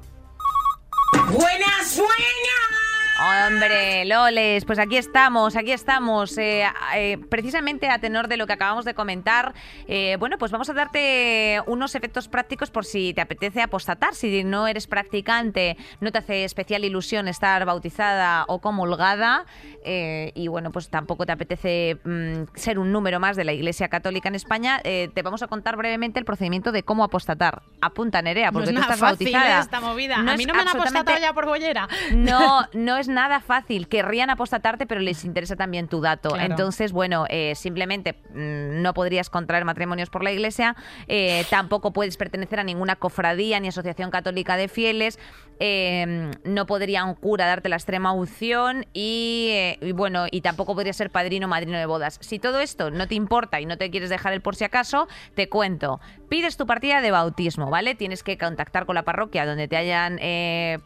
¡Buenas, 1.14 1.97
buenas! 1.97 2.92
Hombre, 3.22 4.05
Loles, 4.05 4.66
pues 4.66 4.80
aquí 4.80 4.97
estamos, 4.97 5.55
aquí 5.55 5.72
estamos. 5.72 6.36
Eh, 6.39 6.66
eh, 6.95 7.20
precisamente 7.30 7.88
a 7.88 7.99
tenor 7.99 8.28
de 8.28 8.38
lo 8.38 8.47
que 8.47 8.53
acabamos 8.53 8.86
de 8.86 8.95
comentar, 8.95 9.53
eh, 9.88 10.18
bueno, 10.20 10.38
pues 10.39 10.51
vamos 10.51 10.68
a 10.70 10.74
darte 10.74 11.61
unos 11.68 11.93
efectos 11.93 12.28
prácticos 12.28 12.72
por 12.72 12.86
si 12.86 13.14
te 13.14 13.22
apetece 13.22 13.61
apostatar. 13.61 14.16
Si 14.16 14.43
no 14.43 14.68
eres 14.68 14.88
practicante, 14.88 15.78
no 16.01 16.11
te 16.11 16.18
hace 16.18 16.43
especial 16.43 16.84
ilusión 16.86 17.28
estar 17.28 17.64
bautizada 17.66 18.45
o 18.47 18.59
comulgada, 18.59 19.45
y 19.86 20.47
bueno, 20.47 20.72
pues 20.72 20.89
tampoco 20.89 21.26
te 21.26 21.34
apetece 21.34 21.97
mm, 22.03 22.43
ser 22.55 22.80
un 22.80 22.91
número 22.91 23.20
más 23.20 23.36
de 23.36 23.43
la 23.43 23.51
Iglesia 23.53 23.89
Católica 23.89 24.28
en 24.30 24.36
España, 24.36 24.80
te 24.82 25.22
vamos 25.24 25.43
a 25.43 25.47
contar 25.47 25.76
brevemente 25.76 26.20
el 26.20 26.26
procedimiento 26.26 26.72
de 26.72 26.84
cómo 26.84 27.03
apostatar. 27.03 27.61
Apunta, 27.82 28.22
Nerea, 28.22 28.47
No 28.47 28.53
porque 28.53 28.70
es 28.70 28.76
tú 28.76 28.82
estás 28.82 28.99
fácil 28.99 29.32
bautizada. 29.32 29.59
esta 29.59 29.80
movida. 29.82 30.18
No 30.18 30.32
a 30.32 30.36
mí 30.36 30.43
es 30.43 30.47
no 30.47 30.53
me 30.55 30.61
han 30.61 30.68
absolutamente- 30.70 31.22
ya 31.22 31.34
por 31.34 31.45
bollera. 31.45 31.88
no, 32.14 32.66
no 32.74 32.97
es 32.97 33.02
nada 33.07 33.39
fácil. 33.39 33.87
Querrían 33.87 34.29
apostatarte, 34.29 34.85
pero 34.85 35.01
les 35.01 35.23
interesa 35.25 35.55
también 35.55 35.87
tu 35.87 36.01
dato. 36.01 36.29
Claro. 36.29 36.45
Entonces, 36.45 36.91
bueno, 36.91 37.25
eh, 37.29 37.53
simplemente 37.55 38.13
mm, 38.13 38.81
no 38.81 38.93
podrías 38.93 39.29
contraer 39.29 39.65
matrimonios 39.65 40.09
por 40.09 40.23
la 40.23 40.31
iglesia, 40.31 40.75
eh, 41.07 41.45
tampoco 41.49 41.91
puedes 41.91 42.17
pertenecer 42.17 42.59
a 42.59 42.63
ninguna 42.63 42.95
cofradía 42.95 43.59
ni 43.59 43.67
asociación 43.67 44.11
católica 44.11 44.57
de 44.57 44.67
fieles, 44.67 45.19
eh, 45.59 46.31
no 46.43 46.65
podría 46.65 47.05
un 47.05 47.15
cura 47.15 47.45
darte 47.45 47.69
la 47.69 47.75
extrema 47.75 48.11
unción 48.11 48.85
y, 48.93 49.75
y 49.81 49.91
bueno, 49.91 50.25
y 50.31 50.41
tampoco 50.41 50.75
podría 50.75 50.93
ser 50.93 51.09
padrino 51.09 51.47
o 51.47 51.49
madrino 51.49 51.77
de 51.77 51.85
bodas. 51.85 52.17
Si 52.21 52.39
todo 52.39 52.59
esto 52.59 52.91
no 52.91 53.07
te 53.07 53.15
importa 53.15 53.61
y 53.61 53.65
no 53.65 53.77
te 53.77 53.89
quieres 53.91 54.09
dejar 54.09 54.33
el 54.33 54.41
por 54.41 54.55
si 54.55 54.63
acaso, 54.63 55.07
te 55.35 55.49
cuento. 55.49 55.99
Pides 56.29 56.57
tu 56.57 56.65
partida 56.65 57.01
de 57.01 57.11
bautismo, 57.11 57.69
¿vale? 57.69 57.95
Tienes 57.95 58.23
que 58.23 58.37
contactar 58.37 58.85
con 58.85 58.95
la 58.95 59.03
parroquia 59.03 59.45
donde 59.45 59.67
te 59.67 59.77
hayan 59.77 60.19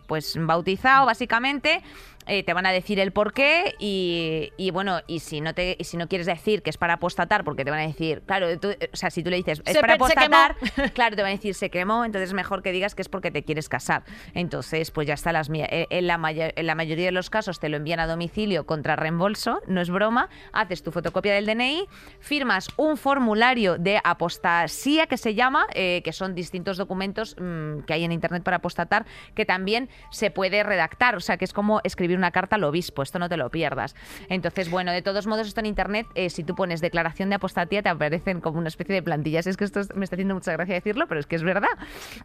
pues 0.07 0.35
bautizado, 0.37 1.05
básicamente. 1.05 1.81
Eh, 2.27 2.43
te 2.43 2.53
van 2.53 2.65
a 2.65 2.71
decir 2.71 2.99
el 2.99 3.11
por 3.11 3.33
qué 3.33 3.75
y, 3.79 4.51
y 4.57 4.71
bueno, 4.71 4.99
y 5.07 5.19
si 5.19 5.39
no 5.41 5.53
te 5.53 5.75
y 5.79 5.83
si 5.85 5.97
no 5.97 6.07
quieres 6.07 6.27
decir 6.27 6.61
que 6.61 6.69
es 6.69 6.77
para 6.77 6.93
apostatar, 6.93 7.43
porque 7.43 7.63
te 7.63 7.71
van 7.71 7.79
a 7.79 7.87
decir, 7.87 8.21
claro, 8.25 8.59
tú- 8.59 8.69
o 8.91 8.95
sea, 8.95 9.09
si 9.09 9.23
tú 9.23 9.29
le 9.29 9.37
dices 9.37 9.61
es 9.65 9.73
Se 9.73 9.79
para 9.81 9.93
apostatar, 9.93 10.55
claro, 10.93 11.15
te 11.15 11.21
van 11.21 11.31
a 11.31 11.35
decir 11.35 11.53
se 11.55 11.69
quemó, 11.69 12.03
entonces 12.05 12.29
es 12.29 12.33
mejor 12.33 12.61
que 12.63 12.71
digas 12.71 12.95
que 12.95 13.01
es 13.01 13.09
porque 13.09 13.31
te 13.31 13.43
quieres 13.43 13.69
casar. 13.69 14.03
Entonces, 14.33 14.91
pues 14.91 15.07
ya 15.07 15.13
está 15.13 15.31
las 15.31 15.49
eh, 15.49 15.87
en 15.89 16.07
la, 16.07 16.19
en 16.55 16.65
la 16.65 16.75
mayoría 16.75 17.05
de 17.05 17.11
los 17.11 17.29
casos 17.29 17.59
te 17.59 17.69
lo 17.69 17.77
envían 17.77 17.99
a 17.99 18.07
domicilio 18.07 18.65
contra 18.65 18.95
reembolso, 18.95 19.61
no 19.67 19.79
es 19.81 19.89
broma, 19.89 20.29
haces 20.51 20.83
tu 20.83 20.91
fotocopia 20.91 21.33
del 21.33 21.45
DNI, 21.45 21.85
firmas 22.19 22.67
un 22.77 22.97
formulario 22.97 23.77
de 23.77 23.99
apostasía 24.03 25.07
que 25.07 25.17
se 25.17 25.33
llama, 25.33 25.65
eh, 25.73 26.01
que 26.03 26.11
son 26.11 26.35
distintos 26.35 26.77
documentos 26.77 27.35
mm, 27.39 27.79
que 27.81 27.93
hay 27.93 28.03
en 28.03 28.11
internet 28.11 28.43
para 28.43 28.57
apostatar, 28.57 29.05
que 29.33 29.45
también 29.45 29.89
se 30.11 30.29
puede 30.31 30.63
redactar, 30.63 31.15
o 31.15 31.19
sea, 31.19 31.37
que 31.37 31.45
es 31.45 31.53
como 31.53 31.79
escribir 31.83 32.16
una 32.17 32.31
carta 32.31 32.55
al 32.57 32.63
obispo, 32.63 33.03
esto 33.03 33.19
no 33.19 33.29
te 33.29 33.37
lo 33.37 33.49
pierdas. 33.49 33.95
Entonces, 34.29 34.69
bueno, 34.69 34.91
de 34.91 35.01
todos 35.01 35.27
modos, 35.27 35.47
esto 35.47 35.59
en 35.59 35.65
internet, 35.67 36.07
eh, 36.15 36.29
si 36.29 36.43
tú 36.43 36.55
pones 36.55 36.81
declaración 36.81 37.29
de 37.29 37.35
apostatía, 37.35 37.81
te 37.81 37.89
aparecen 37.89 38.41
como 38.41 38.57
una 38.59 38.67
especie 38.69 38.93
de 38.95 39.03
plantillas. 39.03 39.47
Es 39.47 39.57
que 39.57 39.63
esto 39.63 39.79
es- 39.79 39.95
me 39.95 40.03
está 40.03 40.15
haciendo 40.15 40.33
mucha 40.33 40.51
gracia 40.53 40.75
decirlo, 40.75 41.07
pero 41.07 41.19
es 41.19 41.25
que 41.27 41.35
es 41.35 41.43
verdad. 41.43 41.69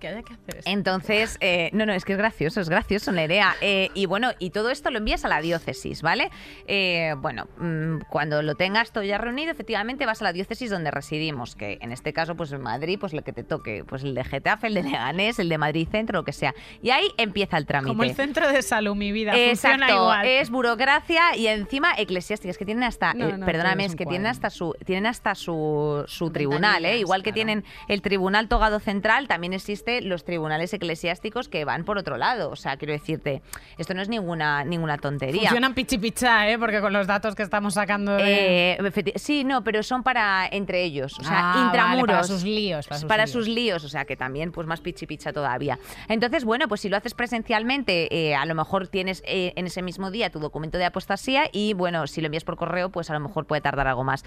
¿Qué 0.01 0.09
hay 0.09 0.23
que 0.23 0.33
hacer 0.35 0.57
esto? 0.59 0.71
Entonces, 0.71 1.37
eh, 1.41 1.71
no, 1.73 1.87
no, 1.87 1.93
es 1.93 2.05
que 2.05 2.13
es 2.13 2.19
gracioso, 2.19 2.61
es 2.61 2.69
gracioso, 2.69 3.13
Nerea. 3.13 3.55
Eh, 3.61 3.91
y 3.95 4.07
bueno, 4.07 4.31
y 4.39 4.51
todo 4.51 4.71
esto 4.71 4.91
lo 4.91 4.99
envías 4.99 5.25
a 5.25 5.29
la 5.29 5.41
diócesis, 5.41 6.03
¿vale? 6.03 6.31
Eh, 6.67 7.15
bueno, 7.19 7.47
mm, 7.59 8.01
cuando 8.11 8.43
lo 8.43 8.55
tengas 8.55 8.93
todo 8.93 9.05
ya 9.05 9.19
reunido, 9.19 9.51
efectivamente 9.53 10.07
vas 10.07 10.21
a 10.23 10.25
la 10.25 10.33
diócesis 10.33 10.71
donde 10.71 10.91
residimos, 10.91 11.55
que 11.57 11.79
en 11.81 11.93
este 11.93 12.13
caso, 12.13 12.35
pues 12.37 12.53
en 12.53 12.61
Madrid, 12.63 12.99
pues 13.01 13.13
lo 13.13 13.23
que 13.23 13.33
te 13.33 13.45
toque, 13.45 13.85
pues 13.85 14.03
el 14.03 14.15
de 14.15 14.25
Getafe, 14.25 14.67
el 14.69 14.75
de 14.75 14.83
Leganés, 14.83 15.39
el 15.39 15.49
de 15.49 15.59
Madrid 15.59 15.89
Centro, 15.91 16.19
lo 16.21 16.25
que 16.25 16.33
sea. 16.33 16.55
Y 16.83 16.91
ahí 16.91 17.09
empieza 17.17 17.57
el 17.59 17.67
trámite. 17.67 17.89
Como 17.89 18.05
el 18.05 18.15
centro 18.15 18.49
de 18.51 18.63
salud, 18.63 18.95
mi 18.95 19.13
vida. 19.13 19.37
Funciona 19.83 19.87
Exacto, 19.87 20.03
igual. 20.03 20.27
es 20.27 20.51
burocracia 20.51 21.37
y 21.37 21.47
encima 21.47 21.93
eclesiástica, 21.97 22.51
es 22.51 22.59
que 22.59 22.65
tienen 22.65 22.85
hasta, 22.85 23.15
No, 23.15 23.29
eh, 23.29 23.39
no, 23.39 23.47
perdóname, 23.47 23.85
es 23.85 23.97
que 23.97 24.07
tienen 24.07 24.27
hasta 24.27 24.51
su 24.51 24.75
tienen 24.85 25.07
hasta 25.07 25.35
su, 25.35 26.05
su 26.07 26.31
tribunal, 26.31 26.85
¿eh? 26.85 26.99
Igual 26.99 27.23
que 27.23 27.31
claro. 27.33 27.35
tienen 27.35 27.65
el 27.89 28.03
tribunal 28.03 28.49
togado 28.49 28.79
central, 28.81 29.29
también 29.29 29.53
existe 29.53 30.01
los 30.03 30.25
tribunales 30.25 30.73
eclesiásticos 30.73 31.49
que 31.49 31.65
van 31.65 31.85
por 31.85 31.99
otro 31.99 32.17
lado, 32.17 32.51
o 32.51 32.57
sea, 32.57 32.77
quiero 32.77 32.93
decirte, 32.93 33.43
esto 33.79 33.95
no 33.95 34.03
es 34.03 34.09
ninguna 34.09 34.65
ninguna 34.65 34.99
tontería. 34.99 35.43
Funcionan 35.43 35.75
pichi 35.75 35.99
pichá, 35.99 36.49
¿eh? 36.51 36.59
Porque 36.59 36.81
con 36.81 36.93
los 36.93 37.07
datos 37.07 37.35
que 37.35 37.43
estamos 37.43 37.75
sacando 37.75 38.13
de... 38.17 38.73
Eh, 38.73 39.13
sí, 39.17 39.45
no, 39.45 39.63
pero 39.65 39.83
son 39.83 40.03
para 40.03 40.47
entre 40.51 40.83
ellos, 40.83 41.19
o 41.19 41.23
sea, 41.25 41.39
Ah, 41.39 41.53
vale, 41.55 41.67
intramuros. 41.67 42.15
para 42.17 42.23
sus 42.25 42.45
líos, 42.45 42.87
para 43.09 43.27
sus 43.27 43.47
líos. 43.47 43.55
líos, 43.57 43.85
o 43.85 43.89
sea, 43.89 44.05
que 44.05 44.17
también, 44.17 44.53
pues 44.53 44.67
más 44.67 44.81
pichi 44.81 45.07
picha 45.07 45.33
todavía. 45.33 45.79
Entonces, 46.09 46.45
bueno, 46.45 46.69
pues 46.69 46.81
si 46.81 46.89
lo 46.89 46.97
haces 46.97 47.15
presencialmente, 47.15 48.09
eh, 48.15 48.35
a 48.35 48.45
lo 48.47 48.55
mejor 48.55 48.89
tienes 48.89 49.23
eh, 49.27 49.53
en 49.57 49.67
ese 49.73 49.83
mismo 49.83 50.11
día 50.11 50.31
tu 50.31 50.39
documento 50.39 50.79
de 50.79 50.85
apostasía 50.85 51.45
y, 51.53 51.75
bueno, 51.75 52.07
si 52.07 52.21
lo 52.21 52.27
envías 52.27 52.45
por 52.45 52.57
correo, 52.57 52.91
pues 52.91 53.11
a 53.11 53.15
lo 53.15 53.21
mejor 53.21 53.47
puede 53.47 53.61
tardar 53.61 53.89
algo 53.89 54.05
más. 54.05 54.25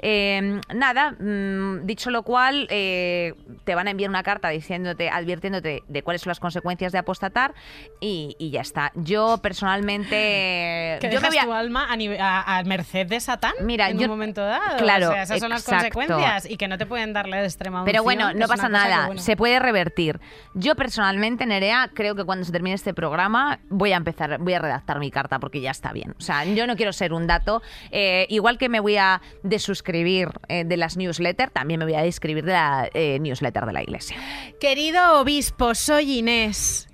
Eh, 0.00 0.60
nada, 0.74 1.12
mm, 1.12 1.86
dicho 1.86 2.10
lo 2.10 2.22
cual, 2.22 2.66
eh, 2.70 3.34
te 3.64 3.74
van 3.74 3.88
a 3.88 3.90
enviar 3.90 4.10
una 4.10 4.22
carta 4.22 4.48
diciéndote, 4.48 5.10
advirtiéndote 5.10 5.82
de 5.86 6.02
cuáles 6.02 6.22
son 6.22 6.30
las 6.30 6.40
consecuencias 6.40 6.92
de 6.92 6.98
apostatar 6.98 7.54
y, 8.00 8.34
y 8.38 8.50
ya 8.50 8.60
está. 8.60 8.92
Yo 8.94 9.38
personalmente... 9.38 10.98
Que 11.00 11.08
yo 11.12 11.20
me 11.20 11.28
dejas 11.28 11.28
voy 11.30 11.38
a- 11.38 11.44
tu 11.44 11.52
alma 11.52 11.86
a, 11.92 11.96
nive- 11.96 12.18
a- 12.20 12.58
a 12.58 12.62
merced 12.64 13.06
de 13.06 13.20
Satán 13.20 13.52
Mira, 13.60 13.90
en 13.90 13.98
yo- 13.98 14.04
un 14.04 14.10
momento 14.10 14.40
dado. 14.44 14.78
claro, 14.78 15.08
O 15.10 15.12
sea, 15.12 15.22
esas 15.22 15.38
son 15.40 15.50
las 15.50 15.60
exacto. 15.62 15.90
consecuencias 15.94 16.50
y 16.50 16.56
que 16.56 16.66
no 16.68 16.78
te 16.78 16.86
pueden 16.86 17.12
darle 17.12 17.36
de 17.38 17.44
extrema 17.44 17.84
Pero 17.84 18.02
bueno, 18.02 18.32
no 18.34 18.46
pasa 18.48 18.68
nada, 18.68 19.06
bueno. 19.06 19.20
se 19.20 19.36
puede 19.36 19.58
revertir. 19.58 20.20
Yo 20.54 20.74
personalmente, 20.74 21.46
Nerea, 21.46 21.90
creo 21.94 22.14
que 22.14 22.24
cuando 22.24 22.44
se 22.44 22.52
termine 22.52 22.74
este 22.74 22.94
programa 22.94 23.60
voy 23.68 23.92
a 23.92 23.96
empezar, 23.96 24.38
voy 24.38 24.54
a 24.54 24.58
redactar 24.58 24.87
mi 24.98 25.10
carta 25.10 25.38
porque 25.38 25.60
ya 25.60 25.70
está 25.70 25.92
bien. 25.92 26.14
O 26.18 26.22
sea, 26.22 26.44
yo 26.44 26.66
no 26.66 26.76
quiero 26.76 26.92
ser 26.92 27.12
un 27.12 27.26
dato. 27.26 27.62
Eh, 27.90 28.26
igual 28.30 28.56
que 28.56 28.68
me 28.68 28.80
voy 28.80 28.96
a 28.96 29.20
desuscribir 29.42 30.28
eh, 30.48 30.64
de 30.64 30.76
las 30.76 30.96
newsletters, 30.96 31.52
también 31.52 31.78
me 31.78 31.84
voy 31.84 31.94
a 31.94 32.02
describir 32.02 32.44
de 32.44 32.52
la 32.52 32.88
eh, 32.94 33.18
newsletter 33.20 33.66
de 33.66 33.72
la 33.72 33.82
iglesia. 33.82 34.16
Querido 34.60 35.20
obispo, 35.20 35.74
soy 35.74 36.18
Inés. 36.18 36.87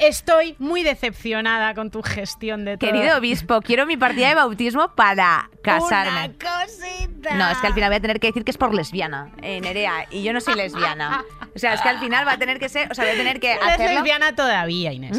Estoy 0.00 0.56
muy 0.58 0.82
decepcionada 0.82 1.74
con 1.74 1.90
tu 1.90 2.02
gestión 2.02 2.64
de 2.64 2.76
todo. 2.78 2.90
Querido 2.90 3.18
obispo, 3.18 3.60
quiero 3.62 3.86
mi 3.86 3.96
partida 3.96 4.28
de 4.28 4.34
bautismo 4.34 4.94
para 4.94 5.48
casarme. 5.62 6.34
Una 6.40 6.60
cosita. 6.62 7.34
No, 7.34 7.50
es 7.50 7.58
que 7.58 7.66
al 7.66 7.74
final 7.74 7.90
voy 7.90 7.96
a 7.96 8.00
tener 8.00 8.20
que 8.20 8.28
decir 8.28 8.44
que 8.44 8.50
es 8.52 8.56
por 8.58 8.72
lesbiana, 8.74 9.30
eh, 9.42 9.60
Nerea, 9.60 10.06
y 10.10 10.22
yo 10.22 10.32
no 10.32 10.40
soy 10.40 10.54
lesbiana. 10.54 11.24
O 11.54 11.58
sea, 11.58 11.74
es 11.74 11.80
que 11.80 11.88
al 11.88 11.98
final 11.98 12.26
va 12.26 12.32
a 12.32 12.38
tener 12.38 12.58
que 12.58 12.68
ser, 12.68 12.90
o 12.90 12.94
sea, 12.94 13.04
voy 13.04 13.14
a 13.14 13.16
tener 13.16 13.40
que 13.40 13.52
Eres 13.52 13.66
hacerlo. 13.66 13.94
lesbiana 13.94 14.34
todavía, 14.36 14.92
Inés. 14.92 15.18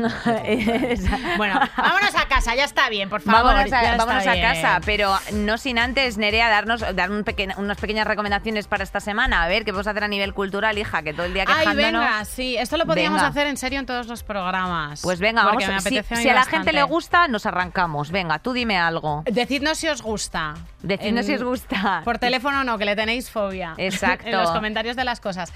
Bueno, 1.38 1.60
vámonos 1.76 2.16
a 2.16 2.28
casa, 2.28 2.56
ya 2.56 2.64
está 2.64 2.90
bien, 2.90 3.10
por 3.10 3.22
favor. 3.22 3.44
Vámonos, 3.54 3.74
a, 3.74 3.98
vámonos 3.98 4.24
casa, 4.24 4.80
pero 4.86 5.18
no 5.34 5.58
sin 5.58 5.80
antes, 5.80 6.18
Nerea, 6.18 6.50
darnos 6.50 6.82
dar 6.96 7.12
un 7.12 7.24
peque- 7.24 7.50
unas 7.58 7.78
pequeñas 7.78 8.08
recomendaciones 8.08 8.68
para 8.68 8.84
esta 8.84 9.00
semana. 9.00 9.44
A 9.44 9.48
ver, 9.48 9.66
¿qué 9.66 9.72
podemos 9.72 9.88
hacer 9.88 10.04
a 10.04 10.08
nivel 10.08 10.34
cultural, 10.34 10.78
hija? 10.78 11.02
Que 11.04 11.14
todo 11.14 11.26
el 11.26 11.34
día 11.34 11.44
Ay, 11.48 11.60
quejándonos... 11.60 12.02
venga, 12.04 12.26
sí, 12.26 12.56
esto 12.58 12.78
lo 12.78 12.86
podríamos 12.86 13.20
Venga. 13.20 13.28
hacer 13.30 13.48
en 13.48 13.58
serio 13.58 13.80
en 13.80 13.86
todos 13.86 14.08
los 14.08 14.24
programas. 14.28 15.02
Pues 15.02 15.20
venga, 15.20 15.44
Porque 15.50 15.66
vamos. 15.66 15.84
me 15.86 15.90
Si, 15.90 15.98
apetece 15.98 16.14
a 16.14 16.18
si 16.22 16.30
a 16.30 16.34
la 16.36 16.44
gente 16.46 16.72
le 16.74 16.84
gusta, 16.84 17.28
nos 17.28 17.46
arrancamos. 17.48 18.12
Venga, 18.12 18.38
tú 18.40 18.54
dime 18.54 18.78
algo. 18.78 19.24
Decidnos 19.26 19.78
si 19.80 19.88
os 19.88 20.02
gusta. 20.04 20.54
Decidnos 20.84 21.22
En- 21.22 21.26
si 21.26 21.34
os 21.36 21.44
gusta. 21.44 22.02
Por 22.04 22.20
teléfono 22.20 22.64
no, 22.64 22.78
que 22.78 22.86
le 22.86 22.96
tenéis 22.96 23.30
fobia. 23.32 23.74
Exacto. 23.78 24.28
en 24.30 24.38
los 24.38 24.52
comentarios 24.52 24.96
de 24.96 25.04
las 25.06 25.20
cosas. 25.20 25.52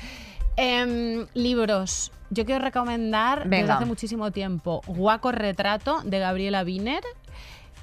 Em, 0.57 1.27
libros. 1.33 2.11
Yo 2.29 2.45
quiero 2.45 2.63
recomendar 2.63 3.39
desde 3.43 3.49
Venga. 3.49 3.75
hace 3.75 3.85
muchísimo 3.85 4.31
tiempo 4.31 4.81
Guaco 4.87 5.31
Retrato 5.33 6.01
de 6.03 6.17
Gabriela 6.19 6.63
Wiener, 6.63 7.03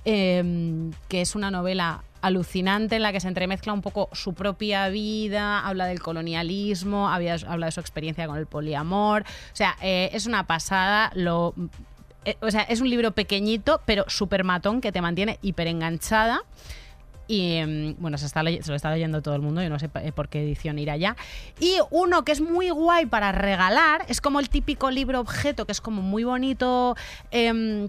em, 0.05 0.91
que 1.09 1.21
es 1.21 1.35
una 1.35 1.51
novela 1.51 2.03
alucinante 2.21 2.97
en 2.97 3.03
la 3.03 3.13
que 3.13 3.21
se 3.21 3.29
entremezcla 3.29 3.73
un 3.73 3.83
poco 3.83 4.09
su 4.13 4.35
propia 4.35 4.89
vida, 4.89 5.67
habla 5.67 5.87
del 5.87 6.01
colonialismo, 6.01 7.09
había- 7.09 7.37
habla 7.47 7.67
de 7.67 7.73
su 7.73 7.81
experiencia 7.81 8.27
con 8.27 8.37
el 8.39 8.47
poliamor. 8.47 9.23
O 9.23 9.57
sea, 9.57 9.77
eh, 9.83 10.11
es 10.13 10.27
una 10.27 10.47
pasada. 10.47 11.11
Lo, 11.15 11.55
eh, 12.25 12.37
o 12.41 12.51
sea, 12.51 12.63
es 12.63 12.81
un 12.81 12.91
libro 12.91 13.13
pequeñito, 13.13 13.81
pero 13.85 14.05
súper 14.09 14.45
matón 14.45 14.81
que 14.81 14.93
te 14.93 15.01
mantiene 15.01 15.39
hiper 15.43 15.67
enganchada. 15.69 16.41
Y 17.31 17.61
mm, 17.63 17.97
bueno, 17.99 18.17
se, 18.17 18.25
está 18.25 18.43
lo 18.43 18.49
está 18.51 18.91
leyendo 18.91 19.21
todo 19.21 19.35
el 19.35 19.43
mundo, 19.43 19.63
yo 19.63 19.69
no 19.69 19.79
sé 19.79 19.91
eh, 20.03 20.13
por 20.13 20.29
qué 20.31 20.43
edición 20.43 20.79
ir 20.79 20.91
allá. 20.91 21.15
Y 21.61 21.75
uno 21.91 22.25
que 22.25 22.33
es 22.33 22.41
muy 22.41 22.71
guay 22.71 23.05
para 23.05 23.33
regalar, 23.33 24.05
es 24.09 24.21
como 24.23 24.41
el 24.41 24.49
típico 24.49 24.91
libro 24.91 25.21
objeto, 25.21 25.67
que 25.67 25.73
es 25.73 25.81
como 25.83 26.01
muy 26.01 26.25
bonito. 26.25 26.97
em, 27.31 27.89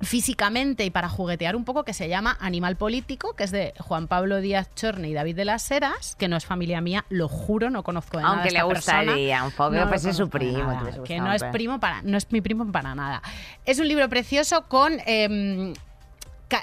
físicamente 0.00 0.84
y 0.84 0.90
para 0.90 1.08
juguetear 1.08 1.56
un 1.56 1.64
poco 1.64 1.84
que 1.84 1.92
se 1.92 2.08
llama 2.08 2.36
Animal 2.40 2.76
Político, 2.76 3.34
que 3.34 3.44
es 3.44 3.50
de 3.50 3.74
Juan 3.78 4.06
Pablo 4.06 4.40
Díaz 4.40 4.68
Chorne 4.74 5.08
y 5.08 5.14
David 5.14 5.36
de 5.36 5.44
las 5.44 5.70
Heras, 5.70 6.16
que 6.18 6.28
no 6.28 6.36
es 6.36 6.46
familia 6.46 6.80
mía, 6.80 7.04
lo 7.08 7.28
juro, 7.28 7.70
no 7.70 7.82
conozco 7.82 8.18
de 8.18 8.22
nada 8.22 8.34
Aunque 8.34 8.48
a 8.48 8.52
le 8.52 8.58
esta 8.58 8.68
persona. 8.68 9.02
gustaría 9.02 9.44
un 9.44 9.50
poco, 9.52 9.70
No 9.72 9.88
pues 9.88 10.04
es 10.04 10.16
su 10.16 10.28
primo, 10.28 10.58
nada, 10.64 10.82
hubiese 10.82 11.02
que 11.02 11.18
no 11.20 11.32
es 11.32 11.42
primo 11.44 11.80
para, 11.80 12.02
no 12.02 12.16
es 12.16 12.30
mi 12.30 12.40
primo 12.40 12.70
para 12.70 12.94
nada. 12.94 13.22
Es 13.64 13.78
un 13.78 13.88
libro 13.88 14.08
precioso 14.08 14.66
con 14.68 14.98
em, 15.06 15.74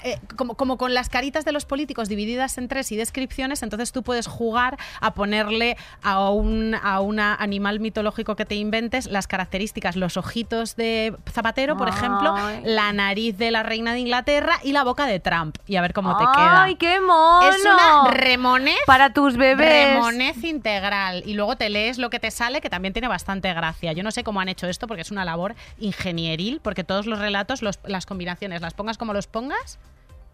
eh, 0.04 0.20
como, 0.36 0.56
como 0.56 0.78
con 0.78 0.94
las 0.94 1.10
caritas 1.10 1.46
de 1.46 1.52
los 1.52 1.66
políticos 1.66 2.10
divididas 2.10 2.58
en 2.58 2.68
tres 2.68 2.92
y 2.92 2.96
descripciones, 2.96 3.62
entonces 3.64 3.92
tú 3.92 4.04
puedes 4.04 4.28
jugar 4.28 4.78
a 5.00 5.14
ponerle 5.14 5.78
a 6.02 6.30
un 6.30 6.76
a 6.82 7.00
un 7.02 7.20
animal 7.20 7.80
mitológico 7.80 8.36
que 8.36 8.46
te 8.46 8.56
inventes 8.56 9.06
las 9.08 9.28
características, 9.28 9.96
los 9.96 10.18
ojitos 10.18 10.76
de 10.76 11.16
Zapatero, 11.32 11.78
por 11.78 11.88
ejemplo, 11.88 12.34
la 12.64 12.92
nariz 12.94 13.38
de 13.38 13.52
la 13.52 13.64
reina 13.64 13.94
de 13.94 14.00
Inglaterra 14.00 14.60
y 14.64 14.72
la 14.72 14.84
boca 14.84 15.06
de 15.06 15.20
Trump. 15.20 15.58
Y 15.68 15.76
a 15.76 15.82
ver 15.82 15.94
cómo 15.94 16.18
te 16.18 16.24
queda. 16.24 16.64
¡Ay, 16.64 16.76
qué 16.76 17.00
mono! 17.00 17.48
Es 17.50 17.62
una 17.64 18.12
remonez 18.12 18.78
Para 18.86 19.14
tus 19.14 19.38
bebés. 19.38 19.94
Remonez 19.96 20.44
integral. 20.44 21.24
Y 21.26 21.34
luego 21.34 21.56
te 21.56 21.70
lees 21.70 21.98
lo 21.98 22.10
que 22.10 22.20
te 22.20 22.32
sale, 22.32 22.62
que 22.62 22.70
también 22.70 22.94
tiene 22.94 23.08
bastante 23.08 23.54
gracia. 23.54 23.94
Yo 23.94 24.04
no 24.04 24.12
sé 24.12 24.24
cómo 24.24 24.40
han 24.42 24.50
hecho 24.50 24.68
esto, 24.68 24.88
porque 24.88 25.02
es 25.02 25.12
una 25.12 25.26
labor 25.26 25.56
ingenieril, 25.78 26.60
porque 26.62 26.84
todos 26.84 27.06
los 27.06 27.20
relatos, 27.20 27.62
los- 27.62 27.80
las 27.86 28.06
combinaciones, 28.06 28.62
las 28.62 28.74
pongas 28.74 28.98
como 28.98 29.14
los 29.14 29.28
pongas, 29.28 29.75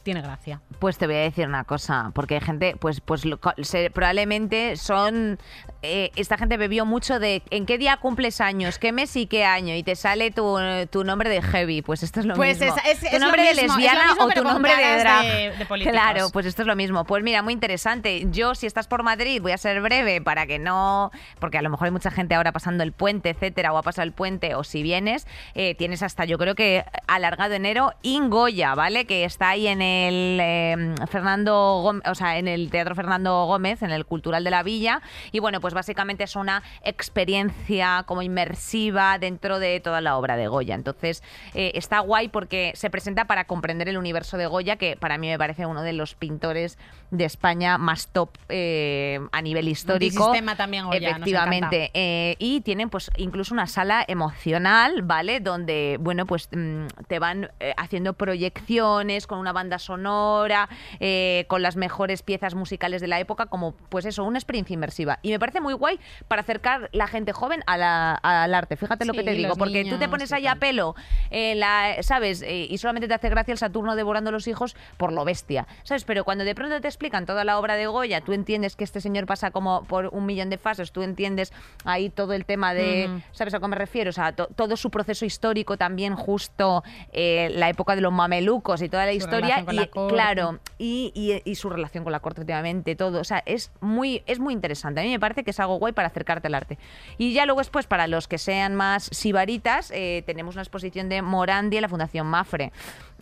tiene 0.03 0.21
gracia. 0.21 0.61
Pues 0.79 0.97
te 0.97 1.05
voy 1.05 1.15
a 1.15 1.19
decir 1.19 1.47
una 1.47 1.63
cosa, 1.63 2.11
porque 2.13 2.35
hay 2.35 2.41
gente, 2.41 2.75
pues, 2.79 3.01
pues 3.01 3.25
lo- 3.25 3.39
se- 3.61 3.91
probablemente 3.91 4.75
son, 4.77 5.37
eh, 5.83 6.11
esta 6.15 6.37
gente 6.37 6.57
bebió 6.57 6.85
mucho 6.85 7.19
de 7.19 7.43
en 7.51 7.65
qué 7.65 7.77
día 7.77 7.97
cumples 7.97 8.41
años, 8.41 8.79
qué 8.79 8.91
mes 8.91 9.15
y 9.15 9.27
qué 9.27 9.45
año, 9.45 9.75
y 9.75 9.83
te 9.83 9.95
sale 9.95 10.31
tu, 10.31 10.57
tu 10.89 11.03
nombre 11.03 11.29
de 11.29 11.41
heavy, 11.41 11.81
pues 11.81 12.01
esto 12.03 12.19
es 12.19 12.25
lo 12.25 12.35
Pues 12.35 12.59
mismo. 12.59 12.75
es- 12.85 13.03
es- 13.03 13.09
tu 13.11 13.15
es 13.15 13.21
nombre 13.21 13.43
de 13.43 13.49
mismo, 13.53 13.67
lo 13.67 13.73
lesbiana 13.77 14.07
mismo, 14.07 14.25
o 14.25 14.29
tu 14.31 14.43
nombre 14.43 14.75
de 14.75 14.97
drag. 14.99 15.25
de- 15.25 15.51
de 15.85 15.91
claro, 15.91 16.29
pues 16.33 16.45
esto 16.45 16.63
es 16.63 16.67
lo 16.67 16.75
mismo. 16.75 17.05
Pues 17.05 17.23
mira, 17.23 17.41
muy 17.43 17.53
interesante. 17.53 18.25
Yo, 18.31 18.55
si 18.55 18.65
estás 18.65 18.87
por 18.87 19.03
Madrid, 19.03 19.41
voy 19.41 19.51
a 19.51 19.57
ser 19.57 19.81
breve 19.81 20.21
para 20.21 20.47
que 20.47 20.57
no, 20.59 21.11
porque 21.39 21.57
a 21.57 21.61
lo 21.61 21.69
mejor 21.69 21.85
hay 21.85 21.91
mucha 21.91 22.09
gente 22.11 22.35
ahora 22.35 22.51
pasando 22.51 22.83
el 22.83 22.91
puente, 22.91 23.29
etcétera, 23.29 23.71
o 23.73 23.77
ha 23.77 23.83
pasado 23.83 24.05
el 24.07 24.13
puente, 24.13 24.55
o 24.55 24.63
si 24.63 24.81
vienes, 24.83 25.27
eh, 25.53 25.75
tienes 25.75 26.01
hasta, 26.03 26.25
yo 26.25 26.37
creo 26.37 26.55
que 26.55 26.85
alargado 27.07 27.53
enero, 27.53 27.93
Ingoya, 28.01 28.73
¿vale? 28.75 29.05
Que 29.05 29.25
está 29.25 29.49
ahí 29.49 29.67
en 29.67 29.81
el 29.81 29.90
eh, 30.39 30.95
Fernando 31.09 31.81
Gómez, 31.81 32.03
o 32.07 32.15
sea, 32.15 32.37
en 32.37 32.47
el 32.47 32.69
Teatro 32.69 32.95
Fernando 32.95 33.45
Gómez, 33.45 33.81
en 33.81 33.91
el 33.91 34.05
Cultural 34.05 34.43
de 34.43 34.51
la 34.51 34.63
Villa. 34.63 35.01
Y 35.31 35.39
bueno, 35.39 35.61
pues 35.61 35.73
básicamente 35.73 36.23
es 36.23 36.35
una 36.35 36.63
experiencia 36.83 38.03
como 38.05 38.21
inmersiva 38.21 39.17
dentro 39.19 39.59
de 39.59 39.79
toda 39.79 40.01
la 40.01 40.17
obra 40.17 40.37
de 40.37 40.47
Goya. 40.47 40.75
Entonces, 40.75 41.23
eh, 41.53 41.71
está 41.75 41.99
guay 41.99 42.29
porque 42.29 42.71
se 42.75 42.89
presenta 42.89 43.25
para 43.25 43.45
comprender 43.45 43.89
el 43.89 43.97
universo 43.97 44.37
de 44.37 44.47
Goya, 44.47 44.75
que 44.75 44.95
para 44.95 45.17
mí 45.17 45.27
me 45.27 45.37
parece 45.37 45.65
uno 45.65 45.81
de 45.81 45.93
los 45.93 46.15
pintores 46.15 46.77
de 47.11 47.25
España 47.25 47.77
más 47.77 48.07
top 48.07 48.37
eh, 48.49 49.19
a 49.31 49.41
nivel 49.41 49.67
histórico. 49.67 50.25
Antisistema 50.25 50.55
también 50.55 50.85
Goya, 50.85 50.99
nos 50.99 51.27
Efectivamente. 51.27 51.91
Eh, 51.93 52.35
y 52.39 52.61
tienen 52.61 52.89
pues 52.89 53.11
incluso 53.17 53.53
una 53.53 53.67
sala 53.67 54.03
emocional, 54.07 55.01
¿vale? 55.03 55.39
Donde, 55.39 55.97
bueno, 55.99 56.25
pues 56.25 56.49
mm, 56.51 56.85
te 57.07 57.19
van 57.19 57.51
haciendo 57.77 58.13
proyecciones 58.13 59.27
con 59.27 59.39
una 59.39 59.53
banda 59.53 59.79
sonora, 59.81 60.69
eh, 60.99 61.45
con 61.47 61.61
las 61.61 61.75
mejores 61.75 62.21
piezas 62.23 62.55
musicales 62.55 63.01
de 63.01 63.07
la 63.07 63.19
época, 63.19 63.47
como 63.47 63.73
pues 63.89 64.05
eso, 64.05 64.23
una 64.23 64.37
experiencia 64.37 64.73
inmersiva. 64.73 65.19
Y 65.21 65.31
me 65.31 65.39
parece 65.39 65.61
muy 65.61 65.73
guay 65.73 65.99
para 66.27 66.41
acercar 66.41 66.89
la 66.93 67.07
gente 67.07 67.33
joven 67.33 67.63
a 67.67 67.77
la- 67.77 68.13
al 68.15 68.53
arte. 68.53 68.75
Fíjate 68.77 69.05
lo 69.05 69.13
que 69.13 69.23
te 69.23 69.31
digo, 69.37 69.55
porque 69.59 69.83
tú 69.89 69.97
te 69.99 70.07
pones 70.09 70.31
ahí 70.31 70.47
a 70.47 70.55
pelo, 70.55 70.95
eh, 71.29 71.55
la, 71.55 71.95
¿sabes? 72.01 72.41
Eh, 72.41 72.67
y 72.69 72.77
solamente 72.77 73.07
te 73.07 73.13
hace 73.13 73.29
gracia 73.29 73.51
el 73.51 73.57
Saturno 73.57 73.95
devorando 73.95 74.31
los 74.31 74.47
hijos 74.47 74.75
por 74.97 75.11
lo 75.11 75.25
bestia, 75.25 75.67
¿sabes? 75.83 76.03
Pero 76.03 76.23
cuando 76.23 76.43
de 76.43 76.55
pronto 76.55 76.79
te 76.81 76.87
explican 76.87 77.25
toda 77.25 77.43
la 77.43 77.57
obra 77.59 77.75
de 77.75 77.87
Goya, 77.87 78.21
tú 78.21 78.33
entiendes 78.33 78.75
que 78.75 78.83
este 78.83 79.01
señor 79.01 79.25
pasa 79.25 79.51
como 79.51 79.83
por 79.85 80.07
un 80.11 80.25
millón 80.25 80.49
de 80.49 80.57
fases, 80.57 80.91
tú 80.91 81.01
entiendes 81.03 81.51
ahí 81.85 82.09
todo 82.09 82.33
el 82.33 82.45
tema 82.45 82.73
de. 82.73 83.09
¿sabes 83.31 83.53
a 83.53 83.59
qué 83.59 83.67
me 83.67 83.75
refiero? 83.75 84.09
O 84.09 84.13
sea, 84.13 84.31
to- 84.33 84.47
todo 84.55 84.75
su 84.77 84.89
proceso 84.91 85.25
histórico 85.25 85.77
también, 85.77 86.15
justo 86.15 86.83
eh, 87.11 87.49
la 87.53 87.69
época 87.69 87.95
de 87.95 88.01
los 88.01 88.11
mamelucos 88.13 88.81
y 88.81 88.89
toda 88.89 89.05
la 89.05 89.11
Su 89.11 89.17
historia. 89.17 89.57
Con 89.71 89.75
Y 89.75 89.79
la 89.79 89.87
corte. 89.87 90.13
claro, 90.13 90.59
y, 90.77 91.11
y- 91.15 91.49
y 91.49 91.55
su 91.55 91.69
relación 91.69 92.03
con 92.03 92.11
la 92.11 92.19
corte, 92.19 92.41
últimamente, 92.41 92.95
todo. 92.95 93.19
O 93.19 93.23
sea, 93.23 93.41
es 93.45 93.71
muy, 93.81 94.23
es 94.25 94.39
muy 94.39 94.53
interesante. 94.53 95.01
A 95.01 95.03
mí 95.03 95.09
me 95.09 95.19
parece 95.19 95.43
que 95.43 95.51
es 95.51 95.59
algo 95.59 95.77
guay 95.79 95.93
para 95.93 96.07
acercarte 96.09 96.47
al 96.47 96.55
arte. 96.55 96.77
Y 97.17 97.33
ya 97.33 97.45
luego 97.45 97.61
después, 97.61 97.87
para 97.87 98.07
los 98.07 98.27
que 98.27 98.37
sean 98.37 98.75
más 98.75 99.03
sibaritas, 99.11 99.91
eh, 99.91 100.23
tenemos 100.25 100.55
una 100.55 100.61
exposición 100.63 101.09
de 101.09 101.21
Morandi 101.21 101.77
en 101.77 101.81
la 101.83 101.89
Fundación 101.89 102.27
Mafre. 102.27 102.71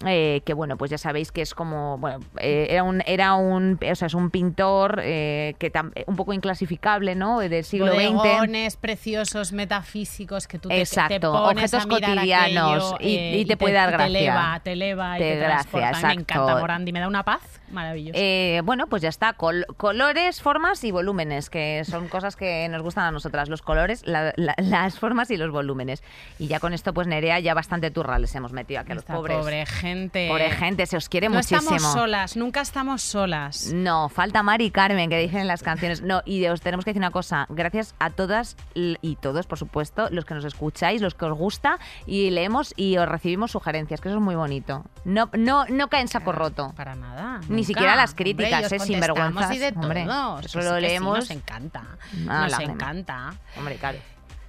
Eh, 0.05 0.41
que 0.45 0.53
bueno, 0.53 0.77
pues 0.77 0.91
ya 0.91 0.97
sabéis 0.97 1.31
que 1.31 1.41
es 1.41 1.53
como, 1.53 1.97
bueno, 1.97 2.19
eh, 2.39 2.67
era 2.69 2.83
un, 2.83 3.01
era 3.05 3.35
un, 3.35 3.77
o 3.91 3.95
sea, 3.95 4.05
es 4.07 4.13
un 4.13 4.29
pintor 4.29 5.01
eh, 5.03 5.55
que 5.59 5.71
tam- 5.71 5.91
un 6.07 6.15
poco 6.15 6.33
inclasificable, 6.33 7.15
¿no? 7.15 7.39
Del 7.39 7.63
siglo 7.63 7.93
XX. 7.93 8.13
Bodegones 8.13 8.75
preciosos, 8.77 9.51
metafísicos, 9.51 10.47
que 10.47 10.59
tú 10.59 10.69
te, 10.69 10.75
te 10.75 10.81
Exacto, 10.81 11.31
pones 11.31 11.73
objetos 11.73 11.83
a 11.83 11.87
mirar 11.87 12.15
cotidianos 12.15 12.93
aquello, 12.93 12.97
y- 13.09 13.15
eh, 13.15 13.37
y 13.39 13.45
te 13.45 13.57
puede 13.57 13.73
dar 13.73 13.89
Te 13.89 13.93
gracia. 13.93 14.07
eleva, 14.07 14.59
te 14.63 14.71
eleva 14.71 15.17
y 15.17 15.21
Te 15.21 15.29
te, 15.31 15.35
gracia, 15.37 15.91
Me 16.07 16.13
encanta 16.13 16.55
Morandi, 16.59 16.91
me 16.93 16.99
da 16.99 17.07
una 17.07 17.23
paz 17.23 17.58
maravillosa. 17.71 18.17
Eh, 18.19 18.61
bueno, 18.63 18.87
pues 18.87 19.01
ya 19.01 19.09
está. 19.09 19.33
Col- 19.33 19.65
colores, 19.77 20.41
formas 20.41 20.83
y 20.83 20.91
volúmenes, 20.91 21.49
que 21.49 21.83
son 21.85 22.07
cosas 22.07 22.35
que 22.35 22.67
nos 22.69 22.81
gustan 22.81 23.05
a 23.05 23.11
nosotras. 23.11 23.49
Los 23.49 23.61
colores, 23.61 24.03
la- 24.05 24.33
la- 24.35 24.55
las 24.57 24.99
formas 24.99 25.31
y 25.31 25.37
los 25.37 25.51
volúmenes. 25.51 26.03
Y 26.37 26.47
ya 26.47 26.59
con 26.59 26.73
esto, 26.73 26.93
pues 26.93 27.07
Nerea, 27.07 27.39
ya 27.39 27.53
bastante 27.53 27.91
turra 27.91 28.19
les 28.19 28.33
hemos 28.35 28.51
metido 28.53 28.79
aquí 28.81 28.91
a 28.91 28.95
los 28.95 29.03
Esta 29.03 29.15
pobres. 29.15 29.37
pobre 29.37 29.65
gente. 29.65 30.27
Pobre 30.29 30.51
gente, 30.51 30.85
se 30.85 30.97
os 30.97 31.09
quiere 31.09 31.29
no 31.29 31.35
muchísimo. 31.35 31.59
estamos 31.61 31.93
solas, 31.93 32.35
nunca 32.37 32.61
estamos 32.61 33.01
solas. 33.01 33.71
No, 33.73 34.09
falta 34.09 34.43
Mari 34.43 34.65
y 34.65 34.71
Carmen, 34.71 35.09
que 35.09 35.17
dicen 35.17 35.39
en 35.41 35.47
las 35.47 35.63
canciones. 35.63 36.01
No, 36.01 36.21
y 36.25 36.45
os 36.47 36.61
tenemos 36.61 36.85
que 36.85 36.91
decir 36.91 37.01
una 37.01 37.11
cosa. 37.11 37.45
Gracias 37.49 37.95
a 37.99 38.09
todas 38.09 38.57
y 38.75 39.15
todos, 39.17 39.47
por 39.47 39.57
supuesto, 39.57 40.07
los 40.11 40.25
que 40.25 40.33
nos 40.33 40.45
escucháis, 40.45 41.01
los 41.01 41.15
que 41.15 41.25
os 41.25 41.37
gusta 41.37 41.79
y 42.05 42.29
leemos 42.29 42.73
y 42.75 42.97
os 42.97 43.07
recibimos 43.07 43.51
sugerencias, 43.51 44.01
que 44.01 44.09
eso 44.09 44.17
es 44.17 44.23
muy 44.23 44.35
bonito. 44.35 44.83
No, 45.05 45.29
no, 45.33 45.65
no 45.65 45.87
cae 45.89 46.01
en 46.01 46.07
saco 46.07 46.31
roto. 46.31 46.73
Para 46.75 46.95
nada. 46.95 47.41
Ni 47.59 47.65
siquiera 47.65 47.95
las 47.95 48.11
Hombre, 48.11 48.23
críticas, 48.23 48.51
eh, 48.51 48.53
contestamos 48.77 48.87
sinvergüenzas. 48.87 49.55
Y 49.55 49.59
de 49.59 49.67
Hombre, 49.69 50.05
todo. 50.05 50.39
eso 50.39 50.59
lo 50.59 50.69
sí, 50.69 50.75
sí, 50.75 50.81
leemos. 50.81 51.17
nos 51.19 51.31
encanta. 51.31 51.83
Ah, 52.27 52.47
nos 52.49 52.59
encanta. 52.59 53.33
Hombre, 53.57 53.75
claro. 53.75 53.99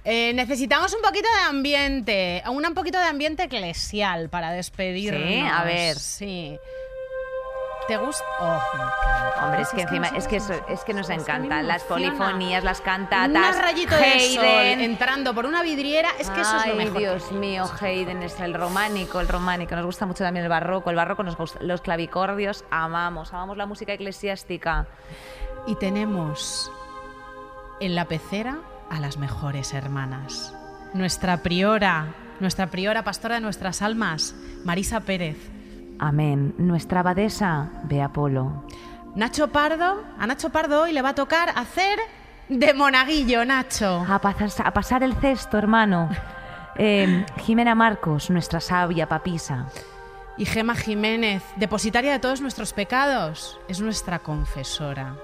Eh, 0.03 0.33
necesitamos 0.33 0.93
un 0.95 1.01
poquito 1.01 1.27
de 1.37 1.43
ambiente, 1.47 2.43
un 2.47 2.73
poquito 2.73 2.97
de 2.97 3.05
ambiente 3.05 3.43
eclesial 3.43 4.29
para 4.29 4.51
despedirnos. 4.51 5.21
Sí, 5.21 5.39
a 5.39 5.63
ver. 5.63 5.95
Sí. 5.99 6.57
¿Te 7.91 7.97
gusta? 7.97 8.23
Oh, 8.39 8.57
me 8.77 8.83
encanta. 8.83 9.43
Hombre, 9.45 9.61
es 9.63 9.69
que 9.71 9.81
encima, 9.81 10.07
es 10.07 10.25
que, 10.25 10.37
eso- 10.37 10.53
es 10.69 10.81
que 10.85 10.93
nos 10.93 11.09
encantan 11.09 11.67
las 11.67 11.83
polifonías, 11.83 12.63
las 12.63 12.79
Un 12.79 12.85
cantatas. 12.85 13.59
rayito 13.61 13.93
de 13.97 14.19
sol 14.33 14.45
entrando 14.45 15.33
por 15.33 15.45
una 15.45 15.61
vidriera, 15.61 16.07
es 16.17 16.29
que 16.29 16.39
eso 16.39 16.55
es 16.55 16.67
lo 16.67 16.71
Ay, 16.71 16.77
mejor. 16.77 16.93
que 16.93 16.99
Dios 16.99 17.31
mío, 17.33 17.65
Haydn 17.81 18.23
es 18.23 18.39
el 18.39 18.53
románico, 18.53 19.19
el 19.19 19.27
románico. 19.27 19.75
Nos 19.75 19.85
gusta 19.85 20.05
mucho 20.05 20.23
también 20.23 20.45
el 20.45 20.49
barroco. 20.49 20.89
El 20.89 20.95
barroco 20.95 21.23
nos 21.23 21.35
gusta, 21.35 21.59
los 21.63 21.81
clavicordios, 21.81 22.63
amamos, 22.71 23.33
amamos 23.33 23.57
la 23.57 23.65
música 23.65 23.91
eclesiástica. 23.91 24.87
Y 25.67 25.75
tenemos 25.75 26.71
en 27.81 27.93
la 27.93 28.05
pecera 28.05 28.59
a 28.89 29.01
las 29.01 29.17
mejores 29.17 29.73
hermanas. 29.73 30.55
Nuestra 30.93 31.43
priora, 31.43 32.15
nuestra 32.39 32.67
priora 32.67 33.03
pastora 33.03 33.35
de 33.35 33.41
nuestras 33.41 33.81
almas, 33.81 34.33
Marisa 34.63 35.01
Pérez. 35.01 35.35
Amén. 36.01 36.55
Nuestra 36.57 37.01
abadesa, 37.01 37.69
Bea 37.83 38.09
Polo. 38.09 38.63
Nacho 39.13 39.49
Pardo, 39.49 40.03
a 40.17 40.25
Nacho 40.25 40.49
Pardo 40.49 40.81
hoy 40.81 40.93
le 40.93 41.03
va 41.03 41.09
a 41.09 41.15
tocar 41.15 41.49
hacer 41.55 41.99
de 42.49 42.73
monaguillo, 42.73 43.45
Nacho. 43.45 44.03
A 44.09 44.19
pasar, 44.19 44.65
a 44.65 44.73
pasar 44.73 45.03
el 45.03 45.13
cesto, 45.15 45.57
hermano. 45.57 46.09
Eh, 46.77 47.25
Jimena 47.41 47.75
Marcos, 47.75 48.29
nuestra 48.29 48.61
sabia 48.61 49.05
papisa. 49.05 49.67
Y 50.37 50.45
Gema 50.45 50.73
Jiménez, 50.73 51.43
depositaria 51.57 52.13
de 52.13 52.19
todos 52.19 52.39
nuestros 52.39 52.71
pecados, 52.71 53.59
es 53.67 53.81
nuestra 53.81 54.19
confesora. 54.19 55.17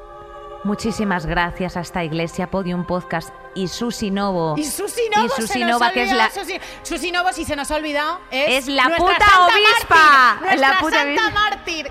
Muchísimas 0.68 1.26
gracias 1.26 1.78
a 1.78 1.80
esta 1.80 2.04
iglesia, 2.04 2.52
Podium 2.52 2.84
Podcast 2.86 3.34
y 3.56 3.70
Susi 3.70 4.12
Novo. 4.12 4.56
Y 4.58 4.66
Susi 4.66 5.04
Novo, 5.16 5.26
Y 5.26 5.30
Susi 5.42 5.64
Nova, 5.64 5.92
que 5.92 6.04
es 6.04 6.12
la- 6.12 6.30
Susi, 6.30 6.60
Susi 6.84 7.10
Novo, 7.14 7.32
si 7.32 7.46
se 7.46 7.56
nos 7.56 7.72
ha 7.72 7.78
olvidado, 7.78 8.20
es, 8.32 8.68
Es 8.68 8.68
la 8.68 8.84
puta 8.98 9.14
santa 9.18 9.46
obispa, 9.46 10.38
mártir, 10.42 10.60
la 10.60 10.78
puta 10.80 10.96
santa 10.98 11.22
obispa. 11.24 11.40
mártir. 11.40 11.88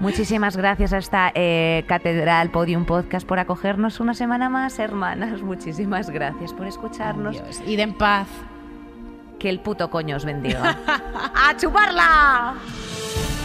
Muchísimas 0.00 0.56
gracias 0.56 0.92
a 0.92 0.98
esta 0.98 1.30
eh, 1.36 1.84
Catedral 1.86 2.50
Podium 2.50 2.84
Podcast 2.84 3.24
por 3.24 3.38
acogernos 3.38 4.00
una 4.00 4.14
semana 4.14 4.48
más, 4.48 4.80
hermanas. 4.80 5.40
Muchísimas 5.42 6.10
gracias 6.10 6.52
por 6.52 6.66
escucharnos. 6.66 7.34
Dios, 7.36 7.60
id 7.64 7.78
en 7.78 7.94
paz. 7.96 8.26
Que 9.38 9.48
el 9.48 9.60
puto 9.60 9.88
coño 9.88 10.16
os 10.16 10.24
bendiga. 10.24 10.76
¡A 11.36 11.56
chuparla! 11.56 12.54